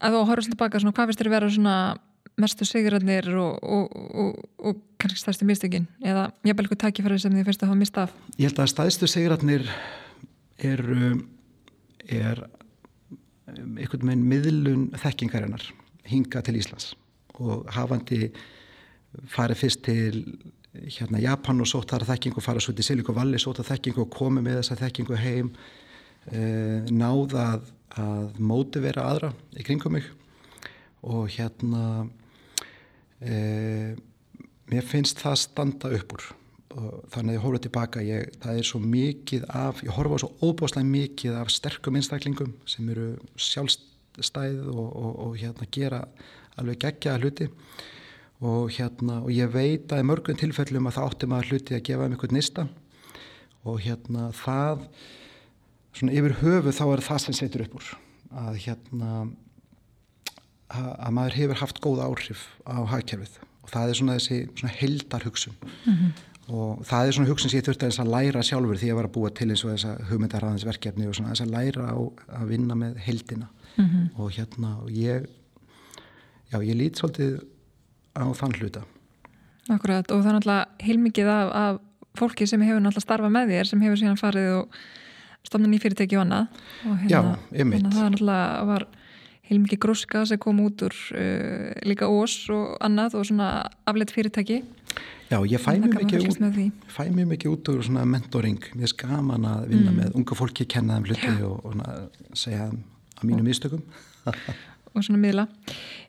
[0.00, 1.96] að þú horfast tilbaka svona hvað finnst þér að vera svona
[2.40, 7.44] mestu sigurarnir og, og, og, og kannski stærstu mistökin eða jafnvel eitthvað takkifæri sem þið
[7.44, 8.14] fyrst að hafa mista af?
[8.38, 9.68] Ég held að stærstu sigurarnir
[10.58, 10.82] er,
[12.10, 12.42] er
[13.50, 15.64] einhvern veginn miðlun þekkingarinnar
[16.10, 16.94] hinga til Íslands.
[17.40, 18.28] Og hafandi
[19.30, 20.22] farið fyrst til
[20.70, 24.04] hérna Japan og sótt þar þekkingu og farið svo til Silikon Valley, sótt þar þekkingu
[24.04, 25.52] og komið með þessa þekkingu heim
[26.30, 26.42] e,
[26.94, 27.70] náða að,
[28.04, 30.06] að móti vera aðra í kringum mig.
[31.10, 31.86] Og hérna
[33.18, 33.96] e,
[34.70, 36.28] mér finnst það standa upp úr.
[36.28, 36.39] og
[36.70, 40.86] þannig að ég horfa tilbaka ég, það er svo mikið af, ég horfa svo óbáslega
[40.86, 46.04] mikið af sterkum einstaklingum sem eru sjálfstæð og, og, og hérna gera
[46.60, 47.48] alveg gegja hluti.
[48.40, 51.84] Og hérna og ég veit að í mörgum tilfellum að það átti maður hluti að
[51.90, 52.66] gefa um einhvern nista.
[53.66, 54.86] Og hérna það
[55.98, 57.92] svona yfir höfu þá er það sem setur upp úr.
[58.30, 59.12] Að hérna
[60.70, 63.40] að maður hefur haft góð áhrif á hagkerfið.
[63.66, 66.18] Og það er svona þessi heldar hugsun mm -hmm.
[66.50, 69.08] Og það er svona hugsun sem ég þurfti að læra sjálfur því að ég var
[69.08, 71.98] að búa til eins og þessa hugmyndarraðinsverkefni og svona þess að læra á
[72.40, 74.06] að vinna með heldina mm -hmm.
[74.16, 75.26] og hérna og ég
[76.50, 77.40] já ég lít svolítið
[78.14, 78.82] á þann hluta.
[79.68, 81.80] Akkurat og það er náttúrulega heilmikið af, af
[82.18, 84.68] fólki sem hefur náttúrulega starfað með þér sem hefur síðan farið og
[85.46, 86.46] stofnun í fyrirtæki og annað.
[86.86, 88.86] Og hérna, já, hérna það er náttúrulega var
[89.50, 93.50] heilmikið gróska sem kom út úr uh, líka ós og annað og svona
[93.90, 94.62] afleitt fyrirtæki
[95.30, 96.24] Já, ég fæ mjög mikið
[97.14, 100.00] mjög mikið út úr svona mentoring, mér er skaman að vinna mm.
[100.00, 101.46] með unga fólki, kenna þeim hluti ja.
[101.46, 103.84] og, og segja að mínu mistökum
[104.94, 105.46] og svona miðla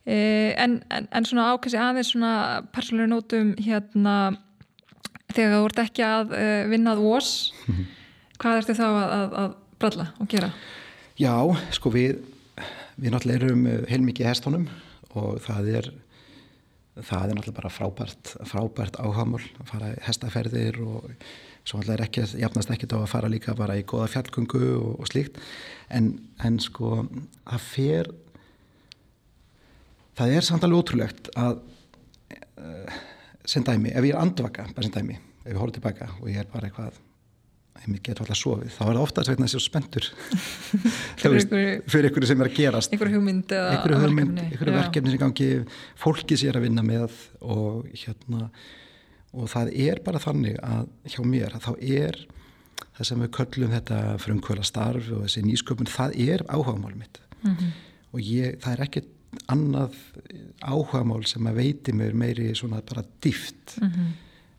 [0.06, 2.34] eh, en, en, en svona ákvæmst aðeins svona
[2.74, 4.16] persónulega nótum hérna
[5.32, 7.32] þegar þú ert ekki að uh, vinnað ós
[7.68, 7.90] mhm.
[8.42, 10.52] hvað ertu þá að, að, að bralla og gera?
[11.20, 11.34] Já,
[11.76, 12.22] sko við
[13.02, 14.68] við náttúrulega erum heilmikið hestónum
[15.18, 15.92] og það er
[17.00, 21.08] það er náttúrulega bara frábært frábært áhamul að fara hestaferðir og
[21.64, 25.10] svo náttúrulega ekki jafnast ekkit á að fara líka bara í goða fjallgöngu og, og
[25.10, 25.40] slíkt.
[25.90, 26.14] En,
[26.44, 27.06] en sko
[27.46, 28.12] það fer
[30.20, 31.62] það er samt alveg ótrúlegt að
[32.60, 33.00] uh,
[33.48, 36.44] sem dæmi, ef ég er andvaka bara sem dæmi, ef ég horfður tilbaka og ég
[36.44, 37.00] er bara eitthvað
[37.90, 40.08] ég get alltaf sofið, þá er það ofta að segna þessi spendur
[41.92, 42.94] fyrir ykkur sem er að gerast.
[42.96, 45.50] ykkur hugmynd ykkur hugmynd, ykkur verkefni sem gangi
[46.00, 48.50] fólki sér að vinna með og hérna
[49.32, 52.20] og það er bara þannig að hjá mér að þá er
[52.98, 57.22] það sem við köllum þetta frumkvöla starf og þessi nýsköpun, það er áhugamál mitt.
[57.42, 57.70] Mm -hmm.
[58.12, 59.14] og ég, það er ekkert
[59.48, 59.96] annað
[60.60, 64.12] áhugamál sem að veiti mér meiri svona bara dýft mm -hmm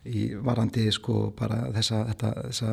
[0.08, 2.72] í varandi sko bara þessa, þetta, þessa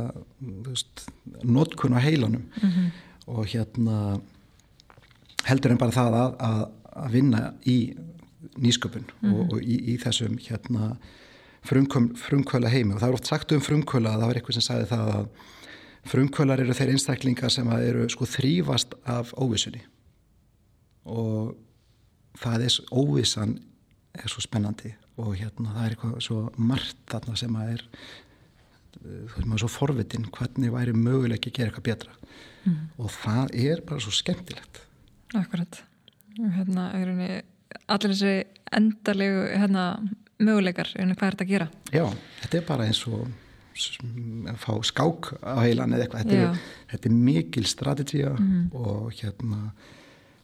[0.65, 1.05] veist,
[1.43, 2.91] notkun á heilanum mm -hmm.
[3.35, 4.21] og hérna
[5.45, 6.63] heldur en bara það að, að,
[7.05, 7.77] að vinna í
[8.57, 9.35] nýsköpun mm -hmm.
[9.35, 10.97] og, og í, í þessum hérna
[11.63, 14.85] frumkvöla heimi og það er oft sagt um frumkvöla að það var eitthvað sem sagði
[14.89, 15.27] það að
[16.09, 19.81] frumkvölar eru þeir einstaklingar sem eru sko þrýfast af óvissunni
[21.05, 21.57] og
[22.39, 23.59] það er óvissan
[24.13, 27.85] er svo spennandi og hérna það er eitthvað svo margt þarna sem að er
[28.99, 32.15] þú veist maður svo forvitin hvernig væri möguleik að gera eitthvað betra
[32.65, 32.79] mm.
[32.99, 34.81] og það er bara svo skemmtilegt
[35.37, 35.83] Akkurat
[36.39, 38.33] hérna, allir þessi
[38.73, 39.83] endarlegu hérna,
[40.41, 41.69] möguleikar hvað er þetta að gera?
[41.93, 42.05] Já,
[42.41, 43.27] þetta er bara eins og
[44.49, 48.65] að fá skák á heilan eða eitthvað þetta er, þetta er mikil strategía mm.
[48.75, 49.69] og hérna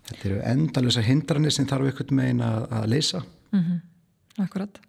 [0.05, 3.81] þetta eru endalösa hindranir sem þarf einhvern megin að, að leysa mm -hmm.
[4.41, 4.81] Akkurat.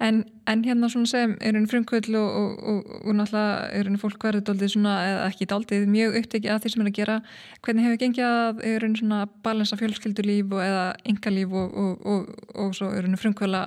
[0.00, 4.00] En, en hérna svona sem er einu frumkvöld og, og, og, og náttúrulega er einu
[4.02, 7.16] fólk verið doldið svona, eða ekki doldið, mjög upptekið af því sem er að gera.
[7.64, 13.08] Hvernig hefur gengið að er einu svona balansa fjölskyldulíf og eða yngalíf og svo er
[13.08, 13.64] einu frumkvöla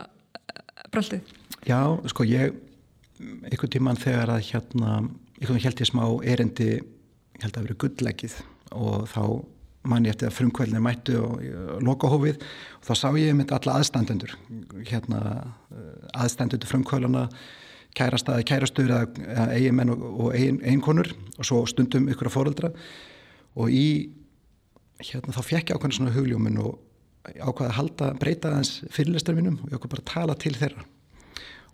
[0.93, 1.33] bröldið?
[1.65, 1.81] Já,
[2.13, 2.53] sko ég,
[3.19, 4.99] einhvern tíman þegar að hérna,
[5.39, 6.03] einhvern veginn held ég smá
[6.35, 6.69] erindi,
[7.41, 8.37] held að verið gulllegið
[8.77, 9.23] og þá
[9.87, 11.39] manni eftir að frumkvælni mættu og
[11.85, 14.35] lokahófið og þá sá ég mynd alla aðstandendur
[14.89, 15.21] hérna
[16.13, 17.27] aðstandendur frumkvælana
[17.97, 22.73] kærastæði, kærastur eða eiginmenn og, og eigin, eiginkonur og svo stundum ykkur að fóröldra
[23.55, 23.87] og í
[24.99, 26.77] hérna þá fekk ég ákveðin svona hugljómin og
[27.37, 30.85] ákveði að halda, breyta aðeins fyrirlistar mínum og ég ákveði bara að tala til þeirra.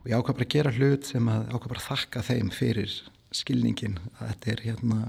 [0.01, 2.95] Og ég ákveði bara að gera hlut sem að ákveði bara að þakka þeim fyrir
[3.35, 4.99] skilningin að þetta er hérna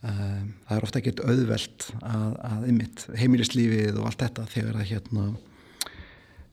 [0.00, 4.86] Um, það er ofta ekkert auðvelt að, að ymmit heimilislífið og allt þetta þegar að
[4.94, 5.24] hérna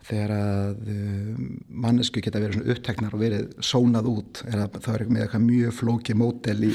[0.08, 1.46] þegar að um,
[1.84, 5.46] mannesku geta verið svona uppteknar og verið sónað út er að það er með eitthvað
[5.46, 6.72] mjög flóki mótel í,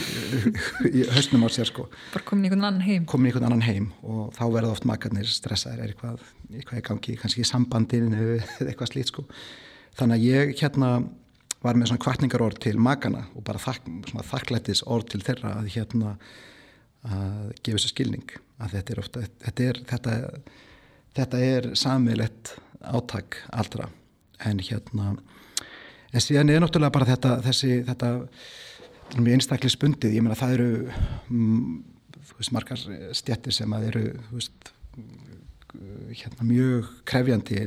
[0.98, 1.86] í höstnum á sér sko.
[2.12, 3.08] Bara komin í einhvern annan heim.
[3.10, 6.22] Komin í einhvern annan heim og þá verða oft makarnir stressaðir er eitthvað,
[6.52, 8.38] eitthvað í gangi kannski í sambandin eða
[8.68, 9.26] eitthvað slít sko.
[9.98, 10.94] Þannig að ég hérna
[11.62, 13.92] var með svona kvartningar orð til makana og bara þakk,
[14.30, 16.16] þakklættis orð til þeirra að hérna
[17.08, 20.16] að gefa þessu skilning að þetta er ofta þetta er, þetta,
[21.18, 23.88] þetta er samilegt átak allra.
[24.42, 25.14] En hérna
[26.12, 28.12] en síðan er náttúrulega bara þetta þessi þetta
[29.18, 30.68] mjög einstaklega spundið, ég meina það eru
[31.28, 31.72] mm,
[32.28, 32.86] þú veist margar
[33.18, 34.72] stjættir sem að eru þú veist
[36.12, 37.62] hérna mjög krefjandi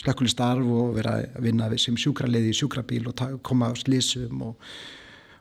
[0.00, 4.70] slökkuli starf og vera að vinna sem sjúkraliði í sjúkrabíl og koma á slísum og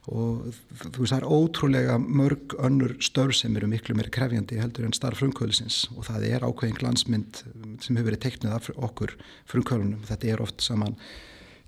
[0.08, 0.46] og
[0.94, 4.96] þú veist það er ótrúlega mörg önnur störf sem eru miklu meiri krefjandi heldur en
[4.96, 7.42] starf frumkvölusins og það er ákveðin glansmynd
[7.84, 9.18] sem hefur verið teiknuð af okkur
[9.52, 10.96] frumkvölunum þetta er oft saman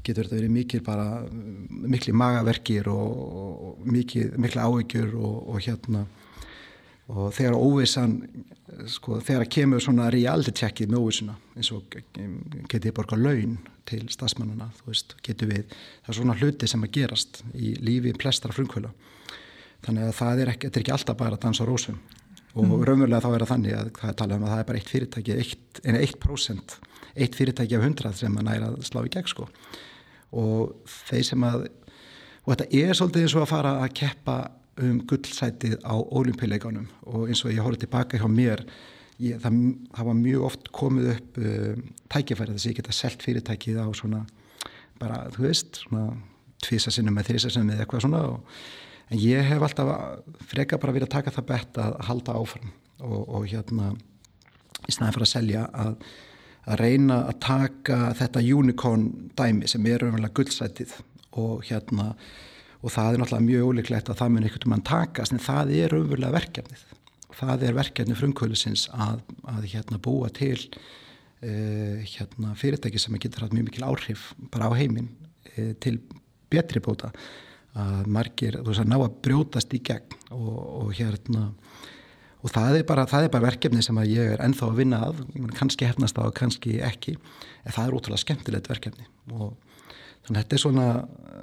[0.07, 1.07] getur þetta verið mikil bara
[1.67, 6.05] mikli magaverkir og, og mikil, mikla áökjur og, og hérna
[7.09, 8.15] og þegar óvissan
[8.87, 11.99] sko, þegar kemur svona reality checkið með óvissuna eins og
[12.71, 13.57] getið borga laun
[13.89, 15.73] til stafsmannana þú veist, getur við,
[16.05, 18.93] það er svona hluti sem að gerast í lífi plestra frumkvöla
[19.85, 21.99] þannig að það er ekki, er ekki alltaf bara að dansa rósum.
[22.57, 22.85] Og mm.
[22.87, 24.93] raunverulega þá er það þannig að það er talað um að það er bara eitt
[24.93, 26.77] fyrirtæki eitt, en eitt prósent,
[27.13, 29.45] eitt fyrirtæki af hundrað sem að næra að slá í gegn sko.
[30.39, 31.67] Og þeir sem að
[32.43, 34.37] og þetta er svolítið eins og að fara að keppa
[34.79, 38.63] um gullsætið á ólimpíuleikanum og eins og ég horfði tilbaka hjá mér
[39.23, 39.61] ég, það,
[39.95, 43.87] það var mjög oft komið upp um, tækifæri þess að ég geta selgt fyrirtækið á
[43.97, 44.25] svona
[44.99, 46.05] bara, þú veist, svona
[46.65, 48.63] tvísasinnum með þrísasinnum eða eitthvað svona og,
[49.09, 49.91] en ég hef alltaf
[50.51, 53.93] freka bara verið að taka það bett að halda áfram og, og hérna
[54.87, 55.95] í snæðan fyrir að selja að,
[56.65, 59.07] að reyna að taka þetta unicorn
[59.39, 60.95] dæmi sem er umverulega gullsætið
[61.39, 62.11] og hérna
[62.79, 65.95] og það er náttúrulega mjög óleiklegt að það mun einhvern veginn takast en það er
[65.97, 66.85] umverulega verkefnið
[67.37, 73.55] það er verkefni frumkvölusins að, að hérna búa til uh, hérna fyrirtæki sem getur hatt
[73.55, 75.11] mjög mikil áhrif bara á heiminn
[75.57, 75.99] uh, til
[76.49, 77.13] betri bóta.
[77.79, 81.51] Að margir, þú veist að ná að brjótast í gegn og, og hérna
[82.39, 84.99] og það er, bara, það er bara verkefni sem að ég er ennþá að vinna
[85.05, 85.19] að,
[85.59, 87.13] kannski hefnast á kannski ekki,
[87.61, 89.05] en það er ótrúlega skemmtilegt verkefni.
[89.35, 89.53] Og
[90.29, 90.87] Þannig að þetta er svona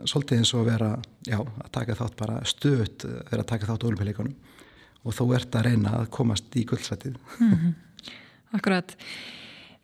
[0.07, 0.89] svolítið eins og vera,
[1.27, 4.46] já, að taka þátt bara stöðt, vera að taka þátt á olimpíuleikunum
[5.07, 7.17] og þó ert að reyna að komast í gullsætið.
[7.39, 7.75] Mm -hmm.
[8.59, 8.97] Akkurat.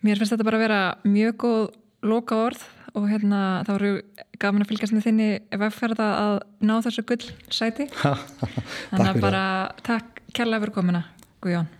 [0.02, 1.68] Mér finnst þetta bara að vera mjög góð
[2.02, 2.62] loka orð
[2.98, 3.92] og hérna þá eru
[4.42, 5.28] gafin að fylgjast með þinni
[5.62, 7.88] vefferða að ná þessu gullsæti.
[8.90, 9.44] Þannig að bara
[9.86, 11.04] takk kærlega fyrir komina,
[11.44, 11.70] Guðjón.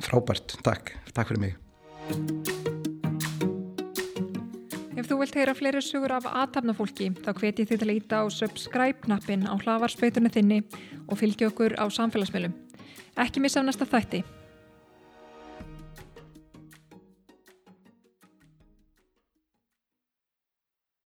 [0.00, 0.94] Frábært, takk.
[1.12, 1.58] Takk fyrir mig.
[4.96, 8.24] Ef þú vilt heyra fleiri sugur af aðtapnafólki þá hveti þið til að íta á
[8.30, 10.60] subscribe-knappin á hlavarspöytunni þinni
[11.08, 12.54] og fylgja okkur á samfélagsmiðlum.
[13.16, 14.22] Ekki missa af næsta þætti.